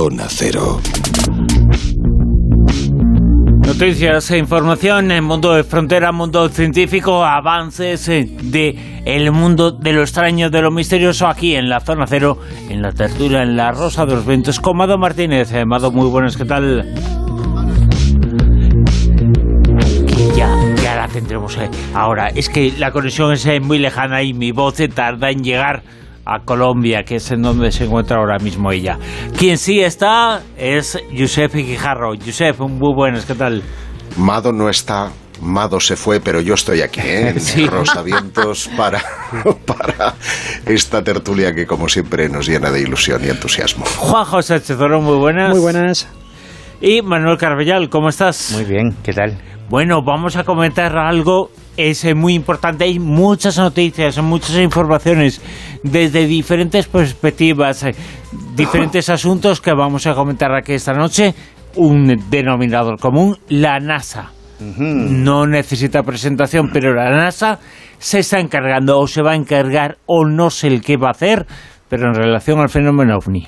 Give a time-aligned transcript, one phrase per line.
[0.00, 0.80] Zona Cero.
[3.66, 9.92] Noticias e información en mundo de frontera, mundo científico, avances eh, de el mundo de
[9.92, 12.38] lo extraño, de lo misterioso aquí en la zona cero,
[12.70, 15.52] en la tertulia, en la rosa de los vientos con Mado Martínez.
[15.52, 16.94] Eh, Mado, muy buenas, ¿qué tal?
[20.34, 20.48] Ya,
[20.82, 22.28] ya la tendremos eh, ahora.
[22.28, 25.82] Es que la conexión es muy lejana y mi voz tarda en llegar
[26.30, 28.98] a Colombia, que es en donde se encuentra ahora mismo ella.
[29.36, 32.12] Quien sí está es Josep Guijarro.
[32.24, 33.64] Josep, muy buenas, ¿qué tal?
[34.16, 35.10] Mado no está,
[35.42, 37.34] Mado se fue, pero yo estoy aquí, ¿eh?
[37.56, 39.02] en Rosavientos, para,
[39.66, 40.14] para
[40.66, 43.84] esta tertulia que, como siempre, nos llena de ilusión y entusiasmo.
[43.84, 45.50] Juan José Chezoro, muy buenas.
[45.50, 46.06] Muy buenas.
[46.80, 48.52] Y Manuel Carbellal, ¿cómo estás?
[48.54, 49.36] Muy bien, ¿qué tal?
[49.68, 51.50] Bueno, vamos a comentar algo
[51.88, 52.84] es eh, muy importante.
[52.84, 55.40] Hay muchas noticias, muchas informaciones
[55.82, 57.94] desde diferentes perspectivas, eh,
[58.54, 61.34] diferentes asuntos que vamos a comentar aquí esta noche.
[61.76, 64.32] Un denominador común, la NASA.
[64.60, 67.58] No necesita presentación, pero la NASA
[67.98, 71.12] se está encargando o se va a encargar o no sé el qué va a
[71.12, 71.46] hacer,
[71.88, 73.46] pero en relación al fenómeno ovni.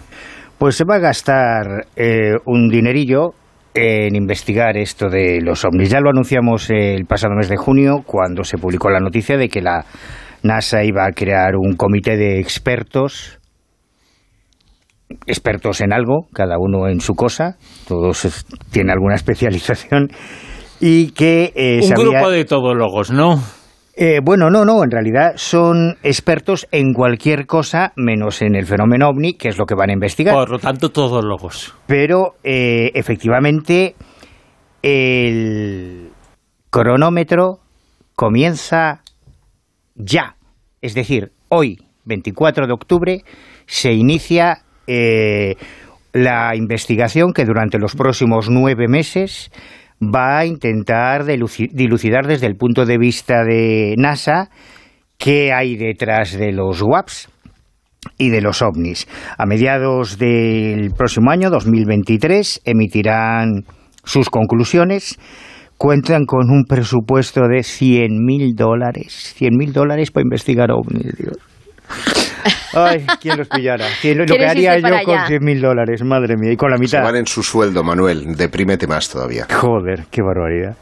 [0.56, 3.34] Pues se va a gastar eh, un dinerillo
[3.74, 5.90] en investigar esto de los ovnis.
[5.90, 9.62] Ya lo anunciamos el pasado mes de junio cuando se publicó la noticia de que
[9.62, 9.84] la
[10.42, 13.38] NASA iba a crear un comité de expertos
[15.26, 17.56] expertos en algo, cada uno en su cosa,
[17.86, 20.08] todos tienen alguna especialización
[20.80, 23.40] y que eh, un grupo de todólogos, ¿no?
[24.04, 29.08] Eh, bueno, no, no, en realidad son expertos en cualquier cosa menos en el fenómeno
[29.08, 30.34] ovni, que es lo que van a investigar.
[30.34, 31.72] Por lo tanto, todos locos.
[31.86, 33.94] Pero eh, efectivamente
[34.82, 36.10] el
[36.68, 37.60] cronómetro
[38.16, 39.02] comienza
[39.94, 40.34] ya.
[40.80, 43.22] Es decir, hoy, 24 de octubre,
[43.66, 45.54] se inicia eh,
[46.12, 49.52] la investigación que durante los próximos nueve meses
[50.02, 54.50] va a intentar dilucidar desde el punto de vista de NASA
[55.16, 57.28] qué hay detrás de los WAPs
[58.18, 59.06] y de los ovnis.
[59.38, 63.64] A mediados del próximo año, 2023, emitirán
[64.04, 65.18] sus conclusiones.
[65.78, 69.34] Cuentan con un presupuesto de 100.000 dólares.
[69.38, 71.51] 100.000 dólares para investigar ovnis, Dios.
[72.74, 73.86] Ay, ¿quién los pillara?
[74.02, 76.98] lo que haría yo con 100.000 dólares, madre mía, y con la mitad.
[76.98, 79.46] Se van en su sueldo, Manuel, deprímete más todavía.
[79.52, 80.76] Joder, qué barbaridad.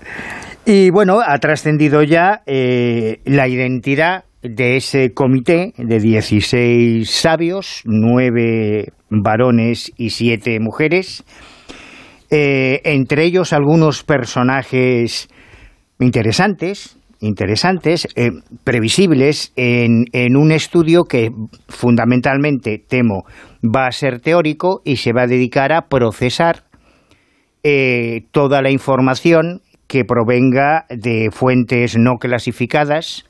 [0.65, 8.93] Y bueno, ha trascendido ya eh, la identidad de ese comité de 16 sabios, 9
[9.11, 11.25] varones y 7 mujeres,
[12.31, 15.29] eh, entre ellos algunos personajes
[15.99, 18.31] interesantes, interesantes, eh,
[18.65, 21.31] previsibles en, en, un estudio que
[21.69, 23.25] fundamentalmente, temo,
[23.63, 26.65] va a ser teórico y se va a dedicar a procesar
[27.63, 33.25] eh, toda la información que provenga de fuentes no clasificadas,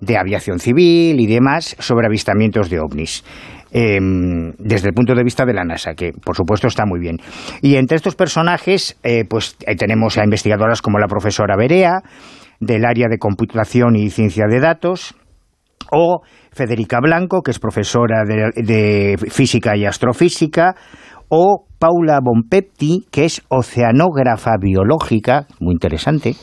[0.00, 3.24] de aviación civil y demás, sobre avistamientos de ovnis.
[3.72, 7.16] Em, desde el punto de vista de la NASA, que por supuesto está muy bien.
[7.60, 12.02] Y entre estos personajes, eh, pues tenemos a investigadoras como la profesora Berea,
[12.60, 15.14] del área de computación y ciencia de datos,
[15.90, 16.22] o
[16.52, 20.74] Federica Blanco, que es profesora de, física y astrofísica,
[21.28, 26.34] o Paula Bonpepti, que es oceanógrafa biológica, muy interesante,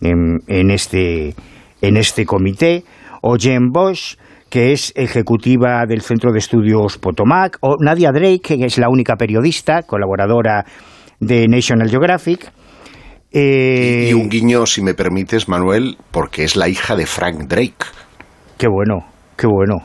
[0.00, 1.34] en, este,
[1.82, 2.84] en este comité,
[3.22, 4.16] o Jen Bosch,
[4.48, 9.16] que es ejecutiva del Centro de Estudios Potomac, o Nadia Drake, que es la única
[9.16, 10.64] periodista, colaboradora
[11.20, 12.50] de National Geographic,
[13.32, 17.86] eh, y un guiño, si me permites, Manuel, porque es la hija de Frank Drake.
[18.58, 19.76] Qué bueno, qué bueno.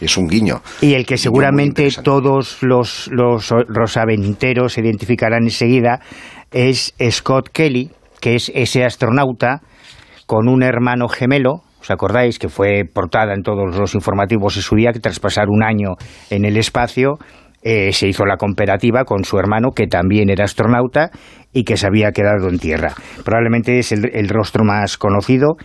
[0.00, 0.60] Es un guiño.
[0.80, 6.00] Y el que seguramente todos los, los rosaventeros identificarán enseguida
[6.50, 9.60] es Scott Kelly, que es ese astronauta
[10.26, 14.74] con un hermano gemelo, ¿Os acordáis que fue portada en todos los informativos de su
[14.74, 15.96] día que tras pasar un año
[16.30, 17.18] en el espacio
[17.66, 21.10] eh, se hizo la comparativa con su hermano, que también era astronauta
[21.54, 22.92] y que se había quedado en tierra.
[23.24, 25.56] Probablemente es el, rostro más conocido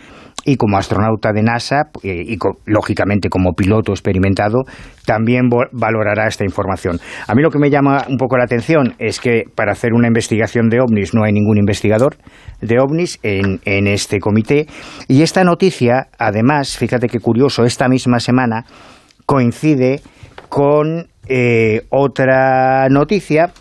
[0.45, 4.63] y como astronauta de NASA eh, y lógicamente como piloto experimentado
[5.05, 7.01] también valorará esta información.
[7.27, 10.07] A mí lo que me llama un poco la atención es que para hacer una
[10.07, 12.15] investigación de ovnis no hay ningún investigador
[12.61, 14.67] de ovnis en, en este comité
[15.09, 18.63] y esta noticia, además, fíjate qué curioso, esta misma semana
[19.25, 19.99] coincide
[20.47, 23.53] con eh, otra noticia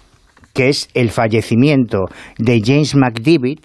[0.55, 2.07] que es el fallecimiento
[2.39, 3.65] de James McDivitt,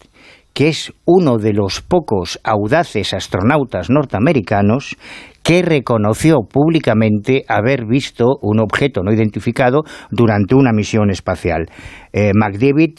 [0.53, 4.95] que es uno de los pocos audaces astronautas norteamericanos
[5.43, 11.67] que reconoció públicamente haber visto un objeto no identificado durante una misión espacial.
[12.13, 12.31] Eh,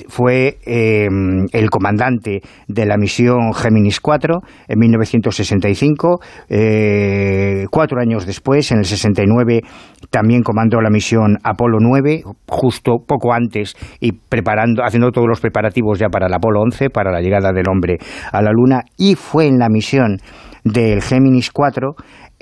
[0.08, 1.08] fue eh,
[1.52, 6.20] el comandante de la misión Géminis 4 en 1965.
[6.49, 9.62] Eh, cuatro años después, en el 69,
[10.11, 15.99] también comandó la misión Apolo 9, justo poco antes y preparando, haciendo todos los preparativos
[15.99, 17.99] ya para el Apolo 11, para la llegada del hombre
[18.32, 18.82] a la Luna.
[18.99, 20.19] Y fue en la misión
[20.64, 21.94] del Géminis 4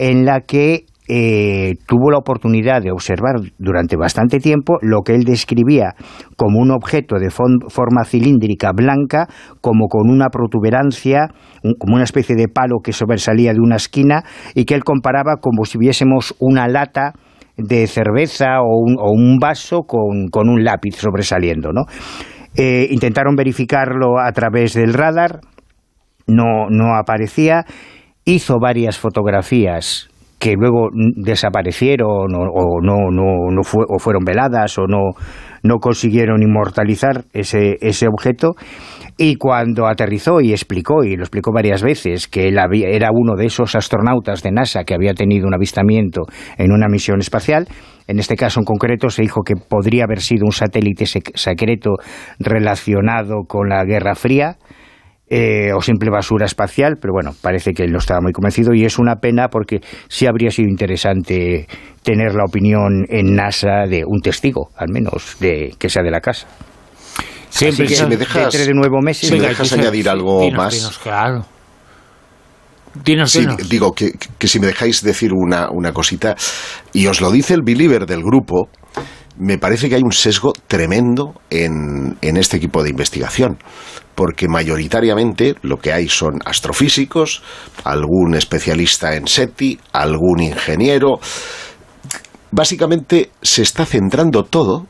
[0.02, 5.22] en la que eh, tuvo la oportunidad de observar durante bastante tiempo lo que él
[5.22, 5.94] describía
[6.37, 9.28] como un objeto de forma cilíndrica blanca,
[9.60, 11.28] como con una protuberancia,
[11.78, 14.25] como una especie de palo que sobresalía de una esquina
[14.56, 17.12] y que él comparaba como si viésemos una lata
[17.56, 21.70] de cerveza o un, vaso con, un lápiz sobresaliendo.
[21.72, 21.82] ¿no?
[22.56, 25.43] Eh, intentaron verificarlo a través del radar,
[26.26, 27.66] no, no aparecía,
[28.24, 30.08] hizo varias fotografías
[30.42, 35.10] que luego desaparecieron o, no, no, no o fueron veladas o no,
[35.62, 38.56] no consiguieron inmortalizar ese, ese objeto.
[39.16, 43.46] Y cuando aterrizó y explicó, y lo explicó varias veces, que él era uno de
[43.46, 46.22] esos astronautas de NASA que había tenido un avistamiento
[46.58, 47.69] en una misión espacial,
[48.08, 51.90] en este caso en concreto se dijo que podría haber sido un satélite secreto
[52.40, 54.56] relacionado con la Guerra Fría,
[55.34, 58.84] eh, o simple basura espacial, pero bueno, parece que él no estaba muy convencido y
[58.84, 61.67] es una pena porque sí habría sido interesante
[62.02, 66.20] tener la opinión en NASA de un testigo, al menos, de que sea de la
[66.20, 66.46] casa.
[67.49, 70.99] Siempre que si me dejas, de nuevo meses, si me dejas añadir algo más.
[71.02, 71.46] claro.
[73.25, 76.37] sí, digo que, que, si me dejáis decir una, una cosita,
[76.93, 78.69] y os lo dice el believer del grupo,
[79.37, 83.58] me parece que hay un sesgo tremendo en, en este equipo de investigación
[84.14, 87.43] porque mayoritariamente lo que hay son astrofísicos,
[87.84, 91.19] algún especialista en SETI, algún ingeniero.
[92.50, 94.87] Básicamente se está centrando todo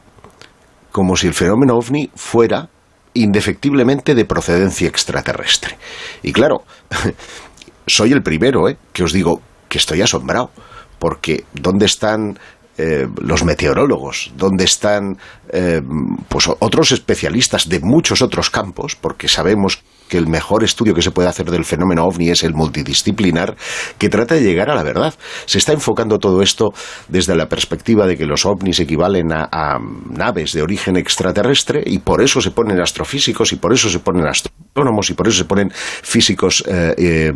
[0.91, 2.69] como si el fenómeno ovni fuera
[3.15, 5.79] indefectiblemente de procedencia extraterrestre.
[6.23, 6.65] Y claro,
[7.87, 8.77] soy el primero ¿eh?
[8.93, 10.50] que os digo que estoy asombrado,
[10.99, 12.39] porque ¿dónde están
[12.79, 15.19] eh, los meteorólogos, dónde están
[15.53, 15.83] eh,
[16.29, 21.11] pues otros especialistas de muchos otros campos, porque sabemos que el mejor estudio que se
[21.11, 23.57] puede hacer del fenómeno ovni es el multidisciplinar,
[23.99, 25.13] que trata de llegar a la verdad.
[25.45, 26.73] Se está enfocando todo esto
[27.09, 29.79] desde la perspectiva de que los ovnis equivalen a,
[30.09, 34.27] naves de origen extraterrestre y por eso se ponen astrofísicos y por eso se ponen
[34.27, 37.33] astrónomos y por eso se ponen físicos eh,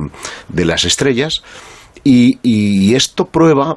[0.49, 1.43] de las estrellas.
[2.05, 3.77] y esto prueba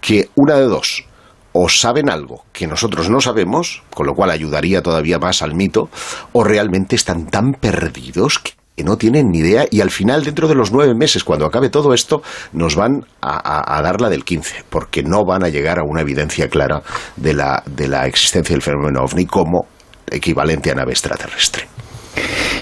[0.00, 1.04] que una de dos,
[1.52, 5.88] o saben algo que nosotros no sabemos, con lo cual ayudaría todavía más al mito,
[6.32, 10.54] o realmente están tan perdidos que no tienen ni idea y al final, dentro de
[10.54, 12.22] los nueve meses, cuando acabe todo esto,
[12.52, 16.48] nos van a, dar la del 15, porque no van a llegar a una evidencia
[16.48, 16.82] clara
[17.16, 19.66] de la, de la existencia del fenómeno ovni como
[20.08, 21.66] equivalente a nave extraterrestre.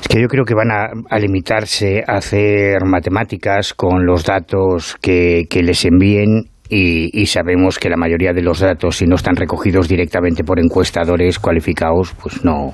[0.01, 5.45] Es que yo creo que van a, limitarse a hacer matemáticas con los datos que,
[5.51, 9.89] que les envíen y, sabemos que la mayoría de los datos, si no están recogidos
[9.89, 12.73] directamente por encuestadores cualificados, pues no.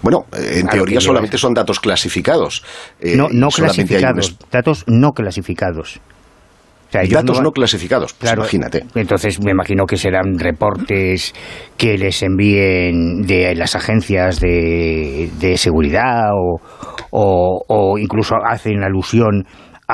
[0.00, 2.62] Bueno, en teoría solamente son datos clasificados.
[3.00, 6.00] Eh, no, no clasificados, datos no clasificados.
[6.92, 8.84] datos no, clasificados, pues imagínate.
[8.94, 11.34] Entonces me imagino que serán reportes
[11.76, 16.60] que les envíen de las agencias de, de seguridad o,
[17.10, 19.44] o, o, incluso hacen alusión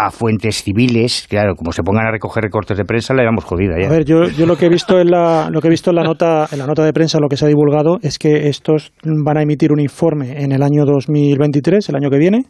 [0.06, 3.74] a fuentes civiles, claro, como se pongan a recoger recortes de prensa, la llevamos jodida
[3.80, 3.88] ya.
[3.88, 5.96] A ver, yo, yo lo que he visto en la, lo que he visto en
[5.96, 8.92] la nota, en la nota de prensa, lo que se ha divulgado es que estos
[9.02, 12.44] van a emitir un informe en el año 2023, el año que viene,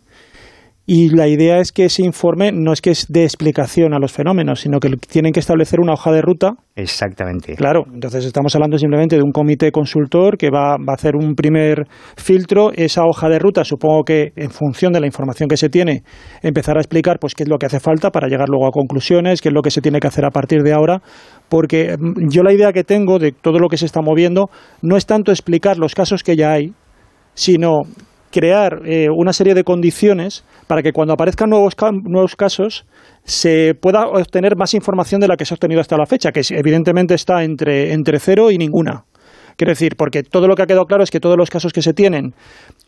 [0.90, 4.11] y la idea es que ese informe no es que es de explicación a los
[4.11, 6.54] fenómenos, sino que tienen que establecer una hoja de ruta.
[6.76, 7.57] Exactamente.
[7.57, 11.35] Claro, entonces estamos hablando simplemente de un comité consultor que va, va a hacer un
[11.35, 12.73] primer filtro.
[12.73, 16.04] Esa hoja de ruta, supongo que en función de la información que se tiene,
[16.40, 19.42] empezará a explicar pues qué es lo que hace falta para llegar luego a conclusiones,
[19.42, 21.02] qué es lo que se tiene que hacer a partir de ahora.
[21.50, 24.49] Porque mm, yo la idea que tengo de todo lo que se está moviendo
[24.80, 26.73] no es tanto explicar los casos que ya hay,
[27.35, 27.83] sino
[28.30, 32.87] crear eh, una serie de condiciones para que cuando aparezcan nuevos, nuevos casos
[33.25, 36.42] se pueda obtener más información de la que se ha obtenido hasta la fecha, que
[36.50, 39.04] evidentemente está entre, entre cero y ninguna.
[39.59, 41.83] Quiero decir, porque todo lo que ha quedado claro es que todos los casos que
[41.83, 42.33] se tienen,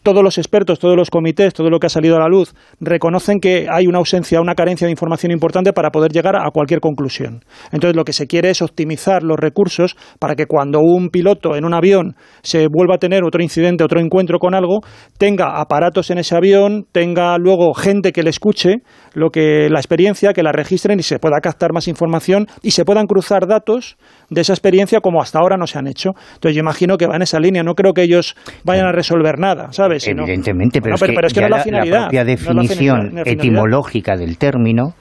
[0.04, 3.40] todos los expertos, todos los comités, todo lo que ha salido a la luz, reconocen
[3.40, 7.44] que hay una ausencia, una carencia de información importante para poder llegar a cualquier conclusión.
[7.72, 11.64] Entonces, lo que se quiere es optimizar los recursos para que cuando un piloto en
[11.64, 14.78] un avión se vuelva a tener otro incidente, otro encuentro con algo,
[15.18, 18.76] tenga aparatos en ese avión, tenga luego gente que le escuche
[19.14, 22.84] lo que la experiencia, que la registren y se pueda captar más información y se
[22.84, 23.96] puedan cruzar datos
[24.30, 26.10] de esa experiencia como hasta ahora no se han hecho.
[26.34, 29.38] Entonces yo imagino que va en esa línea, no creo que ellos vayan a resolver
[29.38, 30.06] nada, ¿sabes?
[30.08, 31.02] Evidentemente, pero, es
[31.34, 34.94] que, la, propia definición etimológica del término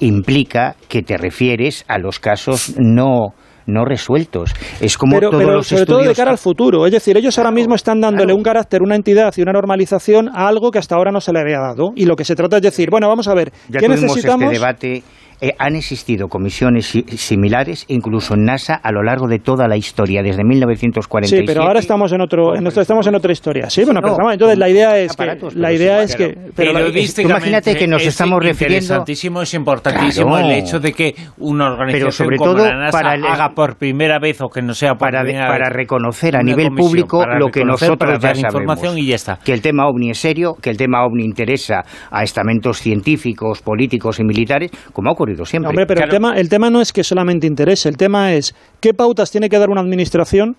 [0.00, 3.34] implica que te refieres a los casos no
[3.66, 4.52] no resueltos.
[4.80, 6.86] Es como pero, pero sobre todo de cara al futuro.
[6.86, 10.48] Es decir, ellos ahora mismo están dándole un carácter, una entidad y una normalización a
[10.48, 11.92] algo que hasta ahora no se le había dado.
[11.96, 14.52] Y lo que se trata es decir, bueno, vamos a ver, ya ¿qué este necesitamos?
[14.52, 15.02] Este debate
[15.44, 16.86] eh, han existido comisiones
[17.16, 21.42] similares, incluso en NASA, a lo largo de toda la historia, desde 1947.
[21.42, 23.68] Sí, pero ahora estamos en otro, en estamos en otra historia.
[23.68, 26.70] Sí, bueno, pero entonces la idea es que, la idea es que, pero,
[27.18, 28.84] imagínate que nos estamos refiriendo.
[28.84, 33.12] Interesantísimo, es importantísimo el hecho de que una organización sobre como todo la NASA para
[33.12, 37.48] haga por primera vez o que no sea para, para reconocer a nivel público lo
[37.48, 39.38] que nosotros ya sabemos, información y ya está.
[39.44, 44.20] que el tema ovni es serio, que el tema ovni interesa a estamentos científicos, políticos
[44.20, 45.68] y militares, como ha ocurrido siempre.
[45.68, 48.94] Hombre, pero el, tema, el tema no es que solamente interese, el tema es qué
[48.94, 50.56] pautas tiene que dar una administración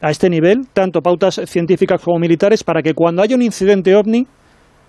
[0.00, 4.26] a este nivel, tanto pautas científicas como militares, para que cuando haya un incidente ovni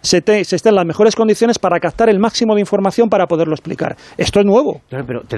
[0.01, 3.53] se, se esté en las mejores condiciones para captar el máximo de información para poderlo
[3.53, 3.96] explicar.
[4.17, 4.81] Esto es nuevo.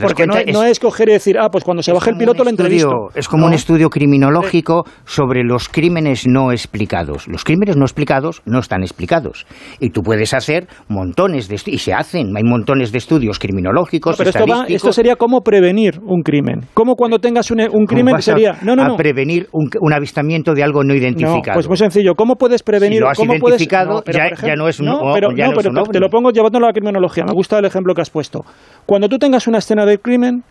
[0.02, 3.10] porque no, es, coger y decir, ah, pues cuando se baje el piloto lo entrevisto.
[3.16, 7.28] Es como un estudio criminológico sobre los crímenes no explicados.
[7.28, 9.46] Los crímenes no explicados no están explicados.
[9.80, 14.32] Y tú puedes hacer montones de y se hacen, hay montones de estudios criminológicos, pero
[14.68, 16.62] esto, sería cómo prevenir un crimen.
[16.74, 18.58] Cómo cuando tengas un, un crimen sería...
[18.62, 18.94] No, no, no.
[18.96, 21.54] A prevenir un, avistamiento de algo no identificado.
[21.54, 22.16] pues muy sencillo.
[22.16, 22.98] ¿Cómo puedes prevenir...
[22.98, 26.66] Si lo has identificado, ya no es un no, pero, no, te, lo pongo llevándolo
[26.66, 27.24] a la criminología.
[27.26, 28.46] Me gusta el ejemplo que has puesto.
[28.86, 30.44] Cuando tú tengas una escena del crimen,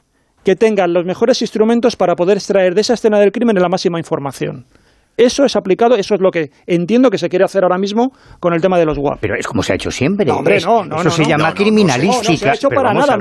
[0.44, 3.98] que tengan los mejores instrumentos para poder extraer de esa escena del crimen la máxima
[3.98, 4.66] información.
[5.16, 8.54] Eso es aplicado, eso es lo que entiendo que se quiere hacer ahora mismo con
[8.54, 9.18] el tema de los WAP.
[9.20, 10.24] Pero es como se ha hecho siempre.
[10.24, 12.32] No, hombre, no, no, eso se llama criminalística.
[12.32, 13.16] No, se ha hecho para nada,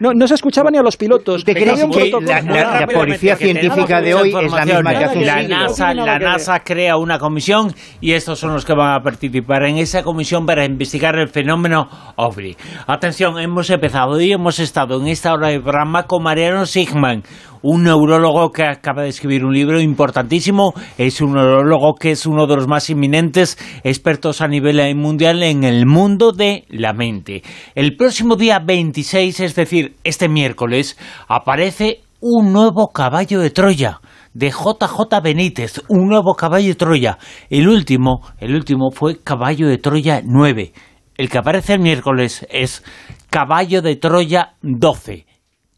[0.00, 1.44] no, se escuchaba ni a los pilotos.
[1.44, 5.94] ¿Te crees que la, policía científica de hoy es la misma que hace la NASA,
[5.94, 10.02] la NASA crea una comisión y estos son los que van a participar en esa
[10.02, 12.56] comisión para investigar el fenómeno OVNI.
[12.86, 17.22] Atención, hemos empezado y hemos estado en esta hora de programa con Mariano Sigman,
[17.64, 22.46] un neurólogo que acaba de escribir un libro importantísimo, es un neurólogo que es uno
[22.46, 27.42] de los más inminentes expertos a nivel mundial en el mundo de la mente.
[27.74, 33.98] El próximo día 26, es decir, este miércoles, aparece un nuevo caballo de Troya
[34.34, 37.18] de JJ Benítez, un nuevo caballo de Troya.
[37.48, 40.72] El último, el último fue Caballo de Troya 9.
[41.16, 42.84] El que aparece el miércoles es
[43.30, 45.26] Caballo de Troya 12.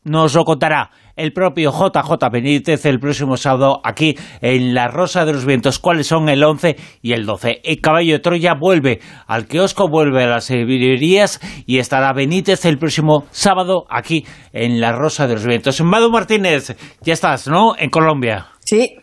[0.05, 5.33] Nos lo contará el propio JJ Benítez el próximo sábado aquí en La Rosa de
[5.33, 5.79] los Vientos.
[5.79, 7.63] ¿Cuáles son el 11 y el 12?
[7.65, 12.79] El caballo de Troya vuelve al kiosco, vuelve a las librerías y estará Benítez el
[12.79, 15.81] próximo sábado aquí en La Rosa de los Vientos.
[15.81, 17.75] Mado Martínez, ya estás, ¿no?
[17.79, 18.47] En Colombia.
[18.61, 18.97] Sí,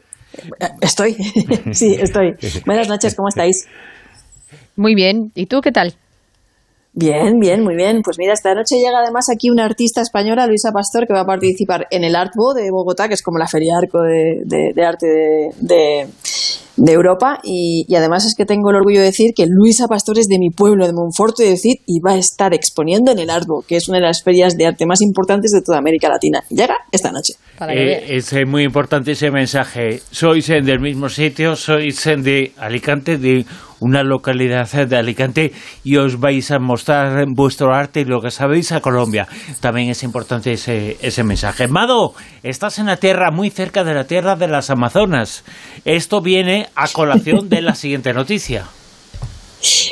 [0.82, 1.14] estoy.
[1.72, 2.34] sí, estoy.
[2.66, 3.68] Buenas noches, ¿cómo estáis?
[4.76, 5.32] Muy bien.
[5.36, 5.96] ¿Y tú qué tal?
[6.96, 8.02] Bien, bien, muy bien.
[8.04, 11.26] Pues mira, esta noche llega además aquí una artista española, Luisa Pastor, que va a
[11.26, 15.08] participar en el Artbo de Bogotá, que es como la feria arco de, arte
[15.60, 16.08] de,
[16.78, 17.40] Europa.
[17.44, 20.52] Y, además es que tengo el orgullo de decir que Luisa Pastor es de mi
[20.52, 23.90] pueblo, de Monforto de Cid, y va a estar exponiendo en el Artbo, que es
[23.90, 26.44] una de las ferias de arte más importantes de toda América Latina.
[26.50, 27.34] Llega esta noche.
[27.70, 30.00] Eh, es muy importante ese mensaje.
[30.12, 33.46] Sois del mismo sitio, sois de Alicante, de
[33.84, 35.52] una localidad de Alicante
[35.84, 39.28] y os vais a mostrar vuestro arte y lo que sabéis a Colombia.
[39.60, 41.68] También es importante ese, ese mensaje.
[41.68, 42.14] Mado,
[42.44, 45.44] estás en la tierra, muy cerca de la tierra de las Amazonas.
[45.84, 48.66] Esto viene a colación de la siguiente noticia.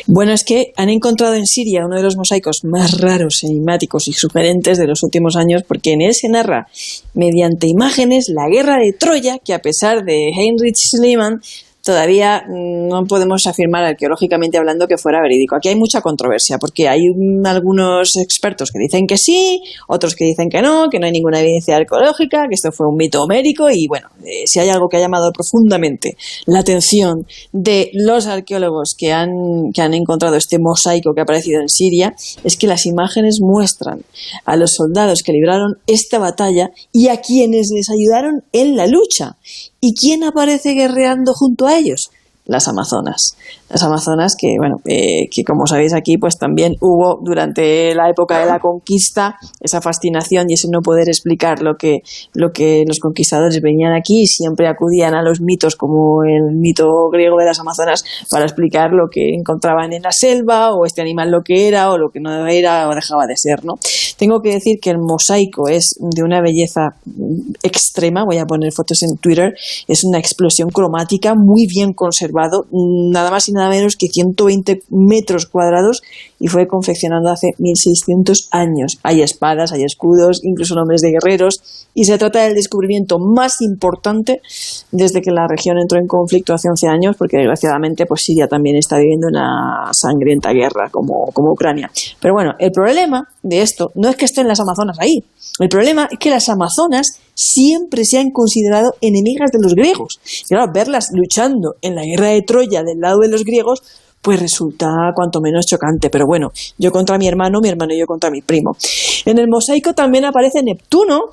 [0.05, 4.13] Bueno, es que han encontrado en Siria uno de los mosaicos más raros, enigmáticos y
[4.13, 6.67] sugerentes de los últimos años, porque en él se narra,
[7.13, 11.41] mediante imágenes, la guerra de Troya, que a pesar de Heinrich Schliemann
[11.83, 15.55] todavía no podemos afirmar arqueológicamente hablando que fuera verídico.
[15.55, 17.07] Aquí hay mucha controversia porque hay
[17.45, 21.39] algunos expertos que dicen que sí, otros que dicen que no, que no hay ninguna
[21.39, 24.97] evidencia arqueológica, que esto fue un mito homérico y bueno, eh, si hay algo que
[24.97, 31.13] ha llamado profundamente la atención de los arqueólogos que han, que han encontrado este mosaico
[31.13, 34.01] que ha aparecido en Siria es que las imágenes muestran
[34.45, 39.37] a los soldados que libraron esta batalla y a quienes les ayudaron en la lucha
[39.81, 42.11] ¿Y quién aparece guerreando junto a ellos?
[42.45, 43.35] las Amazonas.
[43.71, 48.39] Las Amazonas que, bueno, eh, que como sabéis aquí, pues también hubo durante la época
[48.39, 52.01] de la conquista esa fascinación y ese no poder explicar lo que,
[52.33, 57.09] lo que los conquistadores venían aquí y siempre acudían a los mitos como el mito
[57.11, 61.31] griego de las Amazonas para explicar lo que encontraban en la selva o este animal
[61.31, 63.75] lo que era o lo que no era o dejaba de ser, ¿no?
[64.17, 66.95] Tengo que decir que el mosaico es de una belleza
[67.63, 69.53] extrema, voy a poner fotos en Twitter,
[69.87, 75.45] es una explosión cromática muy bien conservada nada más y nada menos que 120 metros
[75.45, 76.01] cuadrados
[76.41, 78.97] y fue confeccionado hace 1600 años.
[79.03, 84.41] Hay espadas, hay escudos, incluso nombres de guerreros y se trata del descubrimiento más importante
[84.91, 88.75] desde que la región entró en conflicto hace 11 años porque desgraciadamente pues Siria también
[88.75, 91.91] está viviendo una sangrienta guerra como, como Ucrania.
[92.19, 95.23] Pero bueno, el problema de esto no es que estén las Amazonas ahí,
[95.59, 100.19] el problema es que las Amazonas siempre se han considerado enemigas de los griegos.
[100.45, 103.81] Y claro, verlas luchando en la guerra de Troya del lado de los griegos,
[104.21, 106.09] pues resulta cuanto menos chocante.
[106.09, 108.75] Pero bueno, yo contra mi hermano, mi hermano y yo contra mi primo.
[109.25, 111.31] En el mosaico también aparece Neptuno,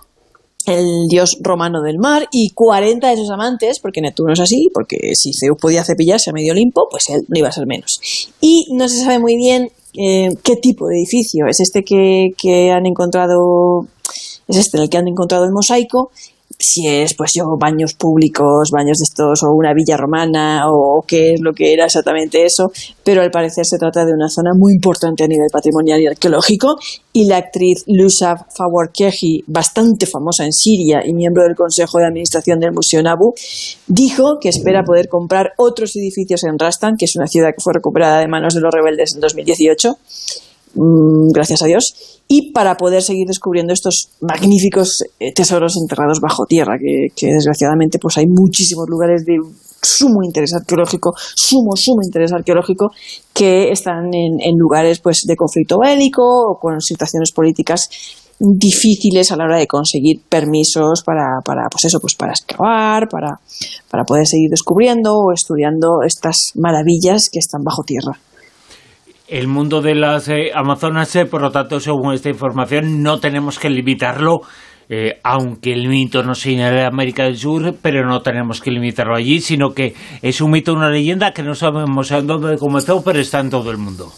[0.67, 5.15] el dios romano del mar, y 40 de sus amantes, porque Neptuno es así, porque
[5.15, 8.01] si Zeus podía cepillarse a medio Olimpo, pues él no iba a ser menos.
[8.41, 12.71] Y no se sabe muy bien eh, qué tipo de edificio es este que, que
[12.71, 13.87] han encontrado
[14.49, 16.11] es este en el que han encontrado el mosaico,
[16.59, 21.35] si es pues yo baños públicos, baños de estos o una villa romana o qué
[21.35, 22.73] es lo que era exactamente eso,
[23.05, 26.77] pero al parecer se trata de una zona muy importante a nivel patrimonial y arqueológico
[27.13, 32.59] y la actriz Lusa Faworkehi, bastante famosa en Siria y miembro del Consejo de Administración
[32.59, 33.35] del Museo Nabu,
[33.87, 37.73] dijo que espera poder comprar otros edificios en Rastan, que es una ciudad que fue
[37.73, 39.97] recuperada de manos de los rebeldes en 2018
[40.75, 46.45] Mm, gracias a Dios, y para poder seguir descubriendo estos magníficos eh, tesoros enterrados bajo
[46.45, 49.39] tierra, que, desgraciadamente pues hay muchísimos lugares de
[49.83, 52.91] sumo interés arqueológico, sumo, sumo interés arqueológico,
[53.33, 57.89] que están en, lugares pues de conflicto bélico o con situaciones políticas
[58.39, 63.41] difíciles a la hora de conseguir permisos para, para pues eso, pues para excavar, para,
[63.91, 68.21] para poder seguir descubriendo o estudiando estas maravillas que están bajo tierra
[69.29, 73.59] el mundo de las eh, Amazonas, eh, por lo tanto, según esta información, no tenemos
[73.59, 74.41] que limitarlo,
[74.89, 79.41] eh, aunque el mito no señale América del Sur, pero no tenemos que limitarlo allí,
[79.41, 83.51] sino que es un mito, una leyenda que no sabemos dónde comenzó, pero está en
[83.51, 84.11] todo el mundo.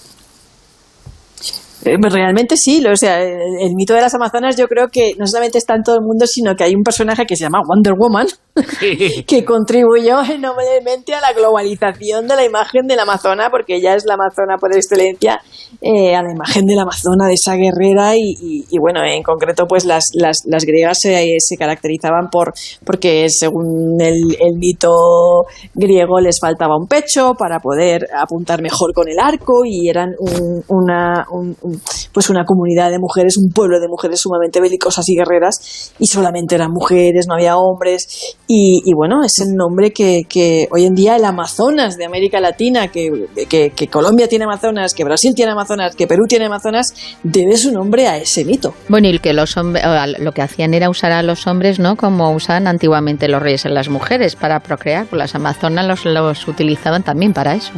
[1.82, 5.26] Eh, pues realmente sí, o sea, el, mito de las Amazonas yo creo que no
[5.26, 7.94] solamente está en todo el mundo, sino que hay un personaje que se llama Wonder
[7.98, 8.26] Woman,
[9.26, 14.04] que contribuyó enormemente a la globalización de la imagen de la Amazona, porque ella es
[14.04, 15.40] la Amazona por excelencia,
[15.80, 19.84] eh, a la imagen de la Amazona, de esa guerrera, y, bueno, en concreto, pues
[19.84, 22.52] las, las, las griegas se, se, caracterizaban por,
[22.84, 29.18] porque según el, mito griego les faltaba un pecho para poder apuntar mejor con el
[29.18, 30.10] arco, y eran
[30.68, 31.24] una,
[32.12, 36.56] pues una comunidad de mujeres, un pueblo de mujeres sumamente belicosas y guerreras, y solamente
[36.56, 41.14] eran mujeres, no había hombres, y, bueno, es el nombre que, que, hoy en día
[41.14, 43.28] el Amazonas de América Latina, que,
[43.88, 48.16] Colombia tiene Amazonas, que Brasil tiene Amazonas, que Perú tiene Amazonas, debe su nombre a
[48.16, 48.74] ese mito.
[48.88, 49.84] Bueno, y que los hombres,
[50.18, 51.94] lo que hacían era usar a los hombres, ¿no?
[51.94, 57.04] Como usaban antiguamente los reyes en las mujeres para procrear, las Amazonas los, los utilizaban
[57.04, 57.72] también para eso.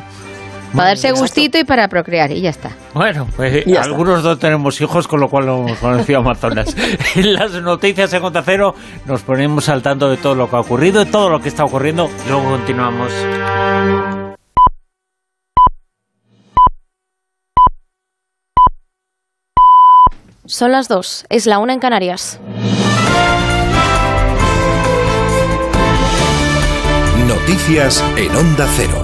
[0.74, 2.70] Para darse gustito y para procrear, y ya está.
[2.94, 6.74] Bueno, pues algunos no tenemos hijos, con lo cual no hemos conocido Amazonas.
[7.14, 8.74] en las noticias en Conta Cero
[9.06, 11.64] nos ponemos al tanto de todo lo que ha ocurrido, de todo lo que está
[11.64, 12.10] ocurriendo.
[12.28, 13.12] Luego continuamos.
[20.46, 22.40] Son las dos, es la una en Canarias.
[27.26, 29.01] Noticias en Onda Cero.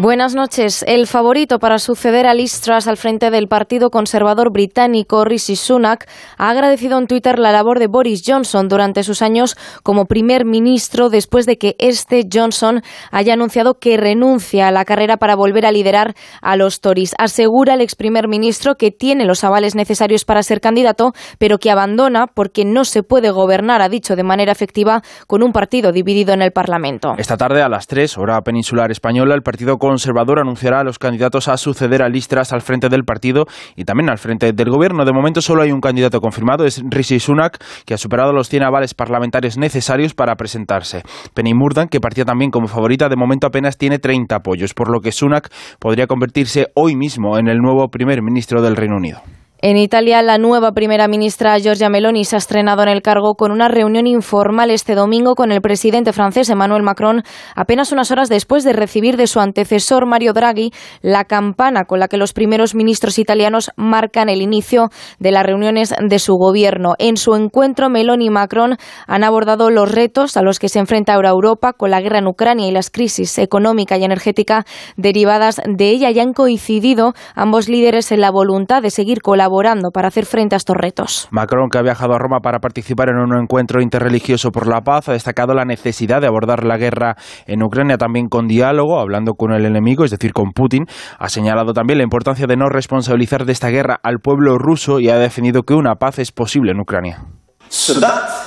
[0.00, 0.84] Buenas noches.
[0.86, 6.08] El favorito para suceder a Liz Truss al frente del Partido Conservador británico, Rishi Sunak,
[6.36, 11.10] ha agradecido en Twitter la labor de Boris Johnson durante sus años como primer ministro
[11.10, 15.72] después de que este Johnson haya anunciado que renuncia a la carrera para volver a
[15.72, 17.16] liderar a los Tories.
[17.18, 21.72] Asegura el ex primer ministro que tiene los avales necesarios para ser candidato, pero que
[21.72, 26.34] abandona porque no se puede gobernar, ha dicho de manera efectiva, con un partido dividido
[26.34, 27.14] en el Parlamento.
[27.18, 31.48] Esta tarde a las 3, hora peninsular española, el Partido conservador anunciará a los candidatos
[31.48, 35.06] a suceder a Listras al frente del partido y también al frente del gobierno.
[35.06, 38.64] De momento solo hay un candidato confirmado, es Rishi Sunak, que ha superado los 100
[38.64, 41.04] avales parlamentarios necesarios para presentarse.
[41.32, 45.00] Penny Murdan, que partía también como favorita, de momento apenas tiene 30 apoyos, por lo
[45.00, 45.48] que Sunak
[45.78, 49.22] podría convertirse hoy mismo en el nuevo primer ministro del Reino Unido.
[49.60, 53.50] En Italia, la nueva primera ministra Giorgia Meloni se ha estrenado en el cargo con
[53.50, 57.24] una reunión informal este domingo con el presidente francés Emmanuel Macron,
[57.56, 60.70] apenas unas horas después de recibir de su antecesor Mario Draghi
[61.02, 65.92] la campana con la que los primeros ministros italianos marcan el inicio de las reuniones
[66.00, 66.94] de su gobierno.
[67.00, 68.76] En su encuentro, Meloni y Macron
[69.08, 72.28] han abordado los retos a los que se enfrenta ahora Europa con la guerra en
[72.28, 74.64] Ucrania y las crisis económica y energética
[74.96, 79.47] derivadas de ella y han coincidido ambos líderes en la voluntad de seguir colaborando
[79.92, 81.28] para hacer frente a estos retos.
[81.30, 85.08] Macron, que ha viajado a Roma para participar en un encuentro interreligioso por la paz,
[85.08, 89.52] ha destacado la necesidad de abordar la guerra en Ucrania también con diálogo, hablando con
[89.52, 90.84] el enemigo, es decir, con Putin.
[91.18, 95.08] Ha señalado también la importancia de no responsabilizar de esta guerra al pueblo ruso y
[95.08, 97.24] ha definido que una paz es posible en Ucrania.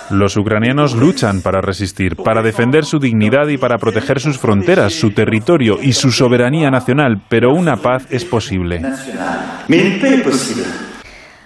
[0.09, 5.11] Los ucranianos luchan para resistir, para defender su dignidad y para proteger sus fronteras, su
[5.11, 8.81] territorio y su soberanía nacional, pero una paz es posible.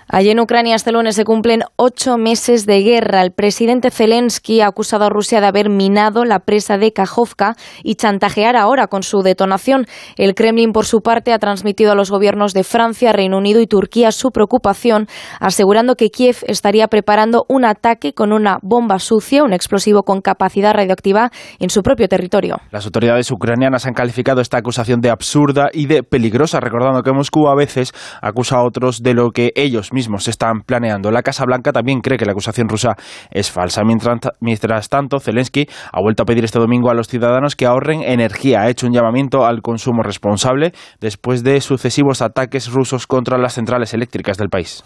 [0.08, 3.24] Allí en Ucrania este lunes se cumplen ocho meses de guerra.
[3.24, 7.96] El presidente Zelensky ha acusado a Rusia de haber minado la presa de Kajovka y
[7.96, 9.88] chantajear ahora con su detonación.
[10.16, 13.68] El Kremlin, por su parte, ha transmitido a los gobiernos de Francia, Reino Unido y
[13.68, 15.08] Turquía su preocupación,
[15.42, 20.74] asegurando que Kiev estaría preparando un ataque con una bomba sucia, un explosivo con capacidad
[20.74, 22.62] radioactiva, en su propio territorio.
[22.72, 27.50] Las autoridades ucranianas han calificado esta acusación de absurda y de peligrosa, recordando que Moscú
[27.50, 27.92] a veces
[28.22, 31.12] acusa a otros de lo que ellos mismos están planeando.
[31.12, 32.96] La Casa Blanca también cree que la acusación rusa
[33.32, 33.84] es falsa.
[33.84, 38.02] Mientras, mientras tanto, Zelensky ha vuelto a pedir este domingo a los ciudadanos que ahorren
[38.04, 38.62] energía.
[38.62, 43.94] Ha hecho un llamamiento al consumo responsable después de sucesivos ataques rusos contra las centrales
[43.94, 44.84] eléctricas del país.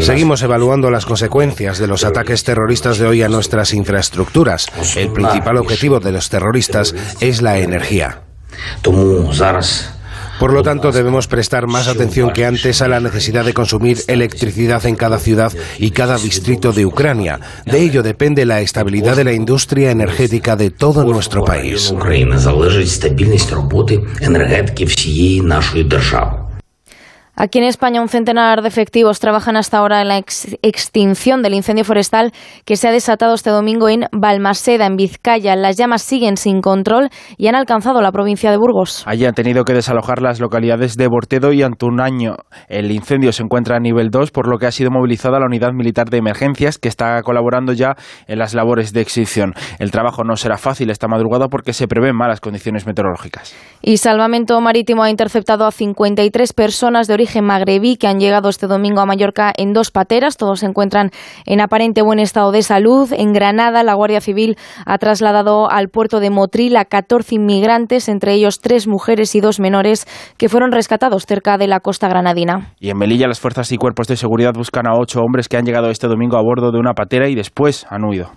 [0.00, 4.68] Seguimos evaluando las consecuencias de los ataques terroristas de hoy a nuestras infraestructuras.
[4.96, 8.20] El principal objetivo de los terroristas es la energía.
[10.38, 14.84] Por lo tanto, debemos prestar más atención que antes a la necesidad de consumir electricidad
[14.86, 17.40] en cada ciudad y cada distrito de Ucrania.
[17.64, 21.94] De ello depende la estabilidad de la industria energética de todo nuestro país.
[27.36, 31.84] Aquí en España un centenar de efectivos trabajan hasta ahora en la extinción del incendio
[31.84, 32.32] forestal
[32.64, 35.56] que se ha desatado este domingo en Balmaseda, en Vizcaya.
[35.56, 39.02] Las llamas siguen sin control y han alcanzado la provincia de Burgos.
[39.06, 42.36] Allí han tenido que desalojar las localidades de Bortedo y Antunaño.
[42.68, 45.72] El incendio se encuentra a nivel 2, por lo que ha sido movilizada la unidad
[45.72, 47.96] militar de emergencias que está colaborando ya
[48.28, 49.54] en las labores de extinción.
[49.80, 53.56] El trabajo no será fácil esta madrugada porque se prevén malas condiciones meteorológicas.
[53.82, 58.50] Y Salvamento Marítimo ha interceptado a 53 personas de origen origen magrebí que han llegado
[58.50, 60.36] este domingo a Mallorca en dos pateras.
[60.36, 61.10] Todos se encuentran
[61.46, 63.10] en aparente buen estado de salud.
[63.14, 68.34] En Granada, la Guardia Civil ha trasladado al puerto de Motril a 14 inmigrantes, entre
[68.34, 70.06] ellos tres mujeres y dos menores,
[70.36, 72.74] que fueron rescatados cerca de la costa granadina.
[72.78, 75.64] Y en Melilla, las fuerzas y cuerpos de seguridad buscan a ocho hombres que han
[75.64, 78.32] llegado este domingo a bordo de una patera y después han huido.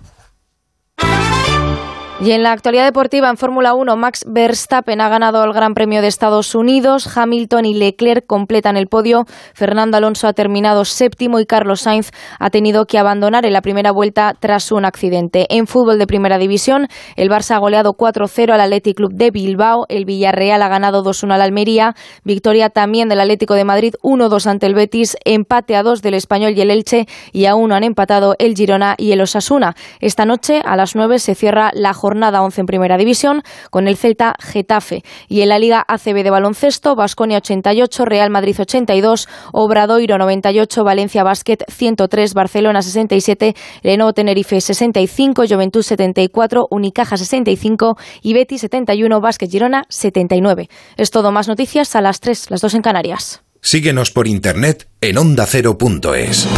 [2.20, 6.02] Y en la actualidad deportiva, en Fórmula 1, Max Verstappen ha ganado el Gran Premio
[6.02, 11.46] de Estados Unidos, Hamilton y Leclerc completan el podio, Fernando Alonso ha terminado séptimo y
[11.46, 15.46] Carlos Sainz ha tenido que abandonar en la primera vuelta tras un accidente.
[15.48, 19.86] En fútbol de primera división, el Barça ha goleado 4-0 al Athletic Club de Bilbao,
[19.88, 24.66] el Villarreal ha ganado 2-1 al Almería, victoria también del Atlético de Madrid 1-2 ante
[24.66, 27.06] el Betis, empate a 2 del Español y el Elche.
[27.32, 29.76] Y a 1 han empatado el Girona y el Osasuna.
[30.00, 33.86] Esta noche a las 9 se cierra la jornada jornada 11 en Primera División con
[33.86, 35.02] el Celta Getafe.
[35.28, 41.22] Y en la Liga ACB de baloncesto, Basconia 88, Real Madrid 82, Obradoiro 98, Valencia
[41.22, 49.50] Basket 103, Barcelona 67, Lenovo Tenerife 65, Juventud 74, Unicaja 65 y Betis 71, Basket
[49.50, 50.70] Girona 79.
[50.96, 53.42] Es todo más noticias a las 3, las 2 en Canarias.
[53.60, 56.48] Síguenos por internet en ondacero.es.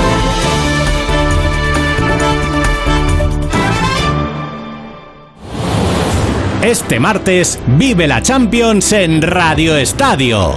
[6.63, 10.57] Este martes vive la Champions en Radio Estadio.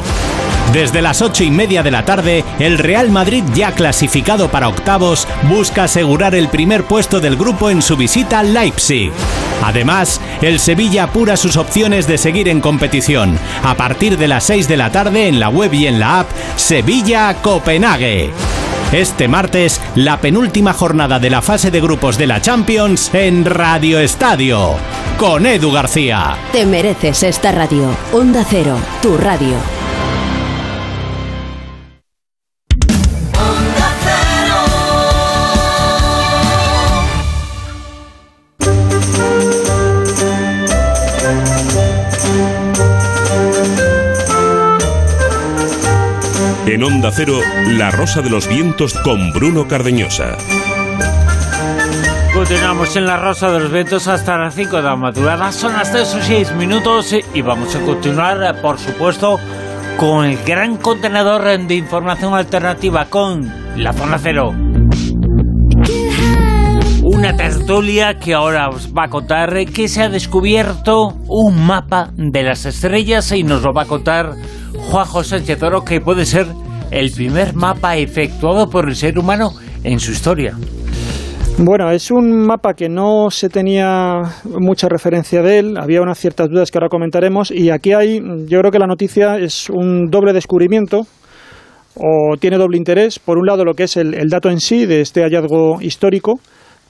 [0.73, 5.25] Desde las ocho y media de la tarde, el Real Madrid, ya clasificado para octavos,
[5.43, 9.13] busca asegurar el primer puesto del grupo en su visita a Leipzig.
[9.63, 13.39] Además, el Sevilla apura sus opciones de seguir en competición.
[13.63, 16.29] A partir de las 6 de la tarde en la web y en la app,
[16.57, 18.31] Sevilla-Copenhague.
[18.93, 23.97] Este martes, la penúltima jornada de la fase de grupos de la Champions en Radio
[23.97, 24.75] Estadio,
[25.17, 26.37] con Edu García.
[26.51, 27.89] Te mereces esta radio.
[28.13, 29.82] Onda Cero, tu radio.
[46.83, 47.39] Onda Cero,
[47.77, 50.37] La Rosa de los Vientos con Bruno Cardeñosa.
[52.33, 55.51] Continuamos en la Rosa de los Vientos hasta las 5 de la madrugada.
[55.53, 59.39] Son las 3 o 6 minutos y vamos a continuar, por supuesto,
[59.97, 64.53] con el gran contenedor de información alternativa con la Zona Cero.
[67.03, 72.43] Una tertulia que ahora os va a contar que se ha descubierto un mapa de
[72.43, 74.33] las estrellas y nos lo va a contar
[74.89, 76.47] Juan Sánchez Oro, que puede ser
[76.93, 79.51] el primer mapa efectuado por el ser humano
[79.83, 80.55] en su historia.
[81.57, 86.49] Bueno, es un mapa que no se tenía mucha referencia de él, había unas ciertas
[86.49, 90.33] dudas que ahora comentaremos y aquí hay, yo creo que la noticia es un doble
[90.33, 91.05] descubrimiento
[91.95, 93.19] o tiene doble interés.
[93.19, 96.39] Por un lado, lo que es el, dato en sí de este hallazgo histórico,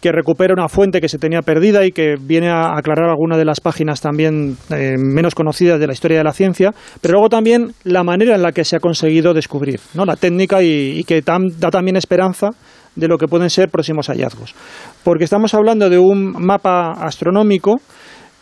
[0.03, 3.45] que recupera una fuente que se tenía perdida y que viene a aclarar algunas de
[3.45, 7.71] las páginas también eh, menos conocidas de la historia de la ciencia, pero luego también
[7.85, 10.03] la manera en la que se ha conseguido descubrir, ¿no?
[10.03, 12.49] la técnica y, que da también esperanza
[12.97, 14.53] de lo que pueden ser próximos hallazgos.
[15.05, 17.79] Porque estamos hablando de un mapa astronómico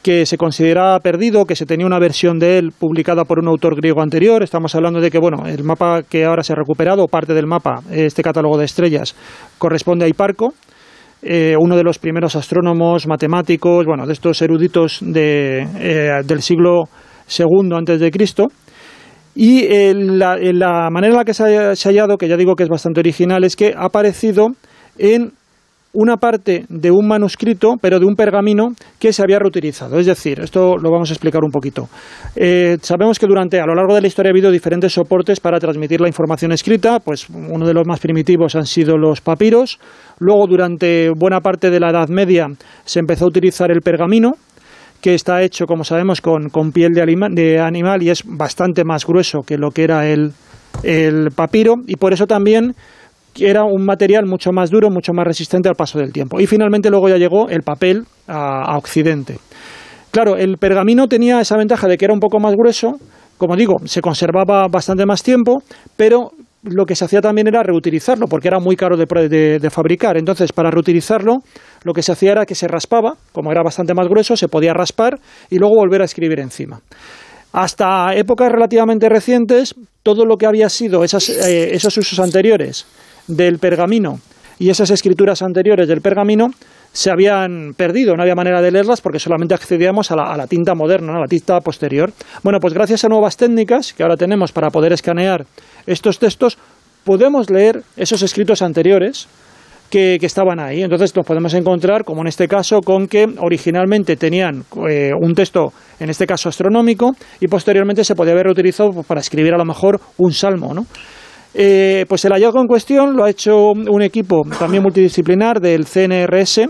[0.02, 3.76] que se consideraba perdido, que se tenía una versión de él publicada por un autor
[3.76, 4.42] griego anterior.
[4.42, 7.82] Estamos hablando de que, bueno, el mapa que ahora se ha recuperado, parte del mapa,
[7.92, 9.16] este catálogo de estrellas,
[9.60, 10.56] corresponde a Hiparco,
[11.24, 16.90] eh, uno de los primeros astrónomos, matemáticos, bueno, de estos eruditos de, eh, del siglo
[17.28, 18.48] II antes de Cristo.
[19.36, 22.64] Y eh, la, la, manera en la que se ha, hallado, que ya digo que
[22.64, 24.48] es bastante original, es que ha aparecido
[24.98, 25.32] en
[25.94, 30.00] una parte de un manuscrito, pero de un pergamino que se había reutilizado.
[30.00, 31.90] Es decir, esto lo vamos a explicar un poquito.
[32.36, 35.60] Eh, sabemos que durante, a lo largo de la historia ha habido diferentes soportes para
[35.60, 39.80] transmitir la información escrita, pues uno de los más primitivos han sido los papiros.
[40.20, 42.48] Luego, durante buena parte de la Edad Media,
[42.86, 44.34] se empezó a utilizar el pergamino,
[45.02, 49.58] que está hecho, como sabemos, con, piel de, animal y es bastante más grueso que
[49.58, 50.34] lo que era el,
[51.36, 52.76] papiro y por eso también
[53.40, 56.40] era un material mucho más duro, mucho más resistente al paso del tiempo.
[56.40, 59.40] Y finalmente luego ya llegó el papel a, Occidente.
[60.12, 62.94] Claro, el pergamino tenía esa ventaja de que era un poco más grueso,
[63.38, 65.64] como digo, se conservaba bastante más tiempo,
[65.96, 66.32] pero
[66.64, 70.18] lo que se hacía también era reutilizarlo, porque era muy caro de, fabricar.
[70.18, 71.38] Entonces, para reutilizarlo,
[71.84, 74.74] lo que se hacía era que se raspaba, como era bastante más grueso, se podía
[74.74, 75.18] raspar
[75.50, 76.82] y luego volver a escribir encima.
[77.54, 82.86] Hasta épocas relativamente recientes, todo lo que había sido eh, esos usos anteriores
[83.28, 84.20] del pergamino
[84.62, 86.52] y esas escrituras anteriores del pergamino
[86.94, 91.16] se habían perdido, no había manera de leerlas porque solamente accedíamos a la, tinta moderna,
[91.16, 92.14] a la tinta posterior.
[92.44, 95.48] Bueno, pues gracias a nuevas técnicas que ahora tenemos para poder escanear
[95.88, 96.60] estos textos,
[97.04, 99.28] podemos leer esos escritos anteriores
[99.90, 100.84] que, estaban ahí.
[100.84, 105.74] Entonces nos podemos encontrar, como en este caso, con que originalmente tenían eh, un texto,
[106.00, 110.00] en este caso astronómico, y posteriormente se podía haber utilizado para escribir a lo mejor
[110.18, 110.86] un salmo, ¿no?
[111.54, 116.62] Eh, pues el hallazgo en cuestión lo ha hecho un equipo también multidisciplinar del CNRS.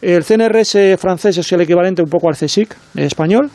[0.00, 3.50] El CNRS francés es el equivalente un poco al CSIC español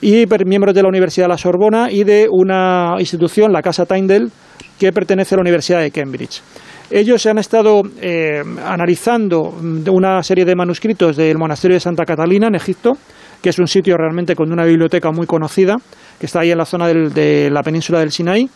[0.00, 4.30] y miembros de la Universidad de la Sorbona y de una institución, la Casa Tyndall,
[4.78, 6.42] que pertenece a la Universidad de Cambridge.
[6.90, 9.54] Ellos se han estado eh, analizando
[9.90, 12.92] una serie de manuscritos del monasterio de Santa Catalina en Egipto,
[13.40, 15.76] que es un sitio realmente con una biblioteca muy conocida,
[16.18, 18.48] que está ahí en la zona de la península del Sinaí.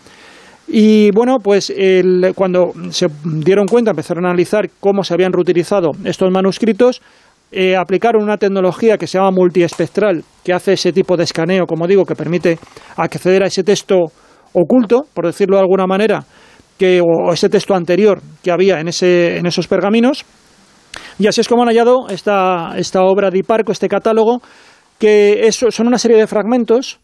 [0.69, 1.73] Y bueno, pues
[2.35, 7.01] cuando se dieron cuenta, empezaron a analizar cómo se habían reutilizado estos manuscritos,
[7.53, 11.87] eh, aplicaron una tecnología que se llama multiespectral, que hace ese tipo de escaneo, como
[11.87, 12.59] digo, que permite
[12.97, 14.07] acceder a ese texto
[14.53, 16.25] oculto, por decirlo de alguna manera,
[16.77, 20.25] que, o ese texto anterior que había en, ese, en esos pergaminos.
[21.19, 24.43] Y así es como han hallado esta, esta obra de Hiparco, este catálogo,
[24.99, 26.99] que son una serie de fragmentos,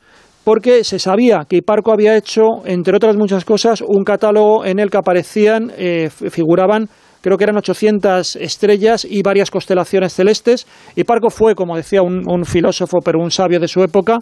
[0.44, 4.90] porque se sabía que Hiparco había hecho, entre otras muchas cosas, un catálogo en el
[4.90, 6.88] que aparecían, eh, figuraban
[7.22, 10.66] creo que eran 800 estrellas y varias constelaciones celestes.
[10.96, 14.18] Y Parco fue, como decía un, filósofo, pero un sabio de su época,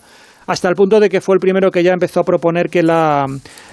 [0.46, 3.24] hasta el punto de que fue el primero que ya empezó a proponer que la,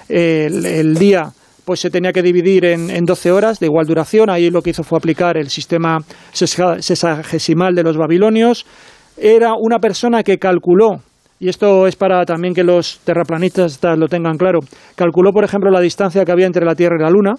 [0.08, 1.30] el, día
[1.64, 4.30] pues se tenía que dividir en, en 12 horas de igual duración.
[4.30, 5.98] Ahí lo que hizo fue aplicar el sistema
[6.32, 8.64] sesagesimal de los babilonios.
[9.18, 11.02] Era una persona que calculó
[11.40, 14.60] y esto es para también que los terraplanistas lo tengan claro,
[14.96, 17.34] calculó, por ejemplo, la distancia que había entre la Tierra y la Luna,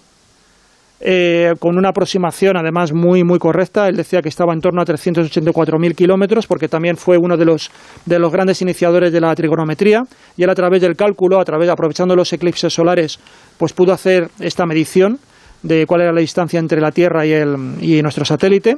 [1.01, 3.87] eh, con una aproximación además muy muy correcta.
[3.87, 7.71] Él decía que estaba en torno a 384.000 kilómetros, porque también fue uno de los,
[8.05, 10.03] de los grandes iniciadores de la trigonometría.
[10.35, 13.17] Y él a través del cálculo, a través, aprovechando los eclipses solares,
[13.57, 15.19] pues pudo hacer esta medición
[15.63, 18.75] de cuál era la distancia entre la Tierra y, el, y nuestro satélite.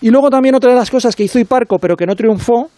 [0.00, 2.70] Y luego también otra de las cosas que hizo Hiparco, pero que no triunfó,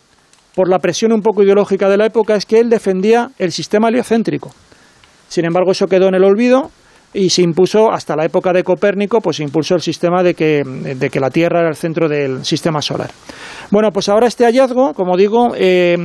[0.57, 3.90] por la presión un poco ideológica de la época, es que él defendía el sistema
[3.90, 4.51] heliocéntrico.
[5.29, 6.71] Sin embargo, eso quedó en el olvido
[7.12, 10.62] y se impuso hasta la época de Copérnico, pues se impulsó el sistema de que,
[10.64, 13.11] de que la Tierra era el centro del sistema solar.
[13.71, 15.97] Bueno, pues ahora este hallazgo, como digo, eh,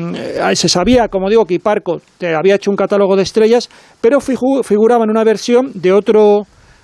[0.54, 2.02] se sabía, como digo, que Hiparco
[2.38, 3.70] había hecho un catálogo de estrellas,
[4.02, 6.42] pero figuraba en una versión de otro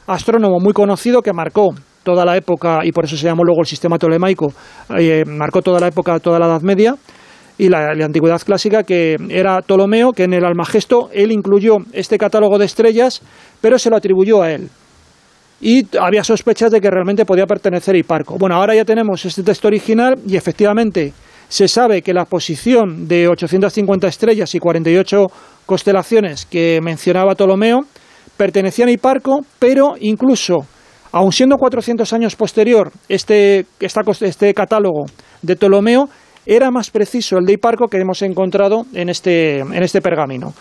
[0.07, 3.67] astrónomo muy conocido que marcó toda la época, y por eso se llamó luego el
[3.67, 4.53] sistema tolemaico,
[4.97, 6.95] eh, marcó toda la época, toda la Edad Media,
[7.57, 12.57] y la, antigüedad clásica, que era Ptolomeo, que en el Almagesto él incluyó este catálogo
[12.59, 13.21] de estrellas,
[13.61, 14.69] pero se lo atribuyó a él.
[15.59, 18.37] Y había sospechas de que realmente podía pertenecer a Hiparco.
[18.37, 21.13] Bueno, ahora ya tenemos este texto original y efectivamente
[21.49, 25.25] se sabe que la posición de 850 estrellas y 48
[25.65, 27.79] constelaciones que mencionaba Ptolomeo
[28.35, 30.57] pertenecían a Hiparco, pero incluso,
[31.11, 35.05] aun siendo 400 años posterior este, este catálogo
[35.41, 36.07] de Ptolomeo,
[36.47, 40.53] era más preciso el de Hiparco que hemos encontrado en este, en este pergamino.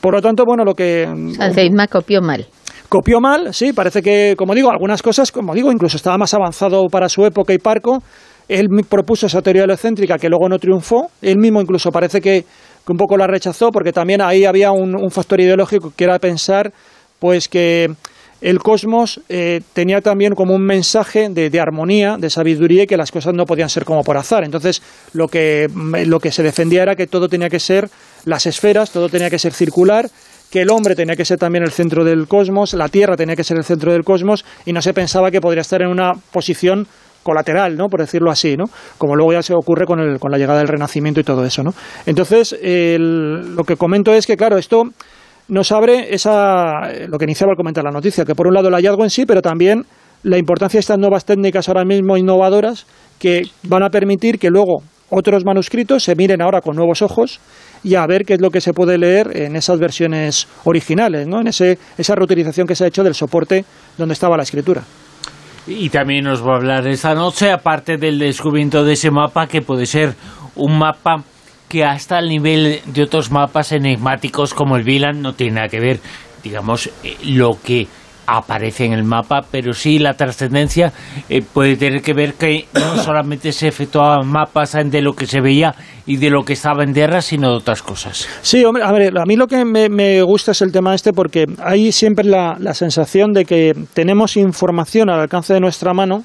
[0.00, 1.04] Por lo tanto, bueno, lo que...
[1.38, 2.46] Alceidma copió mal.
[2.88, 6.86] Copió mal, sí, parece que, como digo, algunas cosas, como digo, incluso estaba más avanzado
[6.88, 8.02] para su época Hiparco.
[8.48, 11.08] Él propuso esa teoría heliocéntrica que luego no triunfó.
[11.22, 12.44] Él mismo incluso parece que,
[12.88, 16.72] un poco la rechazó porque también ahí había un, un factor ideológico que era pensar
[17.18, 17.88] pues que
[18.42, 23.12] el cosmos eh, tenía también como un mensaje de, armonía, de sabiduría y que las
[23.12, 24.42] cosas no podían ser como por azar.
[24.42, 25.70] Entonces, lo que,
[26.06, 27.88] lo que se defendía era que todo tenía que ser
[28.24, 30.10] las esferas, todo tenía que ser circular,
[30.50, 33.44] que el hombre tenía que ser también el centro del cosmos, la Tierra tenía que
[33.44, 36.88] ser el centro del cosmos y no se pensaba que podría estar en una posición
[37.22, 37.88] colateral, ¿no?
[37.88, 38.64] por decirlo así, ¿no?
[38.98, 41.62] como luego ya se ocurre con, el, con la llegada del Renacimiento y todo eso.
[41.62, 41.72] ¿no?
[42.04, 44.90] Entonces, lo que comento es que, claro, esto
[45.48, 48.74] nos abre esa, lo que iniciaba al comentar la noticia, que por un lado el
[48.74, 49.84] hallazgo en sí, pero también
[50.22, 52.86] la importancia de estas nuevas técnicas ahora mismo innovadoras
[53.18, 57.38] que van a permitir que luego otros manuscritos se miren ahora con nuevos ojos
[57.84, 61.40] y a ver qué es lo que se puede leer en esas versiones originales, ¿no?
[61.40, 63.64] en ese, esa reutilización que se ha hecho del soporte
[63.98, 64.82] donde estaba la escritura.
[65.66, 69.62] Y también nos va a hablar esta noche, aparte del descubrimiento de ese mapa, que
[69.62, 70.14] puede ser
[70.56, 71.22] un mapa
[71.72, 75.80] que hasta el nivel de otros mapas enigmáticos como el VLAN no tiene nada que
[75.80, 76.00] ver,
[76.44, 77.88] digamos, eh, lo que
[78.26, 80.92] aparece en el mapa, pero sí la trascendencia
[81.30, 85.40] eh, puede tener que ver que no solamente se efectuaban mapas de lo que se
[85.40, 88.28] veía y de lo que estaba en tierra, sino de otras cosas.
[88.42, 91.90] Sí, hombre, a ver, mí lo que me, gusta es el tema este porque hay
[91.90, 96.24] siempre la, la sensación de que tenemos información al alcance de nuestra mano,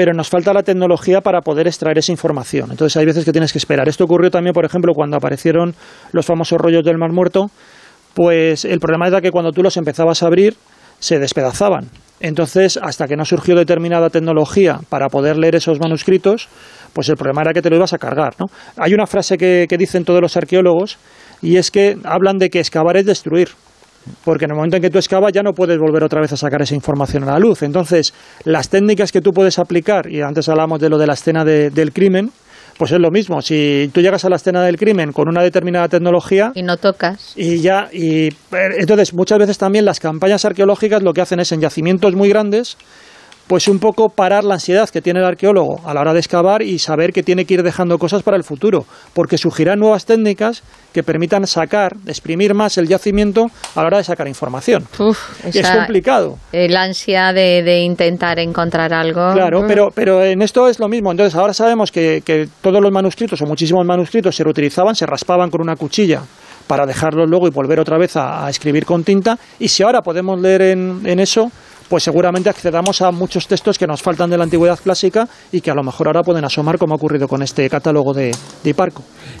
[0.00, 2.70] pero nos falta la tecnología para poder extraer esa información.
[2.70, 3.86] Entonces hay veces que tienes que esperar.
[3.86, 5.74] Esto ocurrió también, por ejemplo, cuando aparecieron
[6.12, 7.50] los famosos rollos del Mar Muerto,
[8.14, 10.56] pues el problema era que cuando tú los empezabas a abrir,
[11.00, 11.90] se despedazaban.
[12.18, 16.48] Entonces, hasta que no surgió determinada tecnología para poder leer esos manuscritos,
[16.94, 18.36] pues el problema era que te lo ibas a cargar.
[18.38, 18.46] ¿no?
[18.78, 20.96] Hay una frase que, que dicen todos los arqueólogos
[21.42, 23.50] y es que hablan de que excavar es destruir
[24.24, 26.36] porque en el momento en que tú excavas ya no puedes volver otra vez a
[26.36, 27.62] sacar esa información a la luz.
[27.62, 28.12] Entonces,
[28.44, 31.92] las técnicas que tú puedes aplicar, y antes hablamos de lo de la escena del
[31.92, 32.30] crimen,
[32.80, 33.42] pues es lo mismo.
[33.42, 37.34] Si tú llegas a la escena del crimen con una determinada tecnología y no tocas
[37.36, 38.32] y ya y eh,
[38.78, 42.78] entonces muchas veces también las campañas arqueológicas lo que hacen es en yacimientos muy grandes
[43.50, 46.62] pues un poco parar la ansiedad que tiene el arqueólogo a la hora de excavar
[46.62, 50.62] y saber que tiene que ir dejando cosas para el futuro, porque surgirán nuevas técnicas
[50.92, 54.86] que permitan sacar, exprimir más el yacimiento a la hora de sacar información.
[55.52, 56.38] es complicado.
[56.52, 59.32] El ansia de, intentar encontrar algo.
[59.32, 61.10] Claro, pero, pero en esto es lo mismo.
[61.10, 62.22] Entonces ahora sabemos que,
[62.60, 66.22] todos los manuscritos o muchísimos manuscritos se reutilizaban, se raspaban con una cuchilla
[66.68, 69.36] para dejarlos luego y volver otra vez a, escribir con tinta.
[69.58, 71.50] Y si ahora podemos leer en eso,
[71.90, 75.72] pues seguramente accedamos a muchos textos que nos faltan de la antigüedad clásica y que
[75.72, 78.30] a lo mejor ahora pueden asomar como ha ocurrido con este catálogo de,
[78.62, 78.74] de.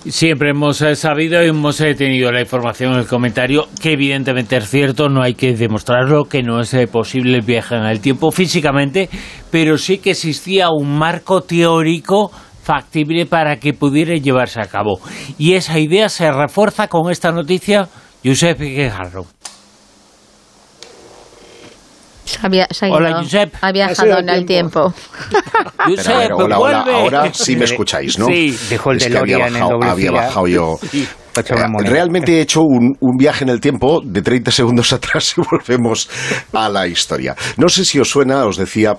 [0.08, 4.56] Siempre hemos eh, sabido y hemos eh, tenido la información en el comentario que evidentemente
[4.56, 8.00] es cierto, no hay que demostrarlo, que no es eh, posible el viaje en el
[8.00, 9.08] tiempo físicamente,
[9.52, 12.32] pero sí que existía un marco teórico
[12.64, 14.98] factible para que pudiera llevarse a cabo.
[15.38, 17.88] Y esa idea se refuerza con esta noticia,
[18.24, 19.26] Josep Guijarro.
[22.42, 23.54] Había, hola, Josep.
[23.60, 24.92] Ha viajado en el tiempo.
[25.86, 28.26] Josep, hola, hola, ahora sí me escucháis, ¿no?
[28.26, 30.78] Sí, dejó el es que había bajado, había bajado yo.
[31.36, 35.42] Eh, realmente he hecho un, un, viaje en el tiempo de 30 segundos atrás y
[35.48, 36.10] volvemos
[36.52, 37.36] a la historia.
[37.56, 38.96] No sé si os suena, os decía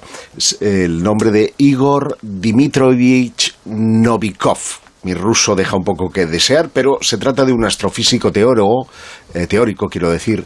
[0.62, 4.60] el nombre de Igor Dmitrovich Novikov.
[5.04, 8.88] Mi ruso deja un poco que desear, pero se trata de un astrofísico teórico,
[9.34, 10.46] eh, teórico quiero decir,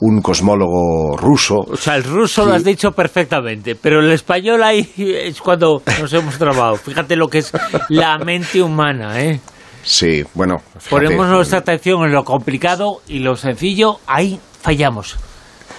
[0.00, 1.56] un cosmólogo ruso.
[1.56, 6.12] O sea, el ruso lo has dicho perfectamente, pero el español ahí es cuando nos
[6.12, 6.76] hemos trabado.
[6.76, 7.52] Fíjate lo que es
[7.88, 9.40] la mente humana, ¿eh?
[9.82, 10.56] Sí, bueno.
[10.90, 15.16] Ponemos nuestra atención en lo complicado y lo sencillo, ahí fallamos.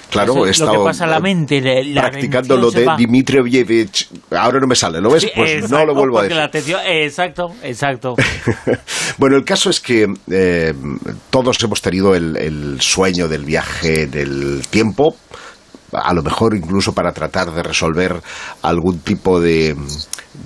[0.10, 1.62] Claro, he lo estado que pasa en la mente.
[1.62, 2.96] la- la practicando lo de va.
[2.98, 4.08] Dimitrievich.
[4.32, 5.24] Ahora no me sale, ¿lo ves?
[5.24, 6.38] Sí, Pues no lo vuelvo a decir.
[6.38, 8.16] la atención, exacto, exacto.
[9.18, 10.74] Bueno, el caso es que eh,
[11.30, 15.16] todos hemos tenido el, el sueño del viaje del tiempo,
[15.92, 18.16] a lo mejor incluso para tratar de resolver
[18.62, 19.76] algún tipo de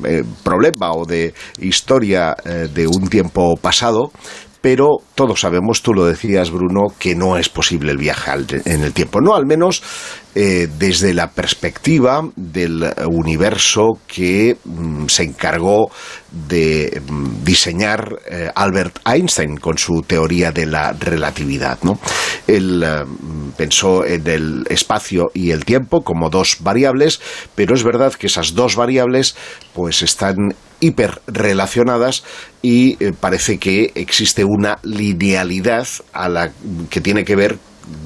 [0.06, 4.12] eh, problema o de historia eh, de un tiempo pasado.
[4.64, 8.32] Pero todos sabemos, tú lo decías, Bruno, que no es posible el viaje
[8.64, 9.20] en el tiempo.
[9.20, 9.84] No, al menos
[10.36, 15.92] eh, desde la perspectiva del universo que mm, se encargó
[16.32, 21.80] de mm, diseñar eh, Albert Einstein con su teoría de la relatividad.
[21.84, 22.00] ¿no?
[22.48, 27.20] Él eh, mm, pensó en el espacio y el tiempo como dos variables,
[27.54, 29.36] pero es verdad que esas dos variables
[29.74, 32.24] pues están hiperrelacionadas
[32.62, 36.52] y eh, parece que existe una linealidad a la
[36.90, 37.58] que tiene que ver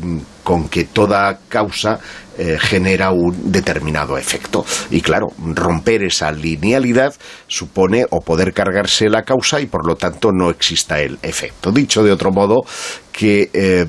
[0.01, 1.99] mm, con que toda causa
[2.37, 4.63] eh, genera un determinado efecto.
[4.89, 7.13] Y claro, romper esa linealidad
[7.47, 11.73] supone o poder cargarse la causa y por lo tanto no exista el efecto.
[11.73, 12.61] Dicho de otro modo,
[13.11, 13.85] que eh,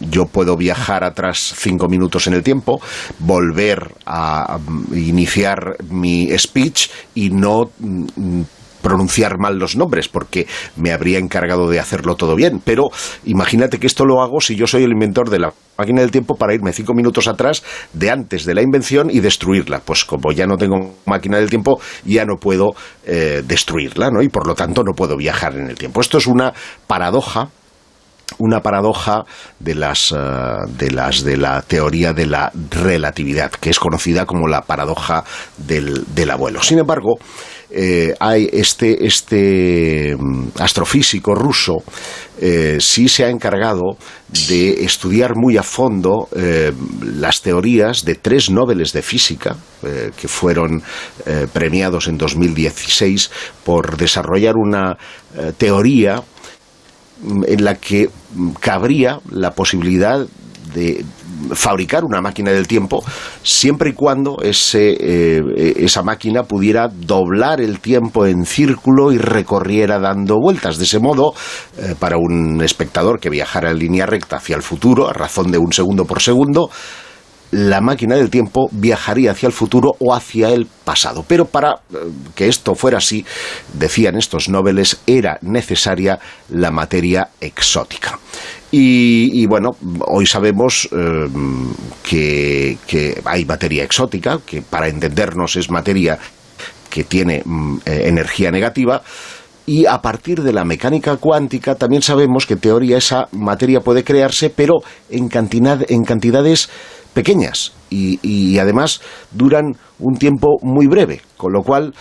[0.00, 2.80] yo puedo viajar atrás cinco minutos en el tiempo,
[3.18, 4.58] volver a
[4.94, 8.42] iniciar mi speech y no mm,
[8.84, 12.60] pronunciar mal los nombres porque me habría encargado de hacerlo todo bien.
[12.62, 12.90] Pero
[13.24, 16.36] imagínate que esto lo hago si yo soy el inventor de la máquina del tiempo
[16.36, 17.64] para irme cinco minutos atrás
[17.94, 19.80] de antes de la invención y destruirla.
[19.80, 22.74] Pues como ya no tengo máquina del tiempo, ya no puedo
[23.06, 24.22] eh, destruirla, ¿no?
[24.22, 26.02] Y por lo tanto no puedo viajar en el tiempo.
[26.02, 26.52] Esto es una
[26.86, 27.48] paradoja
[28.38, 29.22] una paradoja
[29.60, 30.16] de las, eh,
[30.68, 35.24] de las de la teoría de la relatividad, que es conocida como la paradoja
[35.58, 36.62] del, del abuelo.
[36.62, 37.18] Sin embargo,
[37.76, 41.82] eh, hay este, este mm, astrofísico ruso
[42.40, 43.96] eh, sí se ha encargado
[44.46, 46.72] de estudiar muy a fondo eh,
[47.02, 49.56] las teorías de tres Nobeles de física
[50.16, 50.82] que fueron
[51.52, 53.30] premiados en 2016
[53.64, 54.96] por desarrollar una
[55.58, 56.22] teoría
[57.46, 60.26] en la que mm, cabría la posibilidad
[60.74, 61.04] de
[61.52, 63.04] fabricar una máquina del tiempo
[63.42, 69.98] siempre y cuando ese, eh, esa máquina pudiera doblar el tiempo en círculo y recorriera
[69.98, 70.78] dando vueltas.
[70.78, 71.34] De ese modo,
[71.78, 75.58] eh, para un espectador que viajara en línea recta hacia el futuro, a razón de
[75.58, 76.70] un segundo por segundo,
[77.54, 81.24] la máquina del tiempo viajaría hacia el futuro o hacia el pasado.
[81.26, 81.98] Pero para eh,
[82.34, 83.24] que esto fuera así,
[83.72, 86.18] decían estos noveles, era necesaria
[86.48, 88.18] la materia exótica.
[88.76, 89.70] Y, y bueno,
[90.00, 91.28] hoy sabemos eh,
[92.02, 96.18] que, que hay materia exótica, que para entendernos es materia
[96.90, 99.00] que tiene mm, eh, energía negativa,
[99.64, 104.02] y a partir de la mecánica cuántica también sabemos que en teoría esa materia puede
[104.02, 106.68] crearse, pero en, cantidad, en cantidades
[107.12, 109.00] pequeñas y, y además
[109.30, 111.94] duran un tiempo muy breve, con lo cual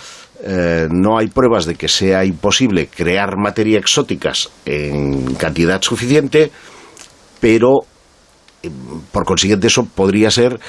[0.46, 6.52] eh, no hay pruebas de que sea imposible crear materia exóticas en cantidad suficiente,
[7.40, 7.86] pero
[8.62, 8.70] eh,
[9.14, 10.60] por consiguiente eso podría ser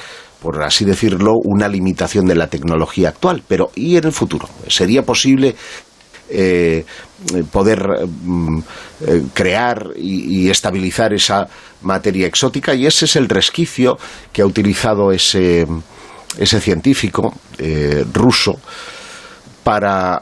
[0.41, 3.41] por así decirlo, una limitación de la tecnología actual.
[3.47, 4.47] Pero ¿y en el futuro?
[4.67, 5.55] ¿Sería posible
[6.29, 6.85] eh,
[7.51, 8.59] poder mm,
[9.33, 11.47] crear y, estabilizar esa
[11.81, 13.97] materia exótica y ese es el resquicio
[14.31, 15.65] que ha utilizado ese,
[16.37, 17.33] científico
[18.13, 18.59] ruso
[19.65, 20.19] para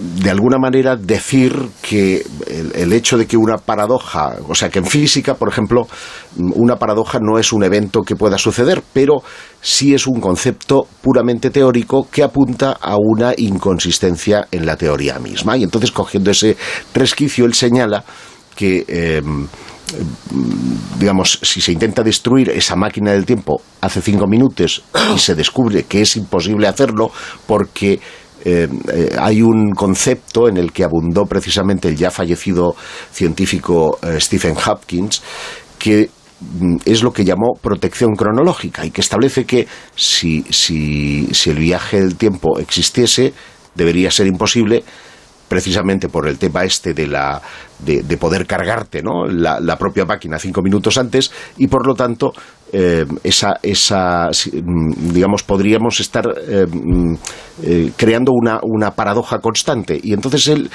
[0.00, 4.86] de alguna manera decir que el, hecho de que una paradoja, o sea que en
[4.86, 5.86] física, por ejemplo,
[6.36, 9.22] una paradoja no es un evento que pueda suceder, pero
[9.60, 15.56] sí es un concepto puramente teórico que apunta a una inconsistencia en la teoría misma.
[15.56, 16.56] Y entonces, cogiendo ese
[16.94, 18.04] resquicio, él señala
[18.54, 19.22] que eh,
[20.98, 24.82] digamos, si se intenta destruir esa máquina del tiempo hace cinco minutos
[25.14, 27.10] y se descubre que es imposible hacerlo
[27.46, 28.00] porque
[28.44, 32.74] eh, eh, hay un concepto en el que abundó precisamente el ya fallecido
[33.12, 35.22] científico eh, Stephen Hopkins
[35.78, 36.08] que
[36.40, 41.58] mm, es lo que llamó protección cronológica y que establece que si, si, si el
[41.58, 43.34] viaje del tiempo existiese
[43.74, 44.84] debería ser imposible
[45.50, 47.42] precisamente por el tema este de, la,
[47.80, 49.26] de, de poder cargarte ¿no?
[49.26, 52.32] la, propia máquina cinco minutos antes y por lo tanto
[52.72, 54.30] eh, esa, esa,
[54.62, 56.66] digamos, podríamos estar eh,
[57.64, 60.70] eh, creando una, una paradoja constante y entonces él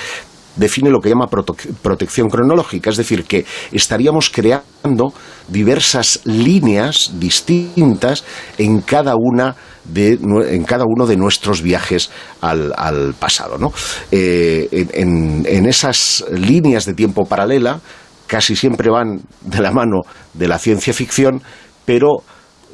[0.56, 5.14] define lo que llama prote protección cronológica, es decir, que estaríamos creando
[5.48, 8.24] diversas líneas distintas
[8.58, 12.10] en cada una de, en cada uno de nuestros viajes
[12.42, 13.58] al, pasado.
[13.58, 13.72] ¿no?
[14.12, 17.80] Eh, en, esas líneas de tiempo paralela
[18.28, 20.02] casi siempre van de la mano
[20.34, 21.42] de la ciencia ficción,
[21.86, 22.24] pero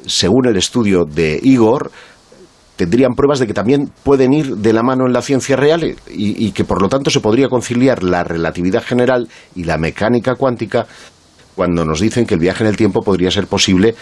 [0.06, 1.90] según el estudio de Igor,
[2.76, 6.52] tendrían pruebas de que también pueden ir de la mano en la ciencia real y,
[6.52, 10.86] que por lo tanto se podría conciliar la relatividad general y la mecánica cuántica
[11.54, 13.94] cuando nos dicen que el viaje en el tiempo podría ser posible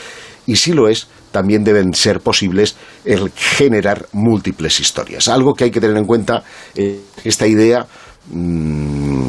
[0.47, 5.29] y si lo es, también deben ser posibles el generar múltiples historias.
[5.29, 6.43] Algo que hay que tener en cuenta,
[6.75, 7.87] eh, esta idea
[8.31, 9.29] mm,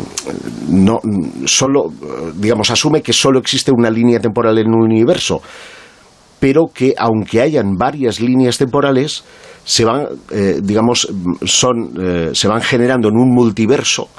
[0.69, 0.99] no
[1.45, 1.91] solo
[2.35, 5.41] digamos asume que solo existe una línea temporal en un universo
[6.41, 9.23] pero que aunque hayan varias líneas temporales
[9.63, 11.07] se van eh, digamos
[11.45, 14.09] son eh, se van generando en un multiverso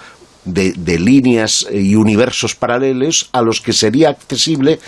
[0.45, 4.79] de, de líneas y universos paralelos a los que sería accesible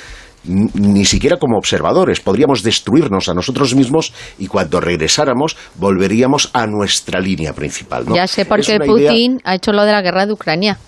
[0.44, 2.20] ni siquiera como observadores.
[2.20, 8.04] Podríamos destruirnos a nosotros mismos y cuando regresáramos volveríamos a nuestra línea principal.
[8.06, 8.14] ¿no?
[8.14, 10.78] Ya sé por qué Putin ha hecho lo de la guerra de Ucrania.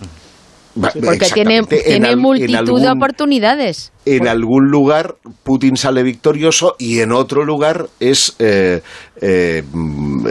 [0.81, 3.93] Porque tiene, tiene multitud de oportunidades.
[4.05, 8.83] En algún lugar Putin sale victorioso y en otro lugar es eh,
[9.21, 9.65] eh,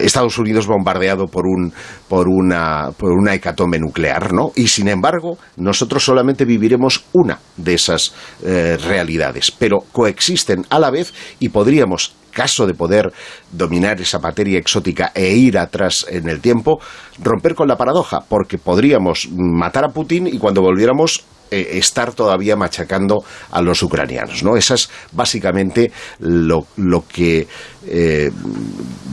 [0.02, 1.74] Estados Unidos bombardeado por, un,
[2.08, 4.52] por, una, por una hecatombe nuclear, ¿no?
[4.56, 8.14] Y sin embargo, nosotros solamente viviremos una de esas
[8.46, 13.12] eh, realidades, pero coexisten a la vez y podríamos caso de poder
[13.52, 16.80] dominar esa materia exótica e ir atrás en el tiempo,
[17.24, 22.56] romper con la paradoja, porque podríamos matar a Putin y cuando volviéramos eh, estar todavía
[22.56, 24.44] machacando a los ucranianos.
[24.44, 24.58] ¿no?
[24.58, 27.48] Esa es básicamente lo, lo que
[27.88, 28.32] eh,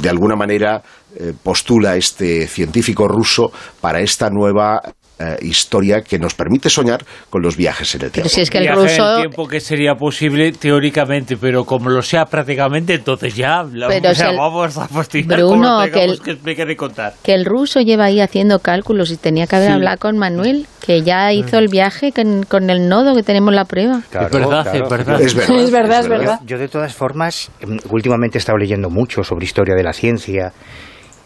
[0.01, 0.83] de alguna manera
[1.15, 4.81] eh, postula este científico ruso para esta nueva
[5.19, 8.29] eh, historia que nos permite soñar con los viajes en el tiempo.
[8.29, 9.05] Pero si es que el Viaje ruso...
[9.11, 13.89] en el tiempo que sería posible teóricamente, pero como lo sea prácticamente, entonces ya la,
[13.89, 17.15] Pero o sea, si el- vamos a fastidiar Bruno, que el- que explicar y contar.
[17.23, 19.75] Que el ruso lleva ahí haciendo cálculos y tenía que haber Sí.
[19.75, 23.65] hablado con Manuel, que ya hizo el viaje con, con el nodo que tenemos la
[23.65, 24.03] prueba.
[24.11, 24.85] Claro, Es verdad, claro.
[24.85, 25.21] es verdad.
[25.21, 26.41] Es verdad, Es verdad, es verdad.
[26.45, 30.53] Yo, de todas formas, em, últimamente he estado leyendo mucho sobre historia de la ciencia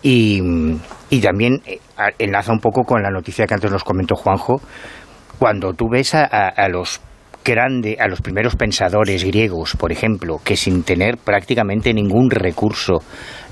[0.02, 0.78] y, mm,
[1.10, 1.78] y también eh,
[2.18, 4.60] enlaza un poco con la noticia que antes nos comentó Juanjo.
[5.38, 7.00] Cuando tú ves a, a- a los
[7.46, 13.02] grande, a los primeros pensadores griegos, por ejemplo, que sin tener prácticamente ningún recurso,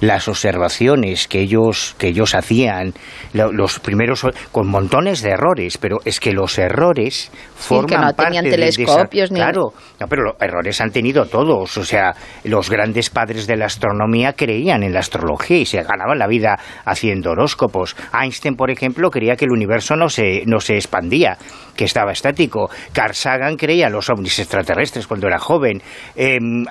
[0.01, 2.93] las observaciones que ellos, que ellos hacían,
[3.33, 8.03] lo- los primeros, con montones de errores, pero es que los errores forman que no
[8.13, 11.79] parte tenían telescopios ni- Claro, no, pero los errores han tenido todos.
[11.79, 12.13] O sea,
[12.45, 16.59] los grandes padres de la astronomía creían en la astrología y se ganaban la vida
[16.85, 17.97] haciendo horóscopos.
[18.13, 21.39] Einstein, por ejemplo, creía que el universo no se, no se expandía,
[21.77, 22.71] que estaba estático.
[22.93, 25.83] Carl Sagan creía en los ovnis extraterrestres cuando era joven.
[26.17, 26.65] Em,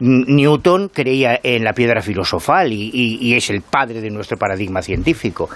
[0.00, 4.82] Newton creía en la piedra filosofal y, y- y es el padre de nuestro paradigma
[4.82, 5.48] científico.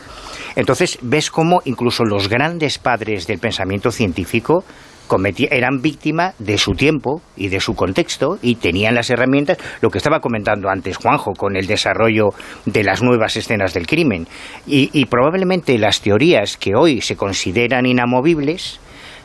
[0.56, 4.64] Entonces, ves cómo incluso los grandes padres del pensamiento científico
[5.50, 9.98] eran víctima de su tiempo y de su contexto y tenían las herramientas, lo que
[9.98, 12.30] estaba comentando antes Juanjo, con el desarrollo
[12.64, 14.26] de las nuevas escenas del crimen.
[14.66, 18.80] Y, y probablemente las teorías que hoy se consideran inamovibles,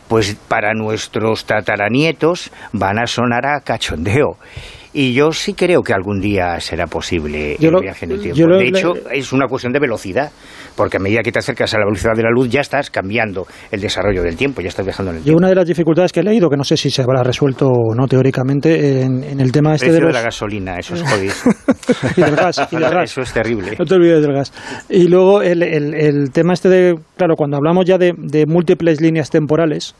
[0.08, 4.38] pues para nuestros tataranietos van a sonar a cachondeo.
[4.94, 8.22] Y yo sí creo que algún día será posible Yo el lo- viaje en el
[8.22, 8.42] tiempo.
[8.48, 10.32] lo- de hecho, es una cuestión de velocidad,
[10.78, 13.46] porque a medida que te acercas a la velocidad de la luz ya estás cambiando
[13.72, 15.38] el desarrollo del tiempo, ya estás viajando en el tiempo.
[15.40, 17.94] una de las dificultades que he leído, que no sé si se habrá resuelto o
[17.96, 20.14] no teóricamente, en, en el tema El este de de los...
[20.14, 21.34] la gasolina, eso es jodido.
[22.16, 23.12] y del gas, y del gas.
[23.12, 23.76] Eso es terrible.
[23.78, 24.54] No te olvides del gas.
[24.90, 29.02] Y luego el, el- el tema este de, claro, cuando hablamos ya de, de múltiples
[29.02, 29.96] líneas temporales,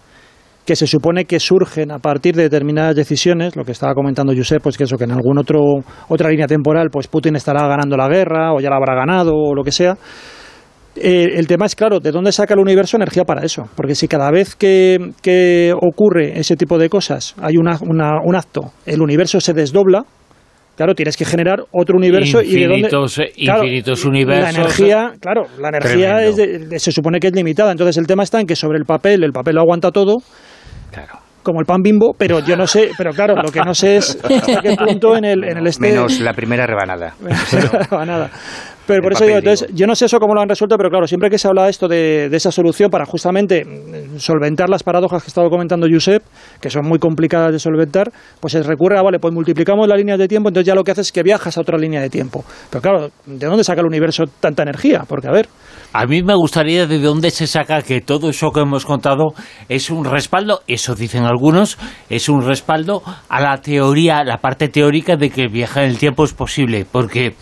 [0.66, 4.62] que se supone que surgen a partir de determinadas decisiones, lo que estaba comentando Josep,
[4.62, 5.60] pues que eso, que en algún otro
[6.10, 9.56] otra línea temporal, pues Putin estará ganando la guerra, o ya la habrá ganado, o
[9.56, 9.96] lo que sea.
[11.02, 13.68] Eh, el tema es, claro, ¿de dónde saca el universo energía para eso?
[13.76, 18.36] Porque si cada vez que, que ocurre ese tipo de cosas hay una- una- un
[18.36, 20.04] acto, el universo se desdobla,
[20.76, 22.76] claro, tienes que generar otro universo y de dónde...
[22.88, 24.54] Infinitos, eh, Claro, infinitos universos.
[24.54, 27.72] La energía, claro, la energía es de- de- se supone que es limitada.
[27.72, 30.18] Entonces el tema está en que sobre el papel, el papel lo aguanta todo.
[31.44, 34.18] Como el pan bimbo, pero yo no sé, pero claro, lo que no sé es
[34.22, 35.90] hasta qué punto en el, en el este.
[35.92, 37.14] Menos la primera rebanada.
[38.06, 38.30] nada.
[38.88, 41.06] Pero por eso digo, entonces, yo no sé eso cómo lo han resuelto, pero claro,
[41.06, 44.82] siempre que se habla de esto de, de esa solución para justamente mm, solventar las
[44.82, 46.24] paradojas que estaba comentando Josep,
[46.62, 50.18] que son muy complicadas de solventar, pues se recurre a, vale, pues multiplicamos las líneas
[50.18, 52.44] de tiempo, entonces ya lo que haces es que viajas a otra línea de tiempo.
[52.70, 55.04] Pero claro, ¿de dónde saca el universo tanta energía?
[55.08, 55.48] Porque, a ver,
[55.94, 59.34] A mí me gustaría de dónde se saca que todo eso que hemos contado
[59.70, 61.78] es un respaldo, eso dicen algunos,
[62.10, 66.24] es un respaldo a la teoría, la parte teórica de que viaje en el tiempo
[66.24, 67.36] es posible, porque,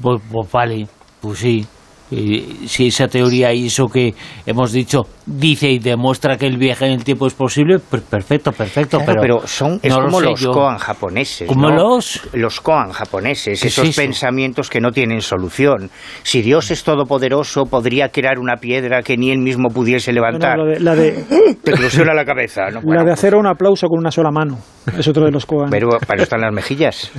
[0.00, 0.86] pues, pues vale,
[1.20, 1.66] pues sí,
[2.10, 4.14] Si esa teoría y eso que
[4.46, 8.52] hemos dicho dice y demuestra que el viaje en el tiempo es posible, pues perfecto,
[8.52, 8.98] perfecto.
[8.98, 10.52] Claro, pero, pero son es no como los yo.
[10.52, 11.48] koan japoneses.
[11.48, 11.74] ¿Como ¿no?
[11.76, 12.20] los?
[12.32, 14.00] Los koan japoneses, ¿Qué es esos eso?
[14.02, 15.90] pensamientos que no tienen solución.
[16.22, 20.58] Si Dios es todopoderoso, podría crear una piedra que ni él mismo pudiese levantar.
[20.58, 22.70] Bueno, la de- la de- Te explosiona la cabeza.
[22.70, 22.80] ¿no?
[22.84, 24.58] La de hacer un aplauso con una sola mano.
[24.96, 25.68] Es otro de los Koan.
[25.70, 27.10] pero para están las mejillas.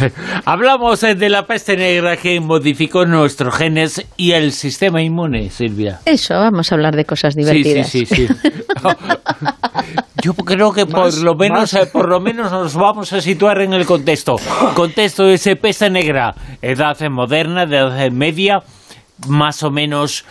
[0.44, 6.00] Hablamos eh, de la peste negra que modificó nuestros genes y el sistema inmune, Silvia.
[6.04, 7.88] Eso, vamos a hablar de cosas divertidas.
[7.88, 8.34] sí, sí, sí.
[10.22, 11.74] Yo creo que por Más- lo menos más.
[11.74, 14.36] eh, por lo menos nos vamos a situar en el contexto.
[14.74, 18.60] Contexto de ese peste negra, edad moderna, de edad media,
[19.28, 20.24] más o menos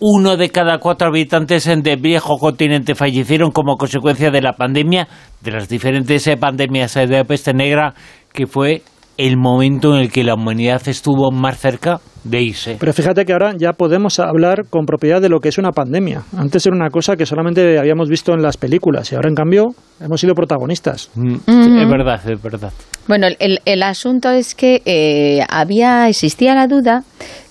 [0.00, 5.08] uno de cada cuatro habitantes en del viejo continente fallecieron como consecuencia de la pandemia,
[5.40, 7.94] de las diferentes eh, pandemias eh, de peste negra,
[8.32, 8.82] que fue
[9.18, 12.76] el momento en el que la humanidad estuvo más cerca de irse.
[12.80, 16.22] Pero fíjate que ahora ya podemos hablar con propiedad de lo que es una pandemia.
[16.36, 19.66] Antes era una cosa que solamente habíamos visto en las películas y ahora en cambio
[20.00, 21.10] hemos sido protagonistas.
[21.14, 21.34] Mm.
[21.46, 22.72] Es verdad, es verdad.
[23.06, 27.02] Bueno, el- el, el asunto es que eh, había existía la duda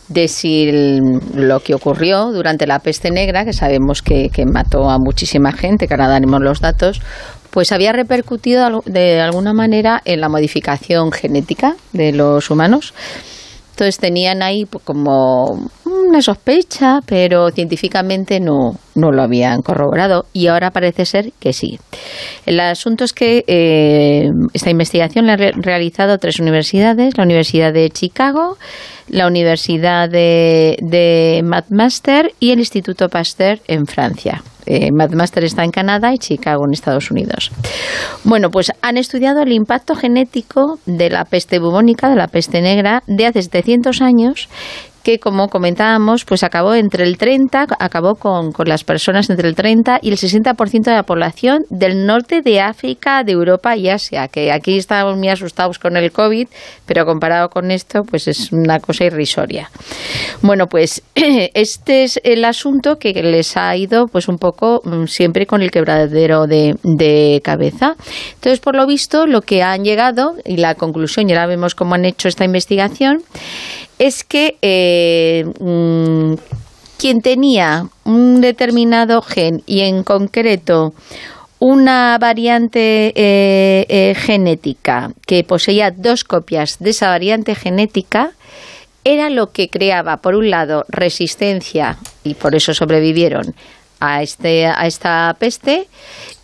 [0.09, 1.01] de si el-
[1.36, 5.86] lo que ocurrió durante la peste negra, que sabemos que, que mató a muchísima gente,
[5.86, 7.01] que ahora daremos los datos,
[7.58, 12.93] pues había repercutido de alguna manera en la modificación genética de los humanos.
[13.72, 20.45] Entonces tenían ahí pues, como una sospecha, pero científicamente no, no lo habían corroborado y
[20.45, 21.80] ahora parece ser que sí.
[22.45, 27.74] El asunto es que eh, esta investigación la han re- realizado tres universidades, la Universidad
[27.74, 28.58] de Chicago,
[29.10, 34.43] la Universidad de, de McMaster y el Instituto Pasteur en Francia.
[34.68, 34.91] Eh,
[35.43, 37.51] está en Canadá y Chicago en Estados Unidos.
[38.24, 43.01] Bueno, pues han estudiado el impacto genético de la peste bubónica, de la peste negra,
[43.07, 44.49] de hace 700 años
[45.08, 49.55] que como comentábamos, pues acabó entre el 30, acabó con, con las personas entre el
[49.55, 54.28] 30 y el 60% de la población del norte de África, de Europa y Asia,
[54.28, 56.49] que aquí estábamos muy asustados con el COVID,
[56.86, 59.72] pero comparado con esto, pues es una cosa irrisoria.
[60.41, 65.45] Bueno, pues este es el asunto que les ha ido pues un poco mm, siempre
[65.45, 67.95] con el quebradero de, cabeza.
[68.34, 71.95] Entonces, por lo visto, lo que han llegado, y la conclusión, ya la vemos cómo
[71.95, 73.24] han hecho esta investigación,
[74.00, 76.36] es que eh, mm,
[76.98, 80.93] quien tenía un determinado gen y en concreto
[81.60, 88.32] una variante eh, eh, genética que poseía dos copias de esa variante genética
[89.04, 93.56] era lo que creaba, por un lado, resistencia y por eso sobrevivieron
[94.00, 95.88] a, este, a esta peste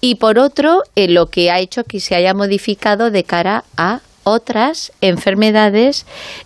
[0.01, 4.91] y por otro, lo que ha hecho que se haya modificado de cara a otras
[5.01, 6.05] enfermedades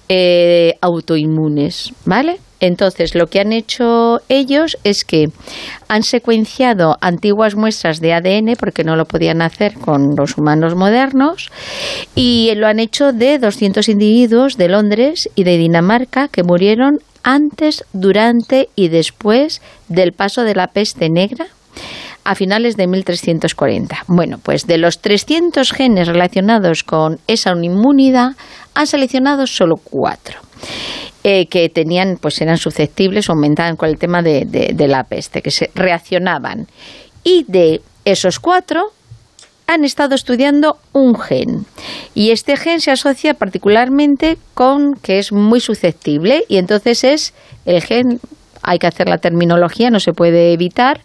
[0.10, 2.40] eh, autoinmunes, ¿vale?
[2.60, 5.30] Entonces, lo que han hecho ellos es que
[5.88, 11.52] han secuenciado antiguas muestras de ADN, porque no lo podían hacer con los humanos modernos,
[12.16, 17.84] y lo han hecho de 200 individuos de Londres y de Dinamarca que murieron antes,
[17.94, 21.48] durante y después del paso de la peste negra
[22.30, 24.04] a finales de 1340.
[24.08, 28.32] Bueno, pues de los 300 genes relacionados con esa inmunidad,
[28.74, 30.40] han seleccionado solo cuatro.
[31.24, 35.52] eh, que tenían, pues eran susceptibles aumentaban con el tema de- de la peste, que
[35.52, 36.68] se reaccionaban.
[37.24, 38.92] Y de esos cuatro,
[39.68, 41.66] han estado estudiando un gen.
[42.16, 47.34] Y este gen se asocia particularmente con que es muy susceptible y entonces es
[47.66, 48.22] el gen,
[48.62, 51.02] hay que hacer la terminología, no se puede evitar,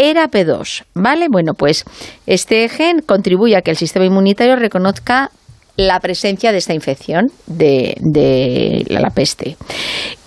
[0.00, 1.26] era P2, ¿vale?
[1.30, 1.84] Bueno, pues
[2.26, 5.30] este gen contribuye a que el sistema inmunitario reconozca
[5.76, 9.58] la presencia de esta infección de, de la, peste.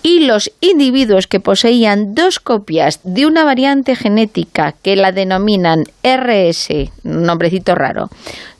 [0.02, 6.68] Y los individuos que poseían dos copias de una variante genética que la denominan RS,
[7.02, 8.10] nombrecito raro,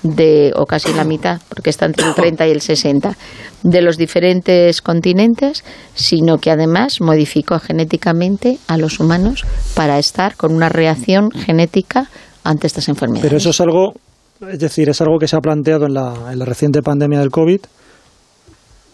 [0.03, 3.17] de, o casi la mitad, porque está entre el 30 y el 60,
[3.63, 5.63] de los diferentes continentes,
[5.95, 9.45] sino que además modificó genéticamente a los humanos
[9.75, 12.09] para estar con una reacción genética
[12.43, 13.23] ante estas enfermedades.
[13.23, 13.93] Pero eso es algo,
[14.41, 17.31] es decir, es algo que se ha planteado en la, en la reciente pandemia del
[17.31, 17.59] COVID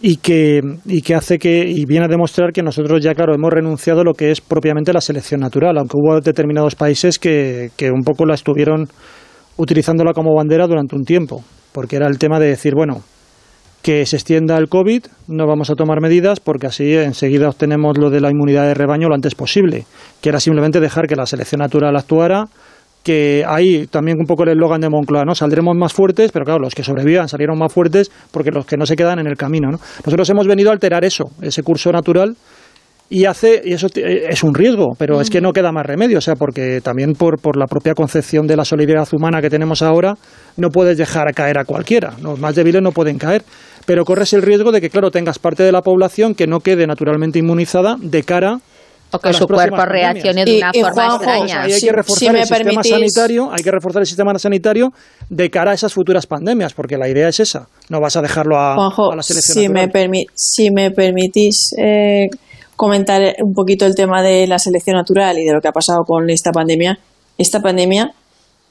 [0.01, 3.51] y que, y que hace que, y viene a demostrar que nosotros ya, claro, hemos
[3.51, 7.89] renunciado a lo que es propiamente la selección natural, aunque hubo determinados países que, que
[7.89, 8.87] un poco la estuvieron
[9.55, 13.01] utilizándola como bandera durante un tiempo, porque era el tema de decir, bueno,
[13.81, 18.09] que se extienda el COVID, no vamos a tomar medidas porque así enseguida obtenemos lo
[18.09, 19.85] de la inmunidad de rebaño lo antes posible,
[20.21, 22.45] que era simplemente dejar que la selección natural actuara,
[23.03, 25.35] que ahí también un poco el eslogan de Moncloa, ¿no?
[25.35, 28.85] Saldremos más fuertes, pero claro, los que sobrevivan salieron más fuertes porque los que no
[28.85, 29.77] se quedan en el camino, ¿no?
[30.05, 32.35] Nosotros hemos venido a alterar eso, ese curso natural
[33.09, 36.21] y hace y eso es un riesgo pero es que no queda más remedio o
[36.21, 40.13] sea porque también por, por la propia concepción de la solidaridad humana que tenemos ahora
[40.57, 43.43] no puedes dejar caer a cualquiera los más débiles no pueden caer
[43.85, 46.87] pero corres el riesgo de que claro tengas parte de la población que no quede
[46.87, 48.57] naturalmente inmunizada de cara
[49.13, 51.61] o que su cuerpo reaccione de una y, forma Juanjo, extraña.
[51.63, 54.93] hay que reforzar si el sistema permitís- sanitario, hay que reforzar el sistema sanitario
[55.29, 57.67] de cara a esas futuras pandemias, porque la idea es esa.
[57.89, 61.73] No vas a dejarlo a, Juanjo, a la selección si me, permi- si me permitís
[61.77, 62.27] eh,
[62.75, 66.03] comentar un poquito el tema de la selección natural y de lo que ha pasado
[66.05, 66.99] con esta pandemia,
[67.37, 68.13] esta pandemia,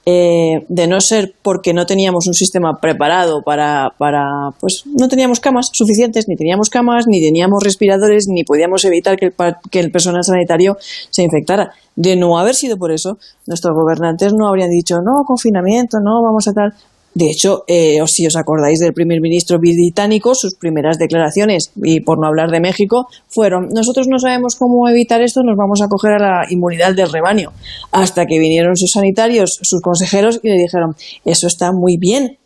[0.04, 5.38] eh, de no ser porque no teníamos un sistema preparado para, para, pues no teníamos
[5.38, 9.34] camas suficientes, ni teníamos camas, ni teníamos respiradores, ni podíamos evitar que el,
[9.70, 10.76] que el personal sanitario
[11.10, 11.72] se infectara.
[11.94, 16.48] De no haber sido por eso, nuestros gobernantes no habrían dicho, no, confinamiento, no, vamos
[16.48, 16.74] a tal.
[17.14, 22.18] De hecho, eh, si os acordáis del primer ministro británico, sus primeras declaraciones, y por
[22.18, 26.12] no hablar de México, fueron, nosotros no sabemos cómo evitar esto, nos vamos a coger
[26.12, 27.52] a la inmunidad del rebaño.
[27.90, 32.38] Hasta que vinieron sus sanitarios, sus consejeros, y le dijeron, eso está muy bien,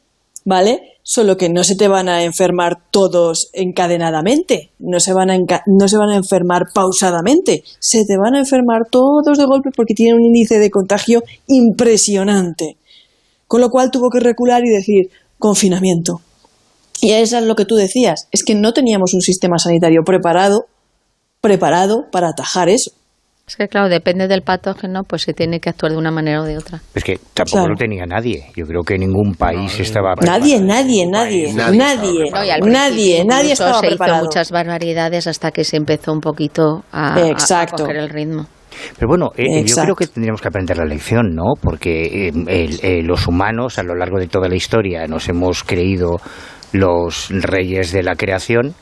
[0.44, 0.80] ¿vale?
[1.04, 5.86] Solo que no se te van a enfermar todos encadenadamente, no se van a, no
[5.86, 10.16] se van a enfermar pausadamente, se te van a enfermar todos de golpe porque tienen
[10.16, 12.78] un índice de contagio impresionante.
[13.46, 16.20] Con lo cual tuvo que recular y decir confinamiento.
[17.00, 20.66] Y eso es lo que tú decías, es que no teníamos un sistema sanitario preparado,
[21.40, 22.90] preparado para atajar eso.
[23.46, 26.44] Es que claro, depende del patógeno, pues se tiene que actuar de una manera o
[26.44, 26.80] de otra.
[26.96, 27.68] Es que tampoco Claro.
[27.68, 28.46] lo tenía nadie.
[28.56, 32.60] Yo creo que ningún país estaba Nadie, nadie, nadie, Nadie nadie, estaba No, y al
[32.62, 34.16] nadie, nadie estaba se preparado.
[34.18, 37.84] hizo muchas barbaridades hasta que se empezó un poquito a, a- Exacto.
[37.84, 38.46] a coger el ritmo.
[38.96, 41.54] Pero bueno, eh, yo creo que tendríamos que aprender la lección, ¿no?
[41.60, 45.62] Porque eh, el- eh, los humanos a lo largo de toda la historia nos hemos
[45.64, 46.16] creído
[46.72, 48.74] los reyes de la creación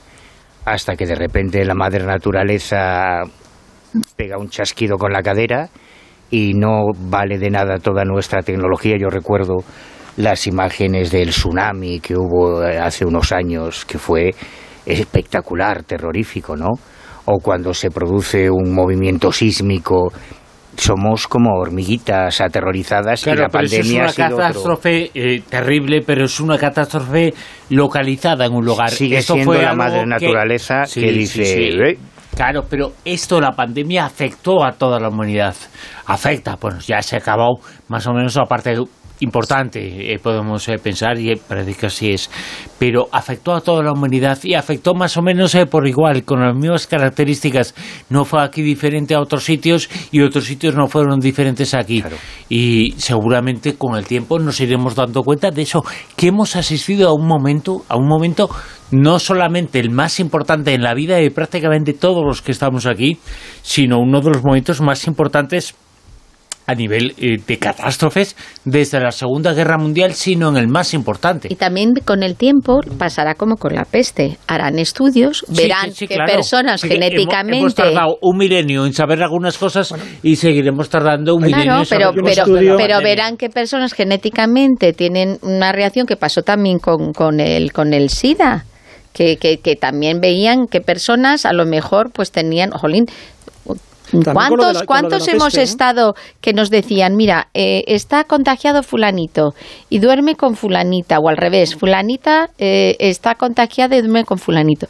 [0.64, 3.22] hasta que de repente la madre naturaleza
[4.16, 5.68] pega un chasquido con la cadera
[6.30, 8.96] y no vale de nada toda nuestra tecnología.
[8.98, 9.56] Yo recuerdo
[10.16, 14.30] las imágenes del tsunami que hubo eh, hace unos años, que fue
[14.86, 16.70] espectacular, terrorífico, ¿no?
[17.26, 20.12] O cuando se produce un movimiento sísmico,
[20.76, 24.36] somos como hormiguitas aterrorizadas y Claro, la pero eso es pandemia una ha sido otro.
[24.38, 27.32] catástrofe eh, terrible, pero es una catástrofe
[27.70, 28.90] localizada en un lugar.
[28.90, 31.62] Sigue Esto siendo fue la madre que- naturaleza Sí, que sí, dice, sí.
[31.80, 31.98] "Eh".
[32.34, 35.54] Claro, pero esto, la pandemia, afectó a toda la humanidad.
[36.06, 37.54] Afecta, bueno, ya se ha acabado
[37.88, 38.74] más o menos la parte
[39.24, 42.30] importante, eh, podemos eh, pensar, y parece que así es.
[42.78, 46.40] Pero afectó a toda la humanidad y afectó más o menos eh, por igual, con
[46.40, 47.74] las mismas características.
[48.10, 52.04] No fue aquí diferente a otros sitios y otros sitios no fueron diferentes aquí.
[52.48, 55.82] Y seguramente con el tiempo nos iremos dando cuenta de eso,
[56.16, 58.48] que hemos asistido a un momento, a un momento
[58.90, 63.18] no solamente el más importante en la vida de prácticamente todos los que estamos aquí,
[63.62, 65.74] sino uno de los momentos más importantes
[66.66, 71.48] a nivel eh, de catástrofes desde la Segunda Guerra Mundial, sino en el más importante.
[71.50, 74.38] Y también con el tiempo pasará como con la peste.
[74.46, 76.32] Harán estudios, Sí, verán sí, sí, que claro.
[76.32, 77.58] personas hemos- genéticamente...
[77.58, 81.86] Hemos, tardado un milenio en saber algunas cosas y seguiremos tardando un milenio Claro, en
[81.86, 87.12] saber pero, pero, pero verán que personas genéticamente tienen una reacción que pasó también con,
[87.12, 88.64] con, el, con el SIDA,
[89.12, 93.04] que, que, que también veían que personas a lo mejor pues tenían, jolín,
[94.34, 99.54] ¿Cuántos, la- cuántos hemos estado que nos decían, mira, eh, está contagiado fulanito
[99.88, 104.86] y duerme con fulanita, o al revés, fulanita eh, está contagiada y duerme con fulanito?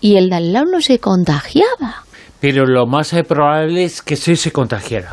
[0.00, 2.04] Y el de al lado no se contagiaba.
[2.40, 5.10] Pero lo más eh, probable es que sí se contagiara.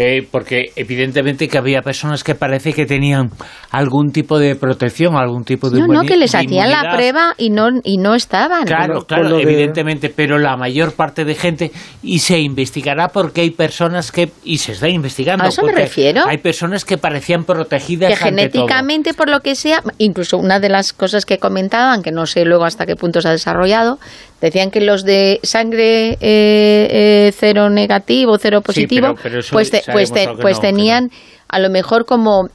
[0.00, 3.30] Eh, porque evidentemente que había personas que parece que tenían
[3.72, 7.50] algún tipo de protección, algún tipo de No, no, que les hacían la prueba y
[7.50, 8.64] no, y no estaban.
[8.64, 14.12] Claro, claro, evidentemente, pero la mayor parte de gente, y se investigará porque hay personas
[14.12, 16.26] que, y se está investigando, A eso me refiero.
[16.28, 18.66] hay personas que parecían protegidas que ante todo.
[18.68, 22.44] genéticamente, por lo que sea, incluso una de las cosas que comentaban, que no sé
[22.44, 23.98] luego hasta qué punto se ha desarrollado,
[24.40, 29.70] decían que los de sangre eh, eh, cero negativo, cero positivo, pero- pero eso pues,
[29.70, 31.10] te- pues, te- pues no, tenían
[31.48, 32.48] a lo mejor como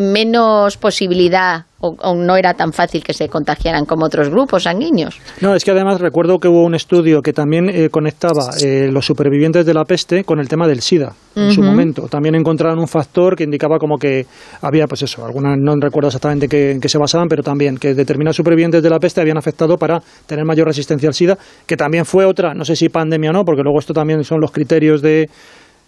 [0.00, 5.18] menos posibilidad o, o no era tan fácil que se contagiaran como otros grupos sanguíneos.
[5.40, 9.04] No, es que además recuerdo que hubo un estudio que también eh, conectaba eh, los
[9.04, 12.08] supervivientes de la peste con el tema del SIDA en su momento.
[12.08, 14.26] También encontraron un factor que indicaba como que
[14.60, 17.94] había, pues eso, algunas no recuerdo exactamente qué- en qué se basaban, pero también que
[17.94, 22.04] determinados supervivientes de la peste habían afectado para tener mayor resistencia al SIDA, que también
[22.04, 25.00] fue otra, no sé si pandemia o no, porque luego esto también son los criterios
[25.00, 25.30] de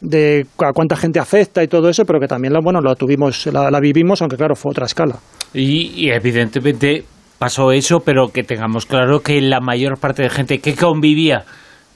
[0.00, 3.46] de a cuánta gente afecta y todo eso, pero que también la, bueno, la tuvimos,
[3.46, 5.16] la, la vivimos, aunque claro, fue otra escala.
[5.52, 7.04] Y, y evidentemente
[7.38, 11.44] pasó eso, pero que tengamos claro que la mayor parte de gente que convivía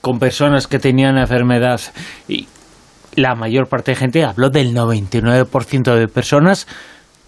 [0.01, 1.80] con personas que tenían enfermedad
[2.28, 2.46] y
[3.16, 6.66] la mayor parte de gente habló del 99% de personas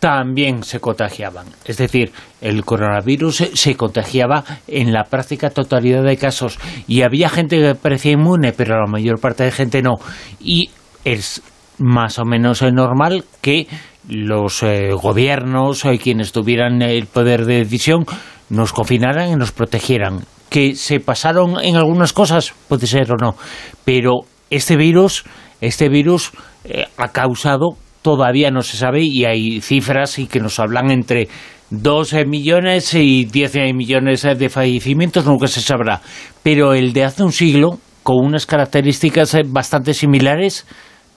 [0.01, 1.47] también se contagiaban.
[1.67, 7.61] Es decir, el coronavirus se, contagiaba en la práctica totalidad de casos y había gente
[7.61, 9.97] que parecía inmune, pero la mayor parte de gente no.
[10.41, 10.71] Y
[11.05, 11.43] es
[11.79, 13.69] más o menos eh, normal que
[14.09, 18.07] los eh, gobiernos o quienes tuvieran el poder de decisión
[18.49, 20.25] nos confinaran y nos protegieran.
[20.49, 23.37] Que se pasaron en algunas cosas, puede ser o no,
[23.85, 25.25] pero este virus,
[25.61, 26.33] este virus
[26.65, 31.29] eh, ha causado, todavía no se sabe, y hay cifras y que nos hablan entre
[31.71, 36.01] 12 millones y 10 millones de fallecimientos, nunca se sabrá.
[36.43, 40.67] Pero el de hace un siglo, con unas características eh, bastante similares,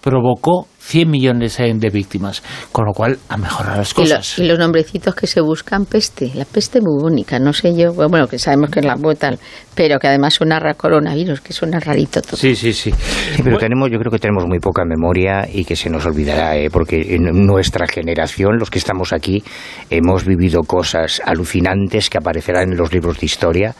[0.03, 2.43] provocó 100 millones de víctimas,
[2.73, 4.39] con lo cual ha mejorado las Y, lo- cosas.
[4.39, 8.27] y los nombrecitos que se buscan, peste, la peste muy única, no sé yo, bueno,
[8.27, 9.39] que sabemos que es la tal,
[9.75, 12.35] pero que además suena a coronavirus, que suena rarito todo.
[12.35, 12.91] Sí, sí, sí.
[12.91, 16.57] Sí, pero tenemos, yo creo que tenemos muy poca memoria y que se nos olvidará,
[16.57, 16.69] ¿eh?
[16.69, 19.41] porque en nuestra generación, los que estamos aquí,
[19.89, 23.73] hemos vivido cosas alucinantes que aparecerán en los libros de historia.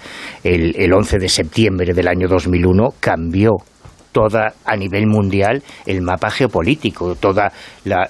[0.44, 3.52] El, el 11 de septiembre del año 2001 cambió
[4.14, 7.52] toda a nivel mundial el mapa geopolítico, toda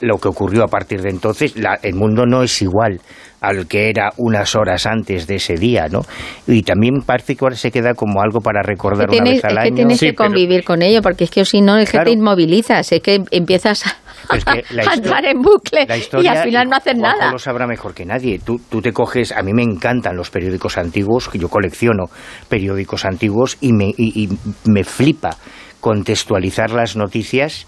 [0.02, 3.02] lo que ocurrió a partir de entonces, la- el mundo no es igual
[3.44, 6.00] al que era unas horas antes de ese día, ¿no?
[6.48, 9.52] Y también parece que ahora se queda como algo para recordar Que una vez al
[9.52, 9.76] es que año.
[9.76, 12.06] tienes que convivir con ello, porque es que o si no, es que Claro.
[12.12, 15.98] te inmovilizas, es que empiezas a, Es que la a histo- entrar en bucle La
[15.98, 17.32] y al final no haces nada.
[17.32, 18.40] lo sabrá mejor que nadie.
[18.40, 22.06] Tú, tú te coges, a mí me encantan los periódicos antiguos, que yo colecciono
[22.48, 24.30] periódicos antiguos y me, y- y
[24.70, 25.36] me flipa
[25.82, 27.68] contextualizar las noticias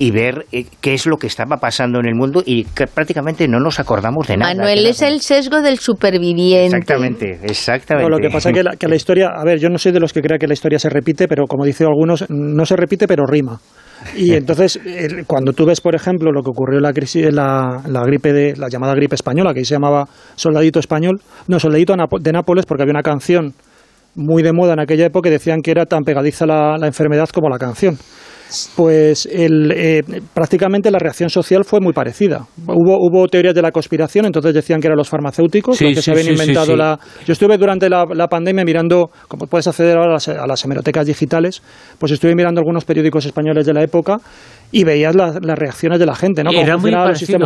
[0.00, 3.48] y ver eh, qué es lo que estaba pasando en el mundo y que prácticamente
[3.48, 4.54] no nos acordamos de nada.
[4.54, 6.76] Manuel Que es el sesgo del superviviente.
[6.76, 8.08] Exactamente, exactamente.
[8.08, 9.90] No, lo que pasa es que la, que la historia, a ver, yo no soy
[9.92, 12.76] de los que crea que la historia se repite, pero como dicen algunos, no se
[12.76, 13.58] repite, pero rima.
[14.16, 17.82] Y entonces, el- cuando tú ves, por ejemplo, lo que ocurrió en la crisis, la,
[17.88, 20.04] la gripe de, la llamada gripe española, que ahí se llamaba
[20.36, 23.52] Soldadito Español, no, Soldadito de Nápoles, porque había una canción
[24.14, 27.28] muy de moda en aquella época y decían que era tan pegadiza la, la enfermedad
[27.32, 27.98] como la canción.
[28.76, 32.46] Pues el, eh, prácticamente la reacción social fue muy parecida.
[32.66, 36.00] Hubo, hubo teorías de la conspiración, entonces decían que eran los farmacéuticos Sí, los que
[36.00, 36.98] sí, se habían sí, inventado la...
[37.26, 40.64] Yo estuve durante la, la pandemia mirando, como puedes acceder ahora a las, a las
[40.64, 41.62] hemerotecas digitales,
[41.98, 44.18] pues estuve mirando algunos periódicos españoles de la época
[44.70, 46.50] y veías las, las reacciones de la gente, ¿no?
[46.50, 47.38] Era muy parecido,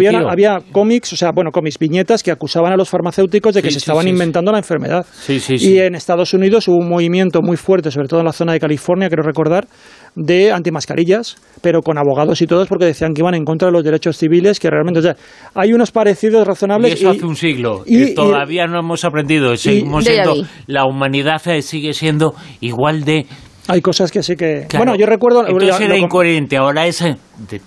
[0.00, 3.68] Y había, cómics, o sea, bueno, cómics, viñetas que acusaban a los farmacéuticos de que
[3.68, 4.12] Sí, se sí, estaban sí, sí.
[4.12, 5.04] inventando la enfermedad.
[5.12, 5.78] Sí, sí, Y sí.
[5.80, 9.08] en Estados Unidos hubo un movimiento muy fuerte, sobre todo en la zona de California,
[9.08, 9.66] quiero recordar,
[10.14, 13.82] de antimascarillas, pero con abogados y todos porque decían que iban en contra de los
[13.84, 15.16] derechos civiles, que realmente, o sea,
[15.54, 16.92] hay unos parecidos Y razonables.
[16.94, 17.82] eso hace un siglo.
[17.86, 19.56] y- y, todavía no hemos aprendido.
[19.56, 20.34] Seguimos siendo.
[20.66, 23.26] La humanidad eh, sigue siendo igual de.
[23.68, 24.66] Hay cosas que sí que...
[24.68, 24.84] Claro.
[24.84, 25.46] Bueno, yo recuerdo...
[25.46, 26.56] Entonces lo- era lo- incoherente.
[26.56, 27.00] Ahora es.
[27.02, 27.16] eh,
[27.50, 27.60] de-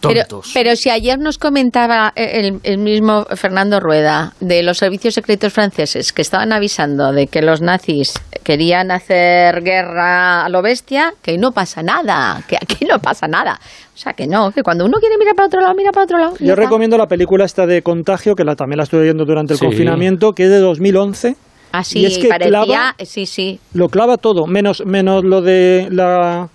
[0.00, 0.22] Pero,
[0.54, 6.12] pero si ayer nos comentaba el, el mismo Fernando Rueda de los servicios secretos franceses
[6.12, 8.14] que estaban avisando de que los nazis
[8.44, 13.58] querían hacer guerra a lo bestia, que no pasa nada, que aquí no pasa nada.
[13.92, 16.18] O sea, que no, que cuando uno quiere mirar para otro lado, mira para otro
[16.18, 16.34] lado.
[16.38, 16.62] Yo está.
[16.62, 19.64] recomiendo la película esta de Contagio, que la, también la estuve viendo durante el Sí.
[19.66, 21.34] confinamiento, que es de 2011.
[21.72, 23.60] Así y es que parecía, clava- sí, sí.
[23.74, 26.48] Lo clava todo, menos, menos lo de la,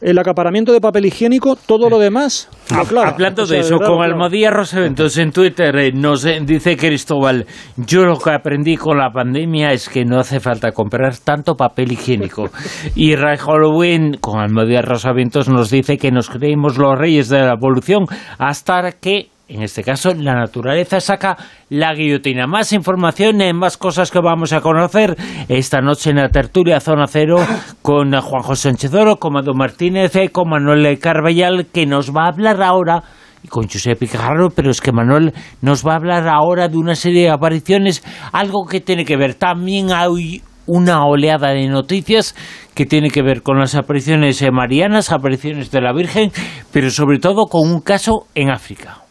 [0.00, 2.48] el acaparamiento de papel higiénico, todo lo demás.
[2.70, 4.04] Hablando O sea, de eso, verdad, con lo clava.
[4.14, 7.46] Almodía Rosaventos en Twitter eh, nos eh, dice Cristóbal,
[7.76, 11.92] yo lo que aprendí con la pandemia es que no hace falta comprar tanto papel
[11.92, 12.48] higiénico.
[12.94, 17.54] Y Ray Halloween con Almodía Rosaventos nos dice que nos creímos los reyes de la
[17.54, 18.04] evolución
[18.38, 21.36] hasta que en este caso, la naturaleza saca
[21.68, 22.46] la guillotina.
[22.46, 25.14] Más información, más cosas que vamos a conocer
[25.48, 27.36] esta noche en la tertulia Zona Cero
[27.82, 32.24] con Juan José Sánchez Oro, con Mado Martínez, eh, con Manuel Carballal, que nos va
[32.24, 33.02] a hablar ahora
[33.42, 36.94] y con José Picarro, pero es que Manuel nos va a hablar ahora de una
[36.94, 39.34] serie de apariciones, algo que tiene que ver.
[39.34, 42.34] También hay una oleada de noticias
[42.74, 46.30] que tiene que ver con las apariciones eh, marianas, apariciones de la Virgen,
[46.72, 49.01] pero sobre todo con un caso en África.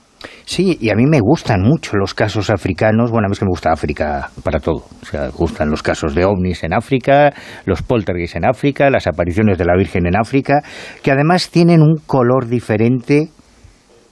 [0.51, 3.09] Sí, y a mí me gustan mucho los casos africanos.
[3.09, 4.83] Bueno, a mí es que me gusta África para todo.
[5.01, 7.31] O sea, gustan los casos de ovnis en África,
[7.63, 10.61] los poltergeists en África, las apariciones de la Virgen en África,
[11.01, 13.29] que además tienen un color diferente,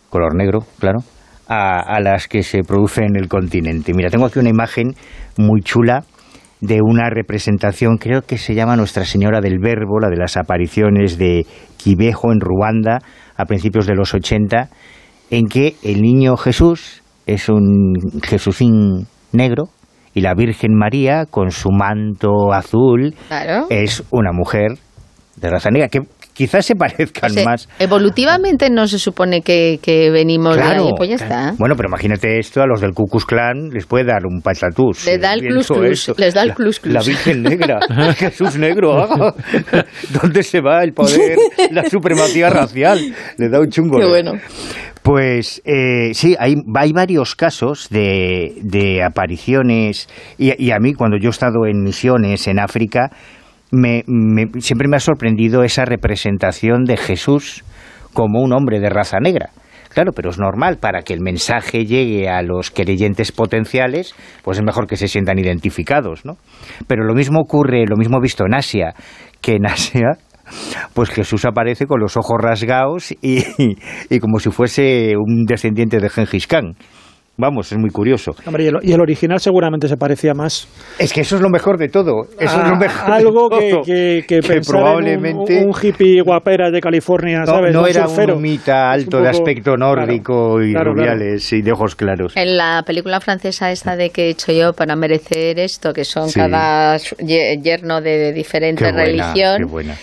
[0.10, 1.00] color negro, claro,
[1.50, 3.92] a, a las que se producen en el continente.
[3.94, 4.94] Mira, tengo aquí una imagen
[5.36, 6.06] muy chula
[6.62, 11.18] de una representación, creo que se llama Nuestra Señora del Verbo, la de las apariciones
[11.18, 13.00] de Quibejo en Ruanda
[13.36, 14.70] a principios de los 80,
[15.30, 19.66] en que el niño Jesús es un Jesúsín negro
[20.14, 23.68] y la Virgen María con su manto azul Claro.
[23.70, 24.72] es una mujer
[25.36, 26.00] de raza negra, que
[26.34, 30.90] quizás se parezcan O sea, más Evolutivamente no se supone que, que venimos de ahí,
[30.98, 31.34] pues ya claro.
[31.52, 31.56] está.
[31.58, 35.06] Bueno, pero imagínate esto, a los del Ku Klux Klan les puede dar un patatús.
[35.06, 36.94] Le da el clus clus, les da el La- clus clus.
[36.94, 37.80] La Virgen Negra,
[38.18, 39.02] Jesús Negro.
[39.04, 39.34] ah.
[40.22, 41.38] ¿Dónde se va el poder,
[41.72, 43.00] la supremacía racial?
[43.38, 43.98] Le da un chungo.
[43.98, 44.10] Qué ¿no?
[44.10, 44.32] bueno.
[45.04, 51.18] Pues eh, sí, hay, hay varios casos de, de apariciones y, y a mí cuando
[51.18, 53.10] yo he estado en misiones en África,
[53.72, 57.64] me- me- siempre me ha sorprendido esa representación de Jesús
[58.14, 59.50] como un hombre de raza negra.
[59.90, 64.64] Claro, pero es normal, para que el mensaje llegue a los creyentes potenciales, pues es
[64.64, 66.34] mejor que se sientan identificados, ¿no?
[66.86, 68.94] Pero lo mismo ocurre, lo mismo visto en Asia,
[69.42, 70.18] que en Asia,
[70.94, 73.44] pues Jesús aparece con los ojos rasgados y,
[74.10, 76.74] y como si fuese un descendiente de Gengis Khan.
[77.42, 78.34] Vamos, es muy curioso.
[78.46, 80.68] Hombre, y el, y el original seguramente se parecía más
[81.00, 82.24] Es que eso es lo mejor de todo.
[82.38, 83.82] Eso a es lo mejor de algo que, todo.
[83.84, 87.74] que, en un- probablemente un, hippie guapera de California, no, ¿sabes?
[87.74, 88.34] no Un era surfero.
[88.34, 91.14] un humita Es un alto de aspecto nórdico y claro, claro.
[91.14, 92.36] rubiales y de ojos claros.
[92.36, 96.28] En la película francesa esta de que he hecho yo para merecer esto, que son
[96.28, 96.38] Sí.
[96.42, 99.96] cada yerno de, de diferente Qué buena, religión, qué buena.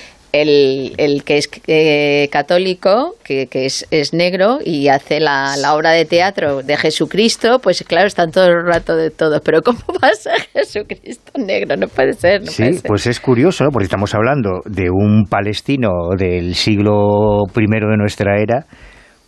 [0.43, 5.75] El, el que es eh, católico, que, que es, es negro y hace la, la
[5.75, 9.41] obra de teatro de Jesucristo, pues claro, están todo el rato de todo.
[9.41, 11.77] Pero ¿cómo va a ser Jesucristo negro?
[11.77, 12.89] No puede ser, no puede Sí, ser.
[12.89, 13.71] pues es curioso, ¿no?
[13.71, 18.67] porque estamos hablando de un palestino del siglo I de nuestra era,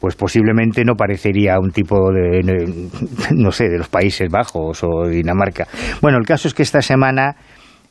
[0.00, 2.42] pues posiblemente no parecería un tipo de,
[3.34, 5.66] no sé, de los Países Bajos o Dinamarca.
[6.00, 7.34] Bueno, el caso es que esta semana,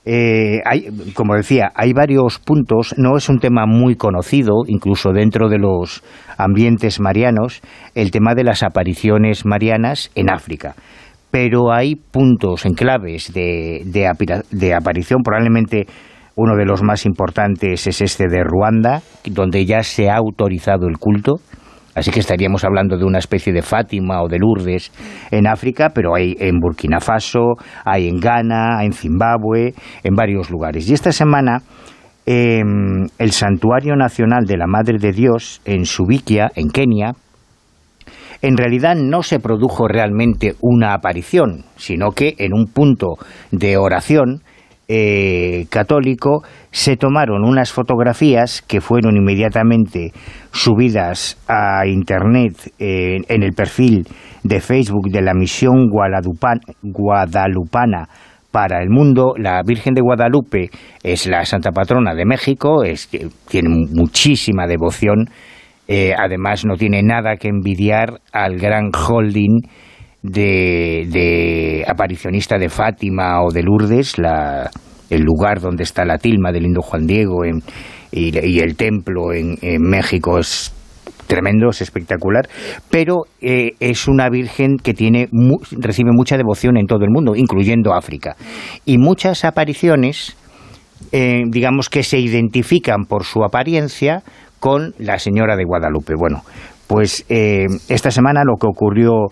[0.09, 5.49] eh, hay, como decía, hay varios puntos, no es un tema muy conocido, incluso dentro
[5.49, 6.01] de los
[6.37, 7.61] ambientes marianos,
[7.93, 10.75] el tema de las apariciones marianas en África.
[11.29, 15.87] Pero hay puntos en claves de, de aparición, probablemente
[16.37, 20.99] uno de los más importantes es este de Ruanda, donde ya se ha autorizado el
[20.99, 21.41] culto,
[21.97, 24.91] así que estaríamos hablando de una especie de Fátima o de Lourdes
[25.31, 29.73] en África, pero hay en Burkina Faso, hay en Ghana, en Zimbabue,
[30.03, 30.87] en varios lugares.
[30.87, 31.63] Y esta semana
[32.25, 37.13] em, el Santuario Nacional de la Madre de Dios en Subikia, en Kenia,
[38.43, 43.15] en realidad no se produjo realmente una aparición, sino que en un punto
[43.51, 44.43] de oración
[44.87, 50.11] eh, católico se tomaron unas fotografías que fueron inmediatamente
[50.51, 54.07] subidas a Internet eh, en el perfil
[54.43, 58.07] de Facebook de la misión Guadalupan- guadalupana
[58.51, 59.33] para el mundo.
[59.37, 60.69] La Virgen de Guadalupe
[61.03, 63.09] es la santa patrona de México, es,
[63.49, 65.25] tiene muchísima devoción
[65.87, 69.61] eh, además, no tiene nada que envidiar al gran holding
[70.31, 74.69] de, de aparicionista de Fátima o de Lourdes, la,
[75.09, 79.81] el lugar donde está la tilma del lindo Juan Diego y, el templo en, en
[79.81, 80.73] México es
[81.27, 82.47] tremendo, es espectacular,
[82.89, 85.27] pero eh, es una virgen que tiene
[85.71, 88.35] recibe mucha devoción en todo el mundo, incluyendo África.
[88.85, 90.35] Y muchas apariciones,
[91.11, 94.23] eh, digamos que se identifican por su apariencia
[94.59, 96.13] con la Señora de Guadalupe.
[96.17, 96.43] Bueno,
[96.87, 99.27] pues eh, esta semana lo que ocurrió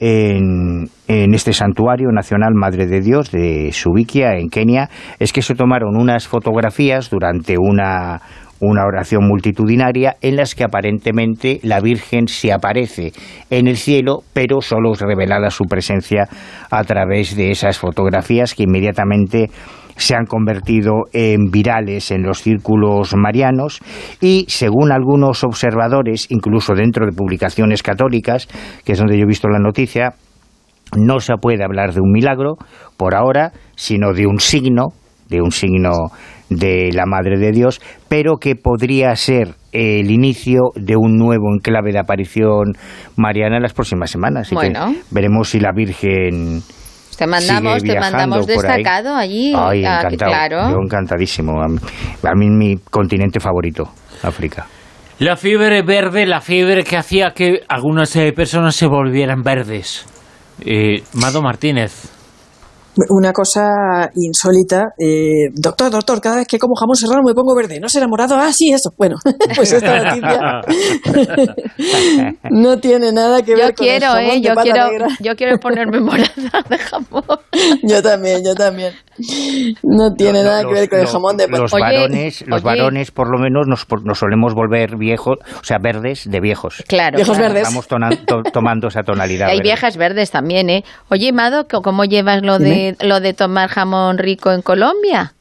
[0.00, 4.88] en, en, este santuario nacional Madre de Dios de Subiquia, en Kenia,
[5.18, 8.22] es que se tomaron unas fotografías durante una,
[8.60, 13.12] una oración multitudinaria en las que aparentemente la Virgen se aparece
[13.50, 16.28] en el cielo, pero solo es revelada su presencia
[16.70, 19.50] a través de esas fotografías que inmediatamente
[20.00, 23.80] se han convertido en virales en los círculos marianos
[24.20, 28.48] y, según algunos observadores, incluso dentro de publicaciones católicas,
[28.84, 30.14] que es donde yo he visto la noticia,
[30.96, 32.56] no se puede hablar de un milagro
[32.96, 34.88] por ahora, sino de un signo,
[35.28, 36.10] de un signo
[36.48, 41.92] de la Madre de Dios, pero que podría ser el inicio de un nuevo enclave
[41.92, 42.72] de aparición
[43.16, 44.50] mariana en las próximas semanas.
[44.50, 44.92] bueno.
[45.10, 46.60] veremos si la Virgen
[47.20, 49.52] te mandamos, te mandamos destacado allí.
[49.54, 50.30] Ay, ah, encantado.
[50.30, 50.70] Claro.
[50.70, 51.60] Yo encantadísimo.
[51.60, 53.90] A mí, mi continente favorito,
[54.22, 54.66] África.
[55.18, 60.06] La fiebre verde, la fiebre que hacía que algunas eh, personas se volvieran verdes.
[60.64, 62.19] Eh, Mado Martínez.
[63.08, 64.88] Una cosa insólita.
[64.98, 67.78] Eh, doctor, doctor, cada vez que como jamón serrano me pongo verde.
[67.80, 68.36] ¿No será morado?
[68.36, 68.90] Ah, sí, eso.
[68.98, 69.16] Bueno,
[69.56, 70.60] pues esta noticia
[72.50, 76.00] no tiene nada que ver yo con quiero, el eh, yo quiero, Yo quiero ponerme
[76.00, 77.24] morada de jamón.
[77.82, 78.92] yo también, yo también.
[79.82, 83.38] No tiene nada que ver con el jamón de Los varones, los varones por lo
[83.38, 86.82] menos nos, nos, solemos volver viejos, o sea, verdes de viejos.
[86.88, 87.16] Claro.
[87.16, 87.68] Viejos verdes.
[87.68, 87.86] Estamos
[88.52, 89.48] tomando esa tonalidad.
[89.48, 90.84] Hay viejas verdes también, ¿eh?
[91.08, 95.34] Oye, Mado, ¿cómo llevas lo de lo de tomar jamón rico en Colombia?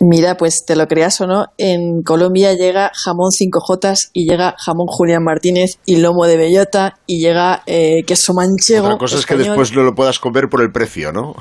[0.00, 4.86] Mira, pues te lo creas o no, en Colombia llega jamón 5J y llega jamón
[4.86, 8.86] Julián Martínez y lomo de bellota y llega eh, queso manchego.
[8.86, 11.34] Otra cosa es que después no lo puedas comer por el precio, ¿no?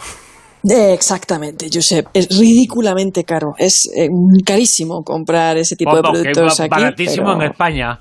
[0.67, 2.07] Eh, exactamente, Josep.
[2.13, 3.53] Es ridículamente caro.
[3.59, 4.09] Es eh,
[4.43, 6.69] carísimo comprar ese tipo de productos aquí.
[6.69, 7.99] Baratísimo en España.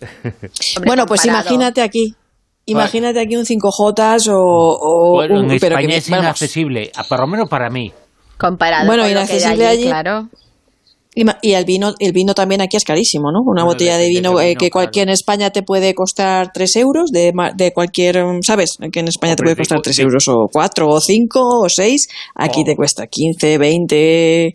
[0.84, 2.16] bueno, pues imagínate aquí.
[2.66, 7.92] Imagínate aquí un 5J o, bueno, en España es inaccesible, por lo menos para mí.
[8.38, 10.28] Comparado bueno, con inaccesible allí, allí, claro.
[11.14, 13.40] Y el vino, el vino también aquí es carísimo, ¿no?
[13.44, 17.32] Una botella de vino, eh, que cualquier en España te puede costar 3 euros, de,
[17.54, 18.78] de cualquier, ¿sabes?
[18.90, 22.64] Que en España te puede costar 3 euros o 4 o 5 o 6, aquí
[22.64, 24.54] te cuesta 15, 20,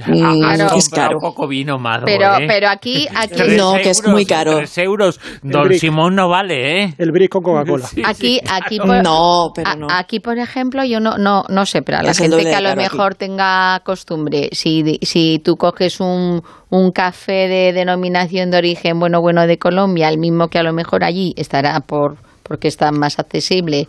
[0.06, 1.18] Mm, es caro.
[1.20, 2.46] poco vino, Mado, pero, ¿eh?
[2.48, 4.56] pero aquí, aquí no, que es muy caro.
[4.56, 5.20] 3 euros.
[5.42, 6.94] Don Simón no vale, ¿eh?
[6.98, 7.88] El brick con Coca-Cola.
[8.04, 9.88] aquí, aquí, por, no, pero no.
[9.90, 12.74] aquí, por ejemplo, yo no, no, no sé, pero a la gente que a lo
[12.76, 19.20] mejor tenga costumbre, si, si tú coges un, un café de denominación de origen bueno,
[19.20, 22.18] bueno de Colombia, el mismo que a lo mejor allí estará por
[22.50, 23.86] porque está más accesible,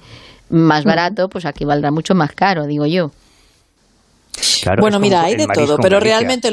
[0.50, 3.10] más barato, pues aquí valdrá mucho más caro, digo yo.
[4.80, 6.52] Bueno, mira, hay de todo, pero realmente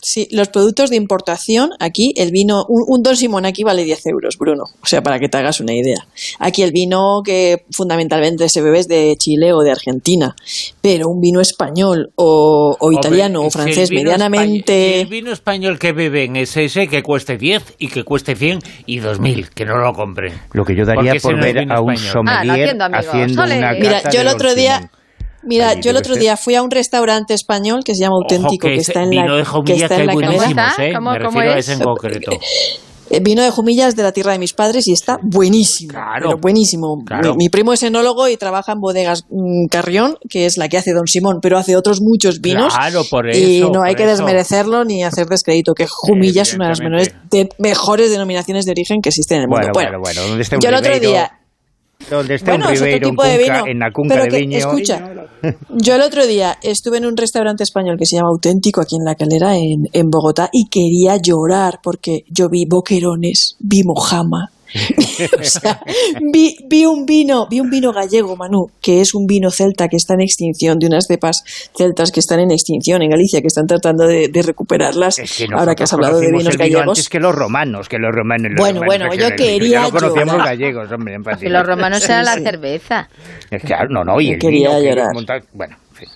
[0.00, 4.36] sí, los productos de importación, aquí el vino, un, Don Simón aquí vale 10 euros,
[4.38, 6.06] Bruno, o sea, para que te hagas una idea.
[6.38, 10.34] Aquí el vino que fundamentalmente se bebe es de Chile o de Argentina,
[10.80, 15.00] pero un vino español o, italiano o francés medianamente...
[15.00, 18.98] el vino español que beben es ese que cueste 10 y que cueste 100 y
[19.00, 20.34] 2000, que no lo compren.
[20.52, 24.28] Lo que yo daría por ver a un sommelier ah, haciendo una Mira, yo el
[24.28, 24.90] otro día...
[25.48, 28.74] Mira, yo el otro día fui a un restaurante español que se llama Auténtico, que,
[28.74, 30.74] está en la, que está en la calera.
[30.78, 30.92] ¿eh?
[30.94, 32.32] ¿Cómo, Me refiero a ese en concreto.
[33.10, 35.92] Eh, vino de Jumillas de la tierra de mis padres y está buenísimo.
[35.92, 36.36] Claro.
[36.38, 37.02] buenísimo.
[37.36, 40.92] Mi, primo es enólogo y trabaja en bodegas mm, Carrión, que es la que hace
[40.92, 42.74] Don Simón, pero hace otros muchos vinos.
[42.74, 43.38] Claro, por eso.
[43.40, 47.14] Y no hay que desmerecerlo ni hacer descrédito, que Jumillas es una de las menores
[47.58, 49.68] mejores denominaciones de origen que existen en el mundo.
[49.72, 50.60] Bueno, bueno, bueno.
[50.60, 51.37] yo el otro día
[52.10, 54.58] donde está bueno, un Ribeiro, tipo de vino, en la cunca de viño.
[54.58, 55.10] Escucha,
[55.70, 59.04] yo el otro día estuve en un restaurante español que se llama Auténtico aquí en
[59.04, 64.50] La Calera, en, en Bogotá, y quería llorar porque yo vi boquerones, vi mojama,
[65.40, 65.80] o sea,
[66.32, 69.96] vi, vi, un vino, vi un vino gallego, Manu, que es un vino celta que
[69.96, 71.42] está en extinción, de unas cepas
[71.76, 75.16] celtas que están en extinción en Galicia, que están tratando de, recuperarlas.
[75.54, 76.98] ahora que has hablado de vinos gallegos.
[76.98, 78.52] Antes que los romanos, que los romanos.
[78.56, 79.82] bueno, bueno, yo quería.
[79.82, 83.08] no conocíamos gallegos, hombre, en Que los romanos eran la cerveza.
[83.64, 85.08] Claro, no, no, y el quería vino llorar.
[85.52, 86.08] bueno, en fin.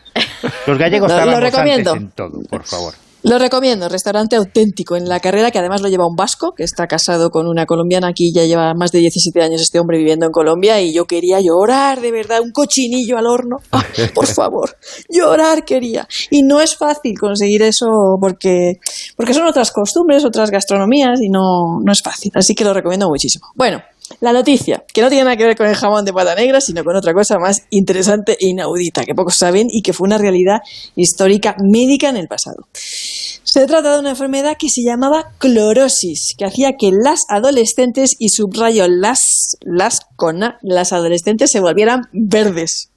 [0.66, 2.94] Los gallegos estaban en todo, por favor.
[3.24, 6.88] Lo recomiendo, restaurante auténtico en la carrera, que además lo lleva un vasco, que está
[6.88, 8.08] casado con una colombiana.
[8.08, 11.38] Aquí ya lleva más de 17 años este hombre viviendo en Colombia y yo quería
[11.40, 13.56] llorar, de verdad, un cochinillo al horno.
[13.74, 13.84] Ah,
[14.14, 14.76] por favor,
[15.08, 16.06] llorar quería.
[16.30, 17.86] Y no es fácil conseguir eso
[18.20, 18.80] porque,
[19.16, 22.32] porque son otras costumbres, otras gastronomías y no, no es fácil.
[22.34, 23.48] Así que lo recomiendo muchísimo.
[23.54, 23.82] Bueno,
[24.20, 26.84] la noticia, que no tiene nada que ver con el jamón de pata negra, sino
[26.84, 30.60] con otra cosa más interesante e inaudita, que pocos saben y que fue una realidad
[30.96, 32.66] histórica médica en el pasado.
[32.72, 38.30] Se trata de una enfermedad que se llamaba clorosis, que hacía que las adolescentes, y
[38.30, 42.92] subrayo las, las con las adolescentes se volvieran verdes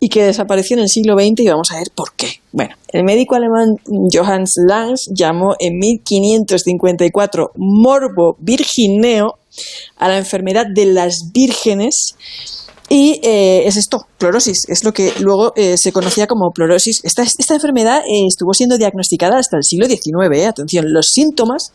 [0.00, 2.40] y que desapareció en el siglo XX y vamos a ver por qué.
[2.52, 3.76] Bueno, el médico alemán
[4.12, 9.37] Johannes Lange llamó en 1554 morbo virgineo
[9.96, 12.16] a la enfermedad de las vírgenes
[12.90, 17.00] y eh, es esto, clorosis, es lo que luego eh, se conocía como clorosis.
[17.04, 20.46] Esta, esta enfermedad eh, estuvo siendo diagnosticada hasta el siglo XIX.
[20.46, 21.72] Atención, los síntomas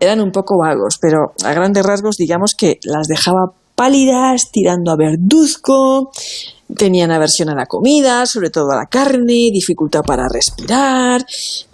[0.00, 4.96] eran un poco vagos, pero a grandes rasgos digamos que las dejaba pálidas, tirando a
[4.96, 6.10] verduzco,
[6.74, 11.24] tenían aversión a la comida, sobre todo a la carne, dificultad para respirar,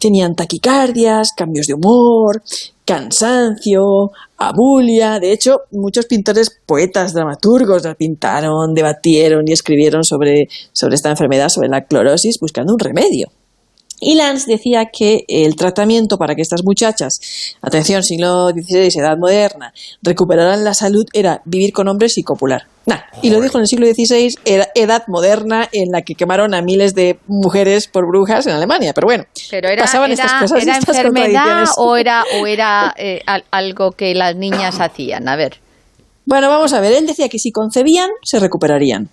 [0.01, 2.43] tenían taquicardias, cambios de humor,
[2.85, 5.19] cansancio, abulia.
[5.21, 11.49] De hecho, muchos pintores, poetas, dramaturgos la pintaron, debatieron y escribieron sobre, sobre esta enfermedad,
[11.49, 13.29] sobre la clorosis, buscando un remedio.
[14.05, 17.21] Y Lance decía que el tratamiento para que estas muchachas,
[17.63, 19.73] atención, siglo XVI, edad moderna,
[20.03, 22.63] recuperaran la salud era vivir con hombres y copular.
[23.23, 26.63] y lo dijo en el siglo XVI, era edad moderna en la que quemaron a
[26.63, 28.93] miles de mujeres por brujas en Alemania.
[28.93, 30.63] Pero bueno, Pero era, pasaban estas cosas.
[30.63, 35.29] ¿era estas enfermedad o era, o era eh, al- algo que las niñas hacían?
[35.29, 35.61] A ver.
[36.27, 36.93] Bueno, vamos a ver.
[36.93, 39.09] Él decía que si concebían, se recuperarían.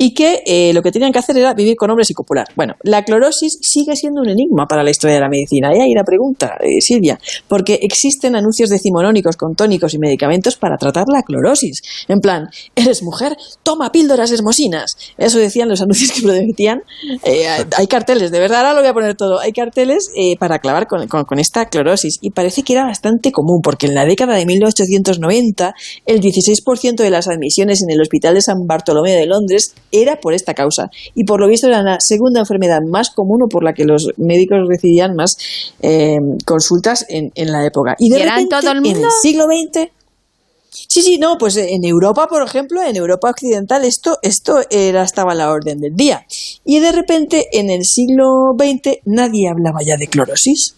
[0.00, 2.46] Y que eh, lo que tenían que hacer era vivir con hombres y copular.
[2.54, 5.70] Bueno, la clorosis sigue siendo un enigma para la historia de la medicina.
[5.76, 7.18] Y ahí la pregunta, eh, Silvia,
[7.48, 11.82] porque existen anuncios decimonónicos con tónicos y medicamentos para tratar la clorosis.
[12.06, 14.92] En plan, eres mujer, toma píldoras hermosinas.
[15.18, 16.82] Eso decían los anuncios que prometían.
[17.24, 17.46] Eh,
[17.76, 19.40] hay carteles, de verdad, ahora lo voy a poner todo.
[19.40, 22.18] Hay carteles eh, para clavar con, con- con esta clorosis.
[22.20, 25.74] Y parece que era bastante común, porque en la década de 1890
[26.06, 30.34] el 16% de las admisiones en el Hospital de San Bartolomé de Londres era por
[30.34, 30.90] esta causa.
[31.14, 34.08] Y por lo visto era la segunda enfermedad más común o por la que los
[34.16, 35.36] médicos recibían más
[35.80, 37.94] eh, consultas en, en la época.
[37.98, 39.08] Y, de ¿Y era en repente, todo el en mundo?
[39.22, 39.90] siglo XX...
[40.70, 45.32] Sí, sí, no, pues en Europa, por ejemplo, en Europa occidental, esto, esto era, estaba
[45.32, 46.24] a la orden del día.
[46.64, 50.74] Y de repente, en el siglo XX, nadie hablaba ya de clorosis.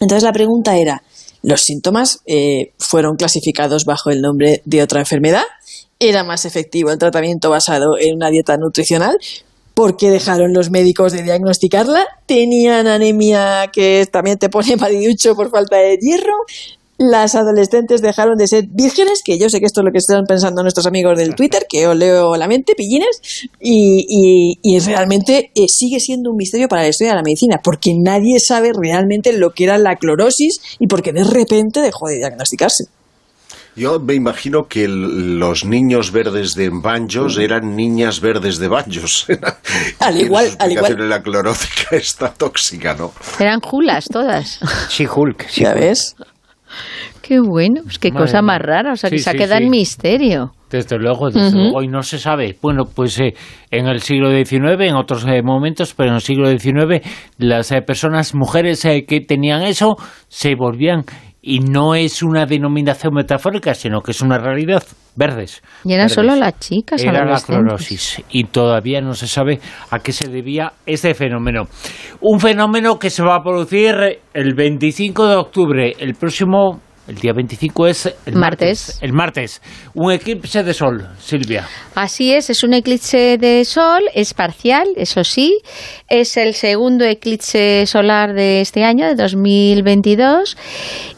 [0.00, 1.02] Entonces la pregunta era,
[1.42, 5.44] ¿los síntomas eh, fueron clasificados bajo el nombre de otra enfermedad?
[6.04, 9.16] ¿Era más efectivo el tratamiento basado en una dieta nutricional?
[9.72, 12.04] ¿Por qué dejaron los médicos de diagnosticarla?
[12.26, 16.34] ¿Tenían anemia que también te pone maliducho por falta de hierro?
[16.98, 20.24] Las adolescentes dejaron de ser vírgenes, que yo sé que esto es lo que están
[20.26, 23.20] pensando nuestros amigos del Twitter, que os leo la mente, pillines,
[23.60, 28.40] y realmente eh, sigue siendo un misterio para la historia de la medicina, porque nadie
[28.40, 32.86] sabe realmente lo que era la clorosis y porque de repente dejó de diagnosticarse.
[33.74, 39.26] Yo me imagino que el- los niños verdes de banjos eran niñas verdes de banjos.
[40.00, 41.08] Al igual, la al igual.
[41.08, 43.12] la clorótica está tóxica, ¿no?
[43.40, 44.60] Eran julas todas.
[44.88, 45.46] Sí, Hulk.
[45.48, 45.80] Sí, ¿Ya Hulk.
[45.80, 46.16] ves?
[47.22, 48.92] Qué bueno, pues qué Madre cosa más rara.
[48.92, 49.64] O sea, que se sí, queda sí.
[49.64, 50.52] en misterio.
[50.70, 52.56] Desde luego, desde luego, y no se sabe.
[52.62, 53.34] Bueno, pues eh,
[53.70, 57.00] en el siglo XIX, en otros eh, momentos, pero en el siglo XIX,
[57.36, 59.96] las eh, personas, mujeres eh, que tenían eso,
[60.28, 61.04] se volvían,
[61.44, 64.84] y no es una denominación metafórica, sino que es una realidad,
[65.16, 65.60] verdes.
[65.84, 66.14] Y eran verdes.
[66.14, 69.58] solo las chicas Era la clorosis y todavía no se sabe
[69.90, 71.64] a qué se debía este fenómeno.
[72.20, 76.80] Un fenómeno que se va a producir el 25 de octubre, el próximo,
[77.12, 78.88] el día 25 es el martes.
[78.88, 78.98] Martes.
[79.02, 79.62] El martes.
[79.94, 81.66] Un eclipse de sol, Silvia.
[81.94, 85.60] Así es, es un eclipse de sol, es parcial, eso sí,
[86.08, 90.56] es el segundo eclipse solar de este año, de 2022,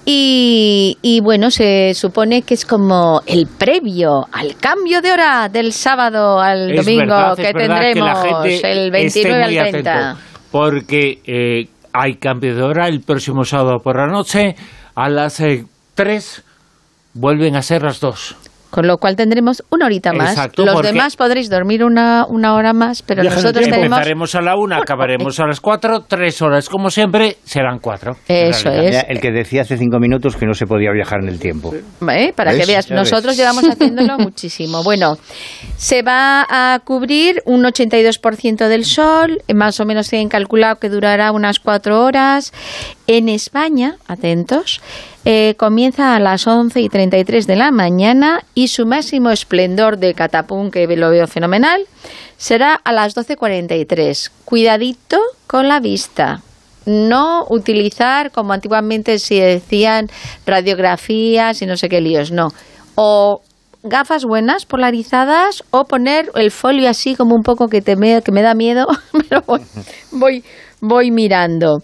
[0.05, 5.73] y, y bueno, se supone que es como el previo al cambio de hora del
[5.73, 10.11] sábado al Es domingo verdad, que tendremos el esté 29 muy al 30.
[10.11, 14.57] atento, porque eh, hay cambio de hora el próximo sábado por la noche,
[14.97, 15.41] a las
[15.95, 16.43] 3
[17.15, 18.37] vuelven a ser las 2.
[18.75, 20.31] Con lo cual tendremos una horita más.
[20.31, 23.85] Exacto, Los demás podréis dormir una, una hora más, pero nosotros tenemos...
[23.85, 28.17] Empezaremos a la 1, acabaremos a las 4, 3 horas como siempre, serán 4.
[28.27, 29.05] Eso es.
[29.09, 31.73] El que decía hace cinco minutos que no se podía viajar en el tiempo.
[31.73, 32.33] ¿Eh?
[32.35, 32.61] Para ¿Ves?
[32.63, 33.11] que veas, Ya ves.
[33.13, 34.83] nosotros llevamos haciéndolo muchísimo.
[34.83, 35.19] Bueno,
[35.77, 41.31] se va a cubrir un 82% del sol, más o menos tienen calculado que durará
[41.31, 42.53] unas cuatro horas
[43.07, 44.81] En España, atentos,
[45.27, 50.15] eh, comienza a las 11 y 33 de la mañana y su máximo esplendor de
[50.15, 51.85] catapum, que lo veo fenomenal,
[52.39, 54.31] será a las 12.43.
[54.47, 56.41] Cuidadito con la vista.
[56.87, 60.09] No utilizar, como antiguamente se decían,
[60.47, 62.49] radiografías y no sé qué líos, no.
[62.95, 63.43] O
[63.83, 68.33] gafas buenas, polarizadas, o poner el folio así como un poco que, te me, que
[68.33, 68.87] me da miedo,
[69.29, 69.61] pero voy,
[70.11, 70.45] voy,
[70.81, 71.83] voy mirando.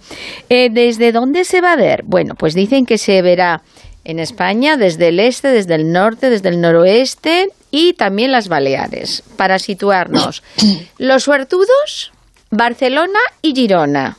[0.48, 2.02] Eh, ¿Desde dónde se va a ver?
[2.04, 3.62] Bueno, pues dicen que se verá
[4.04, 9.22] en España desde el este, desde el norte, desde el noroeste y también las Baleares,
[9.36, 10.42] para situarnos.
[10.98, 12.12] Los suertudos,
[12.50, 14.16] Barcelona y Girona.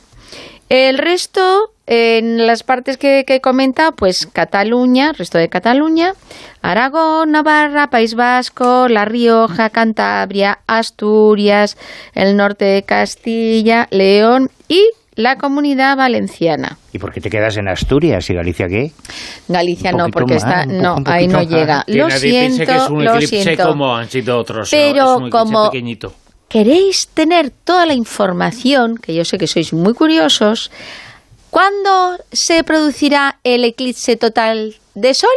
[0.68, 6.14] El resto, en las partes que, que he comentado, pues Cataluña, resto de Cataluña,
[6.62, 11.76] Aragón, Navarra, País Vasco, La Rioja, Cantabria, Asturias,
[12.14, 16.78] el norte de Castilla, León y la comunidad valenciana.
[16.92, 18.92] ¿Y por qué te quedas en Asturias y Galicia qué?
[19.48, 21.84] Galicia no, porque más, está, no, poco- ahí no llega.
[21.86, 23.68] Que Lo nadie piense siento, que es un lo eclipse siento.
[23.68, 24.68] como han sido otros.
[24.70, 26.14] Pero es un eclipse como- pequeñito.
[26.48, 30.70] queréis tener toda la información, que yo sé que sois muy curiosos,
[31.50, 35.28] ¿cuándo se producirá el eclipse total de Sol?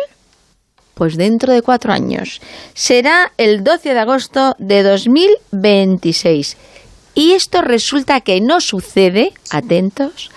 [0.93, 2.39] Pues dentro de cuatro años.
[2.73, 6.55] Será el 12 de agosto de 2026.
[7.15, 10.29] Y esto resulta que no sucede, atentos,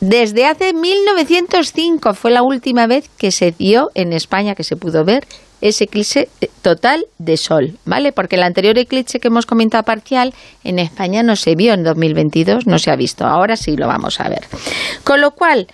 [0.00, 5.04] desde hace 1905 fue la última vez que se dio en España, que se pudo
[5.04, 5.26] ver
[5.62, 8.12] ese eclipse eh, total de sol, ¿vale?
[8.12, 12.66] Porque el anterior eclipse que hemos comentado parcial en España no se vio en 2022,
[12.66, 14.44] no se ha visto, ahora sí lo vamos a ver.
[15.02, 15.66] Con lo cual,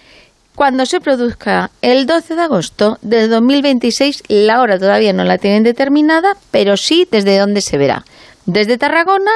[0.54, 5.64] cuando se produzca el 12 de agosto de 2026, la hora todavía no la tienen
[5.64, 8.04] determinada, pero sí desde dónde se verá.
[8.46, 9.32] Desde Tarragona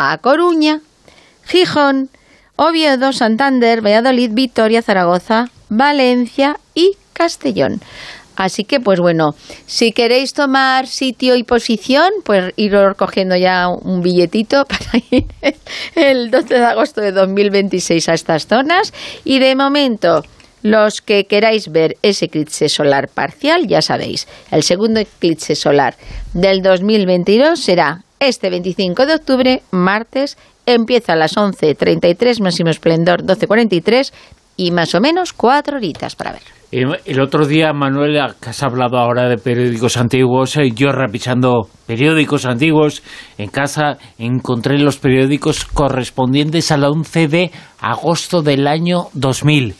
[0.00, 0.80] a Coruña,
[1.44, 2.08] Gijón,
[2.56, 7.82] Oviedo, Santander, Valladolid, Vitoria, Zaragoza, Valencia y Castellón.
[8.34, 9.34] Así que, pues bueno,
[9.66, 15.26] si queréis tomar sitio y posición, pues ir cogiendo ya un billetito para ir
[15.94, 18.94] el 12 de agosto de 2026 a estas zonas.
[19.24, 20.24] Y de momento,
[20.62, 25.94] los que queráis ver ese eclipse solar parcial, ya sabéis, el segundo eclipse solar
[26.32, 34.12] del 2022 será este 25 de octubre, martes, empieza a las 11.33, máximo esplendor 12.43
[34.56, 36.42] y más o menos cuatro horitas para ver.
[36.72, 42.46] El otro día, Manuel, que has hablado ahora de periódicos antiguos, eh, yo revisando periódicos
[42.46, 43.02] antiguos
[43.38, 49.74] en casa, encontré los periódicos correspondientes al 11 de agosto del año 2000,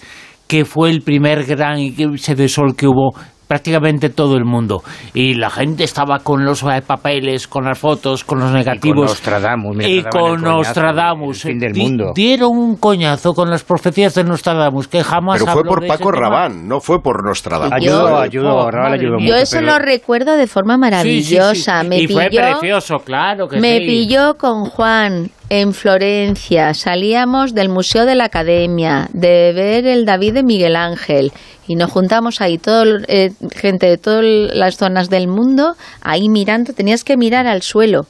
[0.49, 3.15] que fue el primer gran eclipse de sol que hubo
[3.51, 8.23] prácticamente todo el mundo y la gente estaba con los eh, papeles, con las fotos,
[8.23, 12.13] con los negativos Nostradamus, y te daban el con Nostradamus el fin del Di- mundo.
[12.15, 16.21] dieron un coñazo con las profecías de Nostradamus que jamás Pero fue por Paco tema.
[16.29, 17.73] Rabán, no fue por Nostradamus.
[17.73, 19.35] Ayudó, Fue- ayudó, Raval ayudó Yo mucho.
[19.35, 21.83] eso pero- lo recuerdo de forma maravillosa.
[21.83, 23.87] Me y fue pilló, precioso, claro que me sí.
[23.87, 26.73] pilló con Juan en Florencia.
[26.73, 31.33] Salíamos del Museo de la Academia, de ver el David de Miguel Ángel.
[31.67, 36.73] Y nos juntamos ahí, todo, eh, gente de todas las zonas del mundo, ahí mirando.
[36.73, 38.07] Tenías que mirar al suelo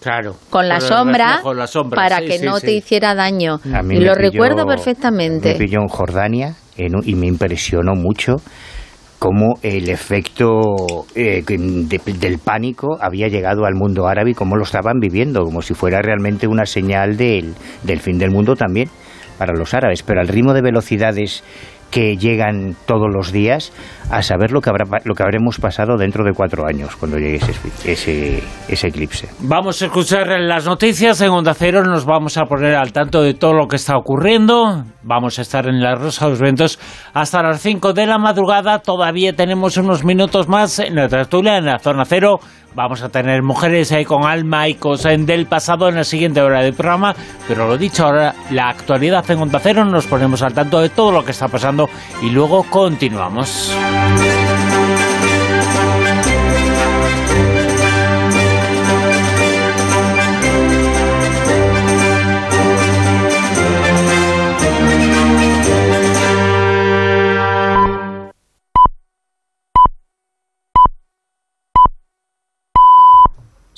[0.00, 0.36] Claro.
[0.50, 2.66] con la sombra, reflejo, la sombra, para sí, que sí, no sí.
[2.66, 3.60] te hiciera daño.
[3.72, 5.52] A mí Y me lo pilló- recuerdo perfectamente.
[5.52, 8.34] Me pilló en Jordania en un- y me impresionó mucho
[9.18, 14.98] cómo el efecto eh, del pánico había llegado al mundo árabe y cómo lo estaban
[15.00, 18.88] viviendo, como si fuera realmente una señal del, del fin del mundo también
[19.38, 20.02] para los árabes.
[20.02, 21.42] Pero al ritmo de velocidades
[21.94, 23.72] que llegan todos los días,
[24.10, 27.36] a saber lo que, habrá, lo que habremos pasado dentro de cuatro años cuando llegue
[27.36, 27.52] ese,
[27.92, 29.28] ese, ese eclipse.
[29.38, 33.34] Vamos a escuchar las noticias en Onda Cero, nos vamos a poner al tanto de
[33.34, 34.82] todo lo que está ocurriendo.
[35.04, 36.80] Vamos a estar en la Rosa de los Ventos
[37.12, 38.80] hasta las 5 de la madrugada.
[38.80, 42.40] Todavía tenemos unos minutos más en la tertulia, en la zona cero.
[42.74, 46.62] Vamos a tener mujeres ahí con alma y cosas del pasado en la siguiente hora
[46.62, 47.14] del programa.
[47.46, 51.12] Pero lo dicho, ahora la actualidad en Onda Cero, nos ponemos al tanto de todo
[51.12, 51.88] lo que está pasando
[52.20, 53.72] y luego continuamos.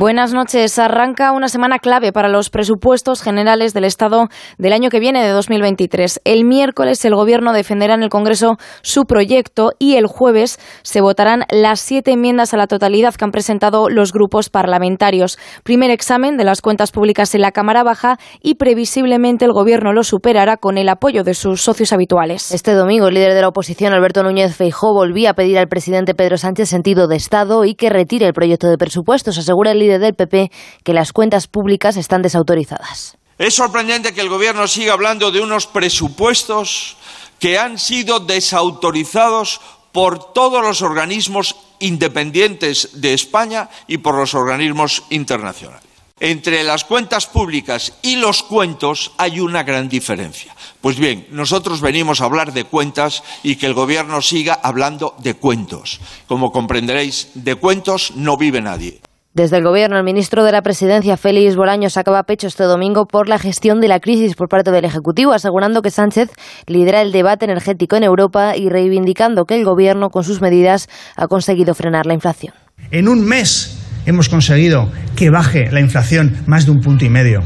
[0.00, 0.78] Buenas noches.
[0.78, 5.28] Arranca una semana clave para los presupuestos generales del Estado del año que viene, de
[5.28, 6.22] 2023.
[6.24, 11.44] El miércoles el Gobierno defenderá en el Congreso su proyecto y el jueves se votarán
[11.50, 15.38] las siete enmiendas a la totalidad que han presentado los grupos parlamentarios.
[15.64, 20.02] Primer examen de las cuentas públicas en la Cámara Baja y previsiblemente el Gobierno lo
[20.02, 22.52] superará con el apoyo de sus socios habituales.
[22.52, 26.14] Este domingo el líder de la oposición, Alberto Núñez Feijó, volvía a pedir al presidente
[26.14, 29.36] Pedro Sánchez sentido de Estado y que retire el proyecto de presupuestos.
[29.36, 30.50] Asegura el líder del PP
[30.84, 33.16] que las cuentas públicas están desautorizadas.
[33.38, 36.96] Es sorprendente que el Gobierno siga hablando de unos presupuestos
[37.38, 39.60] que han sido desautorizados
[39.92, 45.90] por todos los organismos independientes de España y por los organismos internacionales.
[46.20, 50.54] Entre las cuentas públicas y los cuentos hay una gran diferencia.
[50.82, 55.32] Pues bien, nosotros venimos a hablar de cuentas y que el Gobierno siga hablando de
[55.32, 55.98] cuentos.
[56.28, 59.00] Como comprenderéis, de cuentos no vive nadie.
[59.32, 63.28] Desde el Gobierno, el ministro de la Presidencia, Félix Bolaños, sacaba pecho este domingo por
[63.28, 66.30] la gestión de la crisis por parte del Ejecutivo, asegurando que Sánchez
[66.66, 71.28] lidera el debate energético en Europa y reivindicando que el Gobierno, con sus medidas, ha
[71.28, 72.54] conseguido frenar la inflación.
[72.90, 77.42] En un mes hemos conseguido que baje la inflación más de un punto y medio.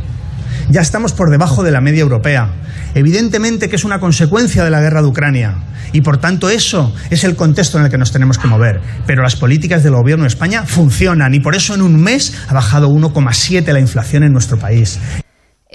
[0.71, 2.51] Ya estamos por debajo de la media europea.
[2.95, 5.57] Evidentemente que es una consecuencia de la guerra de Ucrania
[5.93, 8.81] y por tanto eso es el contexto en el que nos tenemos que mover.
[9.07, 12.55] Pero las políticas del gobierno de España funcionan y por eso en un mes ha
[12.55, 14.99] bajado 1,7 la inflación en nuestro país.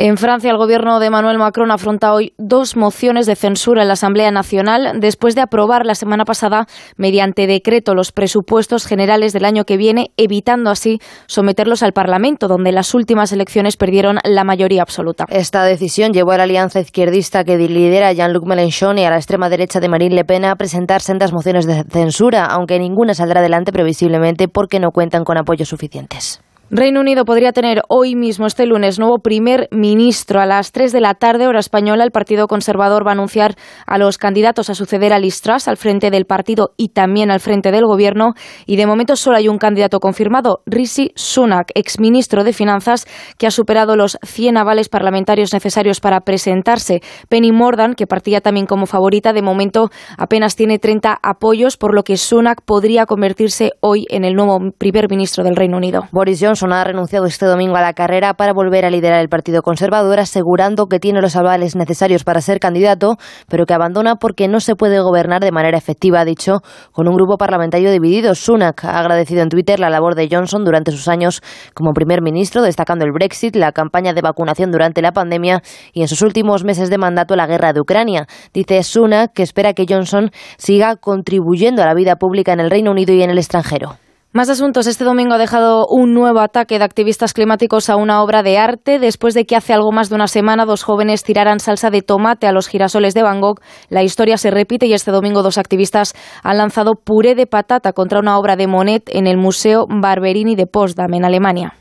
[0.02, 3.96] En Francia, el gobierno de Emmanuel Macron afronta hoy dos mociones de censura en la
[3.96, 9.66] Asamblea Nacional después de aprobar la semana pasada mediante decreto los presupuestos generales del año
[9.66, 15.26] que viene, evitando así someterlos al Parlamento, donde las últimas elecciones perdieron la mayoría absoluta.
[15.28, 19.50] Esta decisión llevó a la alianza izquierdista que lidera Jean-Luc Mélenchon y a la extrema
[19.50, 23.74] derecha de Marine Le Pen a presentar sendas mociones de censura, aunque ninguna saldrá adelante
[23.74, 26.40] previsiblemente porque no cuentan con apoyos suficientes.
[26.72, 30.40] Reino Unido podría tener hoy mismo, este lunes, nuevo primer ministro.
[30.40, 33.56] A las 3 de la tarde, hora española, el Partido Conservador va a anunciar
[33.88, 37.40] a los candidatos a suceder a Liz Truss al frente del partido y también al
[37.40, 38.34] frente del gobierno.
[38.68, 43.08] Y de momento solo hay un candidato confirmado, Rishi Sunak, exministro de Finanzas,
[43.40, 47.02] que ha superado los 100 avales parlamentarios necesarios para presentarse.
[47.30, 49.90] Penny Mordan, que partía también como favorita, de momento
[50.20, 55.10] apenas tiene 30 apoyos, por lo que Sunak podría convertirse hoy en el nuevo primer
[55.10, 56.04] ministro del Reino Unido.
[56.12, 59.62] Boris Johnson ha renunciado este domingo a la carrera para volver a liderar el Partido
[59.62, 63.18] Conservador, asegurando que tiene los avales necesarios para ser candidato,
[63.48, 66.62] pero que abandona porque no se puede gobernar de manera efectiva, ha dicho,
[66.92, 68.36] con un grupo parlamentario dividido.
[68.36, 71.42] Sunak ha agradecido en Twitter la labor de Johnson durante sus años
[71.74, 75.62] como primer ministro, destacando el Brexit, la campaña de vacunación durante la pandemia
[75.94, 78.28] y en sus últimos meses de mandato la guerra de Ucrania.
[78.54, 82.92] Dice Sunak que espera que Johnson siga contribuyendo a la vida pública en el Reino
[82.92, 83.96] Unido y en el extranjero.
[84.32, 84.86] Más asuntos.
[84.86, 89.00] Este domingo ha dejado un nuevo ataque de activistas climáticos a una obra de arte
[89.00, 92.46] después de que hace algo más de una semana dos jóvenes tiraran salsa de tomate
[92.46, 93.60] a los girasoles de Van Gogh.
[93.90, 98.20] La historia se repite y este domingo dos activistas han lanzado puré de patata contra
[98.20, 101.74] una obra de Monet en el Museo Barberini de Potsdam, en Alemania.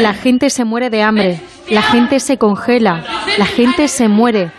[0.00, 3.04] La gente se muere de hambre, la gente se congela,
[3.38, 4.50] la gente se muere.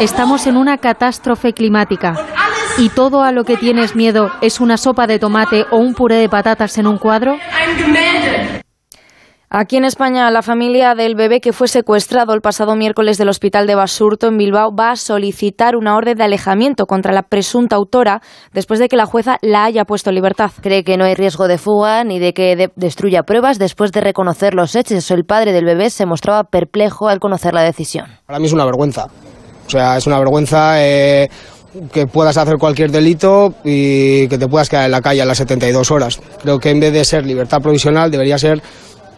[0.00, 2.16] Estamos en una catástrofe climática
[2.78, 6.16] y todo a lo que tienes miedo es una sopa de tomate o un puré
[6.16, 7.36] de patatas en un cuadro?
[9.48, 13.66] Aquí en España, la familia del bebé que fue secuestrado el pasado miércoles del hospital
[13.66, 18.20] de Basurto en Bilbao va a solicitar una orden de alejamiento contra la presunta autora
[18.52, 20.50] después de que la jueza la haya puesto en libertad.
[20.60, 24.52] Cree que no hay riesgo de fuga ni de que destruya pruebas después de reconocer
[24.52, 25.10] los hechos.
[25.10, 28.06] El padre del bebé se mostraba perplejo al conocer la decisión.
[28.26, 29.06] Para mí es una vergüenza.
[29.66, 30.84] O sea, es una vergüenza.
[30.84, 31.28] Eh
[31.92, 35.38] que puedas hacer cualquier delito y que te puedas quedar en la calle a las
[35.38, 36.20] 72 horas.
[36.42, 38.62] Creo que en vez de ser libertad provisional debería ser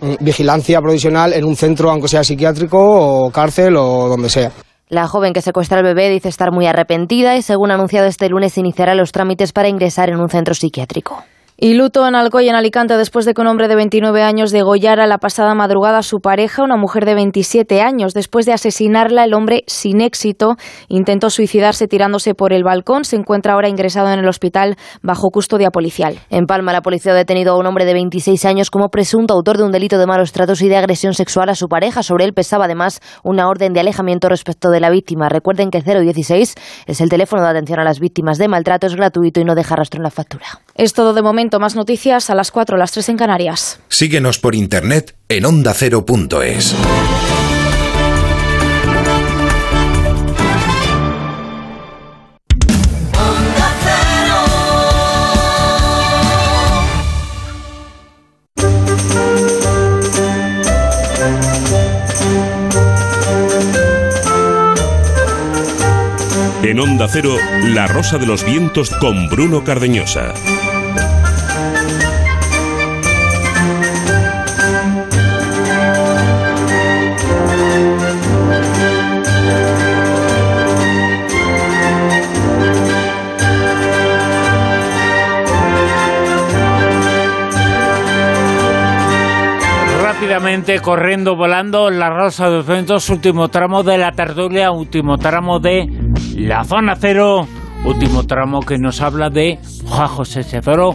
[0.01, 4.53] mm, vigilancia provisional en un centro, aunque sea psiquiátrico o cárcel o donde sea.
[4.89, 8.57] La joven que secuestra al bebé dice estar muy arrepentida y, según anunciado este lunes,
[8.57, 11.23] iniciará los trámites para ingresar en un centro psiquiátrico.
[11.61, 15.09] Y luto en Alcoy, en Alicante, después de que un hombre de 29 años degollara
[15.09, 18.15] la pasada madrugada a su pareja, una mujer de 27 años.
[18.15, 20.55] Después de asesinarla, el hombre, sin éxito,
[20.87, 23.03] intentó suicidarse tirándose por el balcón.
[23.03, 26.21] Se encuentra ahora ingresado en el hospital bajo custodia policial.
[26.31, 29.57] En Palma, la policía ha detenido a un hombre de 26 años como presunto autor
[29.57, 32.05] de un delito de malos tratos y de agresión sexual a su pareja.
[32.05, 35.29] Sobre él pesaba además una orden de alejamiento respecto de la víctima.
[35.29, 36.55] Recuerden que 016
[36.87, 39.75] es el teléfono de atención a las víctimas de maltrato, es gratuito y no deja
[39.75, 40.47] rastro en la factura.
[40.79, 41.59] Es todo de momento.
[41.59, 43.81] Más noticias a las 4, a las 3 en Canarias.
[43.89, 46.75] Síguenos por internet en ondacero.es.
[66.63, 67.35] En Onda Cero,
[67.65, 70.35] La Rosa de los Vientos con Bruno Cardeñosa.
[90.83, 95.87] Corriendo, volando, la Rosa de los último tramo de la tertulia, último tramo de
[96.37, 97.47] la Zona Cero,
[97.85, 100.95] último tramo que nos habla de Juan José Cedoro,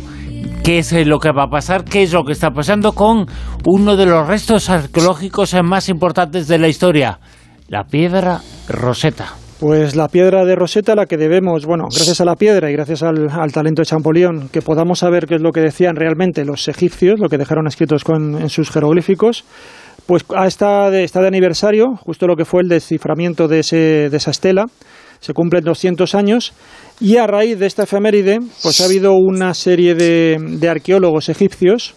[0.63, 3.25] qué es lo que va a pasar, qué es lo que está pasando con
[3.65, 7.19] uno de los restos arqueológicos más importantes de la historia,
[7.67, 9.42] la piedra Roseta.
[9.63, 13.01] Pues la piedra de Rosetta, la que debemos, bueno, gracias a la piedra y gracias
[13.01, 17.17] al, talento de Champollion, que podamos saber qué es lo que decían realmente los egipcios,
[17.17, 19.45] lo que dejaron escritos en sus jeroglíficos,
[20.05, 24.17] pues está de, está de aniversario, justo lo que fue el desciframiento de, ese, de
[24.17, 24.65] esa estela,
[25.21, 26.51] se cumplen 200 años,
[26.99, 31.95] y a raíz de esta efeméride, pues ha habido una serie de, de arqueólogos egipcios,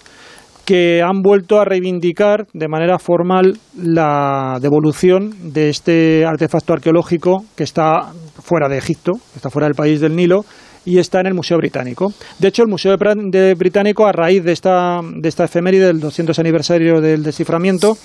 [0.66, 7.62] que han vuelto a reivindicar de manera formal la devolución de este artefacto arqueológico que
[7.62, 8.12] está
[8.42, 10.44] fuera de Egipto, que está fuera del país del Nilo
[10.84, 12.12] y está en el Museo Británico.
[12.40, 17.00] De hecho, el Museo Británico, a raíz de esta, de esta efeméride del 200 aniversario
[17.00, 17.96] del desciframiento,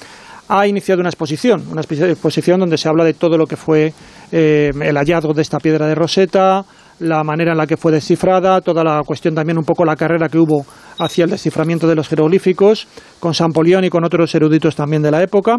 [0.47, 3.93] ha iniciado una exposición, una exposición donde se habla de todo lo que fue
[4.31, 6.63] eh, el hallazgo de esta piedra de Rosetta,
[7.01, 10.29] la manera en la que fue descifrada, toda la cuestión también un poco la carrera
[10.29, 10.65] que hubo
[10.99, 12.87] hacia el desciframiento de los jeroglíficos,
[13.19, 15.57] con Polión y con otros eruditos también de la época.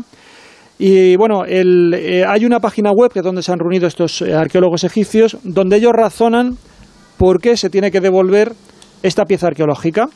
[0.78, 4.34] Y bueno, eh, hay una página web que es donde se han reunido estos eh,
[4.34, 6.56] arqueólogos egipcios, donde ellos razonan
[7.18, 8.52] por qué se tiene que devolver
[9.02, 10.08] esta pieza arqueológica.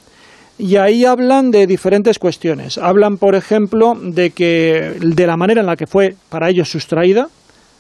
[0.59, 2.79] Y ahí hablan de diferentes cuestiones.
[2.79, 7.29] Hablan, por ejemplo, de que de la manera en la que fue para ellos sustraída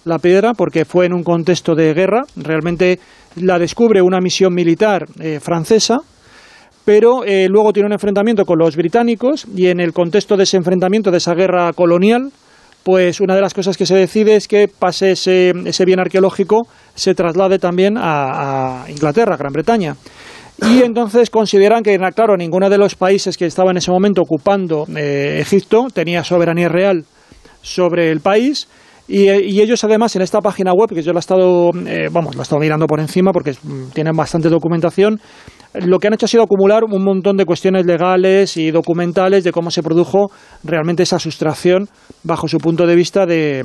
[0.04, 2.22] la piedra, porque fue en un contexto de guerra.
[2.36, 3.00] Realmente
[3.36, 5.98] la descubre una misión militar eh, francesa,
[6.84, 10.56] pero eh, luego tiene un enfrentamiento con los británicos y en el contexto de ese
[10.56, 12.30] enfrentamiento, de esa guerra colonial,
[12.84, 16.68] pues una de las cosas que se decide es que pase ese, ese bien arqueológico,
[16.94, 19.96] se traslade también a, Inglaterra, a Gran Bretaña.
[20.62, 24.86] Y entonces consideran que, claro, ninguno de los países que estaba en ese momento ocupando
[24.96, 27.04] eh, Egipto tenía soberanía real
[27.60, 28.68] sobre el país
[29.08, 32.40] y, ellos además en esta página web, que yo la he estado, eh, vamos, la
[32.40, 35.20] he estado mirando por encima porque mm, tienen bastante documentación,
[35.74, 39.52] lo que han hecho ha sido acumular un montón de cuestiones legales y documentales de
[39.52, 40.30] cómo se produjo
[40.64, 41.88] realmente esa sustracción
[42.24, 43.64] bajo su punto de vista de,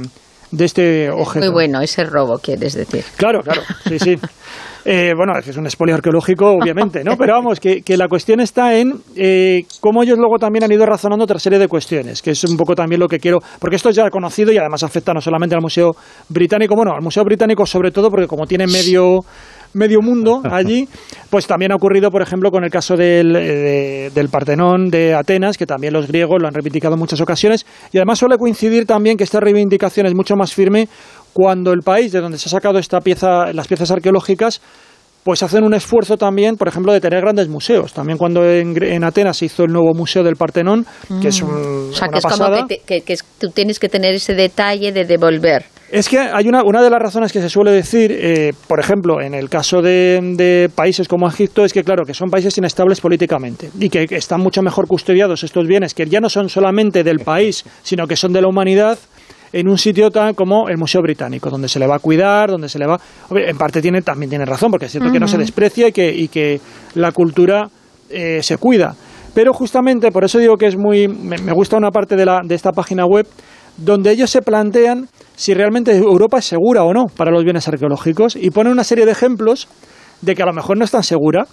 [0.51, 1.45] de este objeto.
[1.45, 3.03] Muy bueno, ese robo, quieres decir.
[3.15, 4.15] Claro, claro, sí, sí.
[4.85, 7.15] Eh, bueno, es un expolio arqueológico, obviamente, ¿no?
[7.17, 11.23] Pero vamos, que, la cuestión está en eh, cómo ellos luego también han ido razonando
[11.23, 13.95] otra serie de cuestiones, que es un poco también lo que quiero, porque esto es
[13.95, 15.91] ya conocido y además afecta no solamente al Museo
[16.29, 19.19] Británico, bueno, al Museo Británico sobre todo, porque como tiene medio
[19.73, 20.87] medio mundo allí,
[21.29, 25.57] pues también ha ocurrido, por ejemplo, con el caso del, eh, del Partenón de Atenas,
[25.57, 29.17] que también los griegos lo han reivindicado en muchas ocasiones, y además suele coincidir también
[29.17, 30.87] que esta reivindicación es mucho más firme
[31.33, 34.61] cuando el país de donde se ha sacado esta pieza, las piezas arqueológicas,
[35.23, 37.93] pues hacen un esfuerzo también, por ejemplo, de tener grandes museos.
[37.93, 40.85] También cuando en, Atenas se hizo el nuevo museo del Partenón,
[41.21, 44.91] que es un, o sea, que es como que, tú tienes que tener ese detalle
[44.91, 45.65] de devolver.
[45.91, 49.21] Es que hay una, una de las razones que se suele decir, eh, por ejemplo,
[49.21, 53.69] en el caso de, países como Egipto, es que, claro, que son países inestables políticamente
[53.77, 57.65] y que, están mucho mejor custodiados estos bienes, que ya no son solamente del país,
[57.83, 58.97] sino que son de la humanidad
[59.53, 62.69] en un sitio tan como el Museo Británico, donde se le va a cuidar, donde
[62.69, 62.99] se le va...
[63.29, 66.13] En parte tiene, también tiene razón, porque es cierto que no se desprecia y que,
[66.13, 66.61] y que
[66.95, 67.69] la cultura
[68.09, 68.95] eh, se cuida.
[69.33, 71.07] Pero justamente por eso digo que es muy...
[71.07, 73.27] Me, me gusta una parte de, la, de esta página web
[73.77, 78.35] donde ellos se plantean si realmente Europa es segura o no para los bienes arqueológicos
[78.35, 79.67] y ponen una serie de ejemplos
[80.21, 81.45] de que a lo mejor no es tan segura.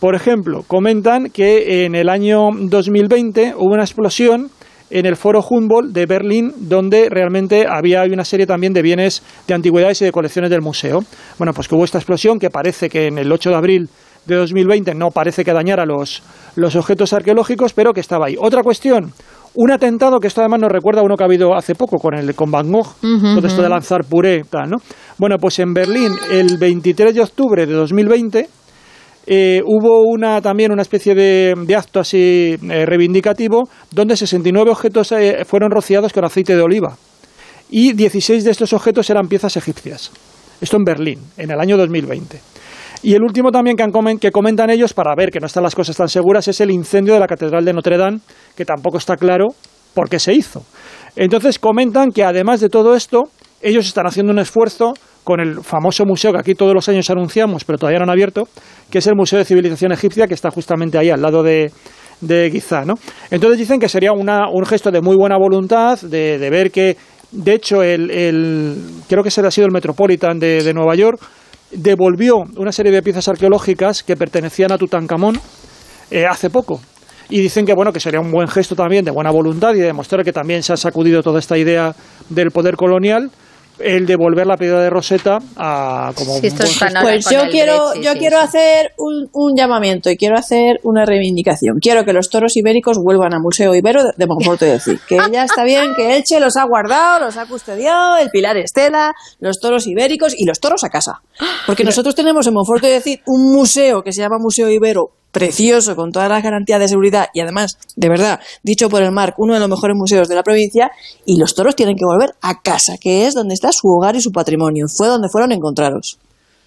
[0.00, 4.50] Por ejemplo, comentan que en el año 2020 hubo una explosión
[4.90, 9.54] en el foro Humboldt de Berlín, donde realmente había una serie también de bienes de
[9.54, 11.00] antigüedades y de colecciones del museo.
[11.38, 13.88] Bueno, pues que hubo esta explosión que parece que en el 8 de abril
[14.26, 16.22] de 2020 no parece que dañara los,
[16.56, 18.36] los objetos arqueológicos, pero que estaba ahí.
[18.38, 19.12] Otra cuestión,
[19.54, 22.14] un atentado que esto además nos recuerda a uno que ha habido hace poco con
[22.14, 24.76] el con Van Gogh, todo esto de lanzar puré, tal, ¿no?
[25.18, 28.48] Bueno, pues en Berlín el 23 de octubre de 2020
[29.26, 35.44] eh, hubo una también una especie de, acto así eh, reivindicativo donde 69 objetos eh,
[35.44, 36.96] fueron rociados con aceite de oliva
[37.70, 40.10] y 16 de estos objetos eran piezas egipcias.
[40.60, 42.40] Esto en Berlín, en el año 2020.
[43.02, 46.08] Y el último también que, comentan ellos, para ver que no están las cosas tan
[46.08, 48.20] seguras, es el incendio de la Catedral de Notre Dame,
[48.56, 49.46] que tampoco está claro
[49.94, 50.64] por qué se hizo.
[51.14, 53.24] Entonces comentan que además de todo esto,
[53.60, 54.94] ellos están haciendo un esfuerzo
[55.28, 58.48] con el famoso museo que aquí todos los años anunciamos, pero todavía no han abierto,
[58.90, 61.70] que es el Museo de Civilización Egipcia, que está justamente ahí al lado de,
[62.22, 62.94] de Giza, ¿no?
[63.30, 66.96] Entonces dicen que sería una, un gesto de muy buena voluntad, de, de ver que,
[67.30, 71.20] de hecho, el, el, creo que ese ha sido el Metropolitan de, de Nueva York,
[71.72, 75.38] devolvió una serie de piezas arqueológicas que pertenecían a Tutankamón
[76.10, 76.80] eh, hace poco.
[77.28, 79.88] Y dicen que bueno que sería un buen gesto también de buena voluntad y de
[79.88, 81.94] demostrar que también se ha sacudido toda esta idea
[82.30, 83.30] del poder colonial
[83.80, 87.30] el devolver la piedra de Rosetta a como Sí, esto un está buen no- gesto.
[87.30, 91.78] Pues yo quiero, Brexit yo quiero hacer un, un llamamiento y quiero hacer una reivindicación.
[91.80, 94.98] Quiero que los toros ibéricos vuelvan al Museo Ibero de Monforte de Cid.
[95.08, 99.14] Que ya está bien, que Elche los ha guardado, los ha custodiado, el Pilar Estela,
[99.40, 101.20] los toros ibéricos y los toros a casa.
[101.66, 105.96] Porque nosotros tenemos en Monforte de Cid un museo que se llama Museo Ibero precioso,
[105.96, 109.54] con todas las garantías de seguridad y además, de verdad, dicho por el Marc, uno
[109.54, 110.90] de los mejores museos de la provincia
[111.24, 114.20] y los toros tienen que volver a casa, que es donde está su hogar y
[114.20, 114.88] su patrimonio.
[114.88, 116.18] Fue donde fueron encontrados.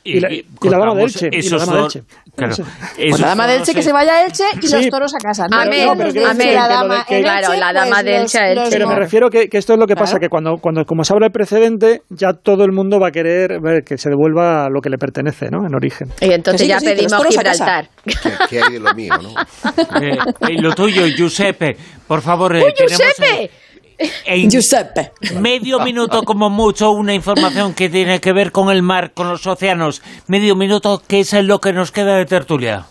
[0.04, 2.04] Y la- y la dama de Elche, y la dama de Elche.
[2.36, 2.56] claro.
[2.96, 4.76] Pues la dama de Elche que se vaya a Elche y Sí.
[4.76, 5.46] los toros a casa.
[5.48, 6.42] No Amén, digamos de amén.
[6.48, 8.70] Elche la Pero dama de que- Claro, Elche, la dama pues de Elche a Elche.
[8.72, 11.14] Pero me refiero que, que esto es lo que pasa, que cuando, cuando como se
[11.14, 14.82] abre el precedente, ya todo el mundo va a querer ver que se devuelva lo
[14.82, 15.60] que le pertenece, ¿no?
[15.68, 16.08] En origen.
[16.20, 17.24] Y entonces sí, ya sí, pedimos.
[17.28, 17.88] Gibraltar.
[18.04, 18.14] ¿Qué,
[18.50, 19.30] qué hay de lo mío, no?
[20.02, 20.18] Eh,
[20.50, 21.76] eh, lo tuyo, Giuseppe,
[22.08, 22.56] por favor.
[22.56, 23.52] eh, ¡Uy, tenemos, Giuseppe!
[24.26, 25.12] En Giuseppe.
[25.40, 29.46] medio minuto como mucho una información que tiene que ver con el mar, con los
[29.46, 30.02] océanos.
[30.28, 32.86] Medio minuto, ¿qué es lo que nos queda de tertulia?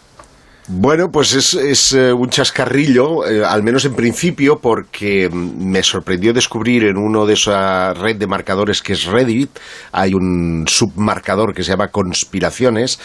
[0.72, 5.82] Bueno, pues es, es, eh, un chascarrillo, eh, al menos en principio, porque mm, me
[5.82, 9.50] sorprendió descubrir en uno de esa red de marcadores que es Reddit,
[9.90, 13.00] hay un submarcador que se llama Conspiraciones,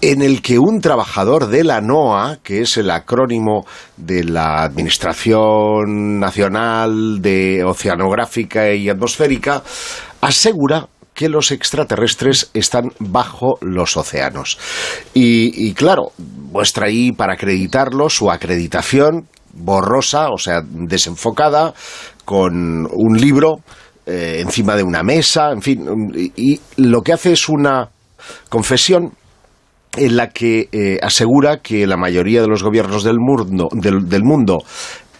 [0.00, 3.64] en el que un trabajador de la NOAA, que es el acrónimo
[3.96, 9.62] de la Administración Nacional de Oceanográfica y Atmosférica,
[10.20, 10.88] asegura
[11.18, 14.56] que los extraterrestres están bajo los océanos.
[15.14, 21.74] Y, claro, muestra ahí para acreditarlo su acreditación borrosa, o sea, desenfocada,
[22.24, 23.56] con un libro
[24.06, 27.88] eh, encima de una mesa, en fin, y, lo que hace es una
[28.48, 29.12] confesión
[29.96, 34.58] en la que eh, asegura que la mayoría de los gobiernos del mundo, del mundo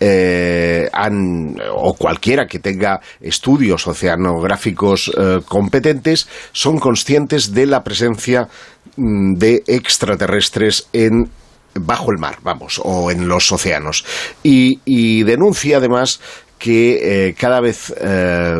[0.01, 8.49] eh, han, o cualquiera que tenga estudios oceanográficos eh, competentes son conscientes de la presencia
[8.97, 11.31] mm, de extraterrestres en
[11.75, 14.05] bajo el mar, vamos, o en los océanos.
[14.43, 16.21] Y, denuncia además
[16.59, 17.95] que eh, cada vez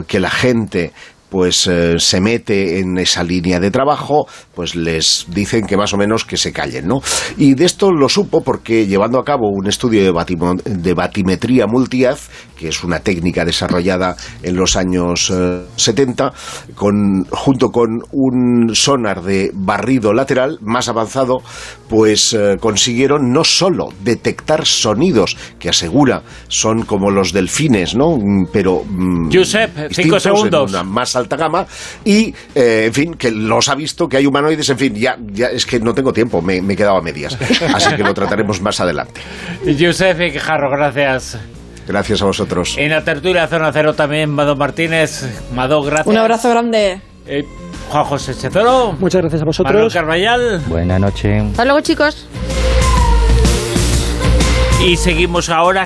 [0.07, 0.93] que la gente
[1.29, 5.97] pues eh, se mete en esa línea de trabajo, pues les dicen que más o
[5.97, 7.01] menos que se callen, ¿no?
[7.37, 11.67] Y de esto lo supo porque llevando a cabo un estudio de, batimo- de batimetría
[11.67, 16.33] multihaz, que es una técnica desarrollada en los años eh, 70,
[16.75, 21.39] con, junto con un sonar de barrido lateral más avanzado,
[21.89, 28.17] pues eh, consiguieron no solo detectar sonidos que asegura son como los delfines, ¿no?
[28.17, 30.71] Mm, Pero mm, Josep, cinco en segundos.
[30.71, 30.83] una
[31.19, 31.67] alta gama
[32.05, 35.47] y, eh, en fin, que los ha visto, que hay humanoides, en fin, ya, ya
[35.49, 37.37] es que no tengo tiempo, me, me he quedado a medias,
[37.75, 39.21] así que lo trataremos más adelante.
[39.65, 41.39] Giuseppe Quijarro, gracias.
[41.87, 42.77] Gracias a vosotros.
[42.77, 45.25] En la tertulia Zona Cero también, Mado Martínez.
[45.55, 46.07] Mado, gracias.
[46.07, 47.01] Un abrazo grande.
[47.27, 47.45] Eh,
[47.91, 48.93] Juan José Chezoro.
[48.93, 49.95] Muchas gracias a Manuel vosotros.
[49.95, 50.61] Carvallal.
[50.67, 51.45] Buenas noches.
[51.45, 52.27] Hasta luego, chicos.
[54.85, 55.77] Y seguimos ahora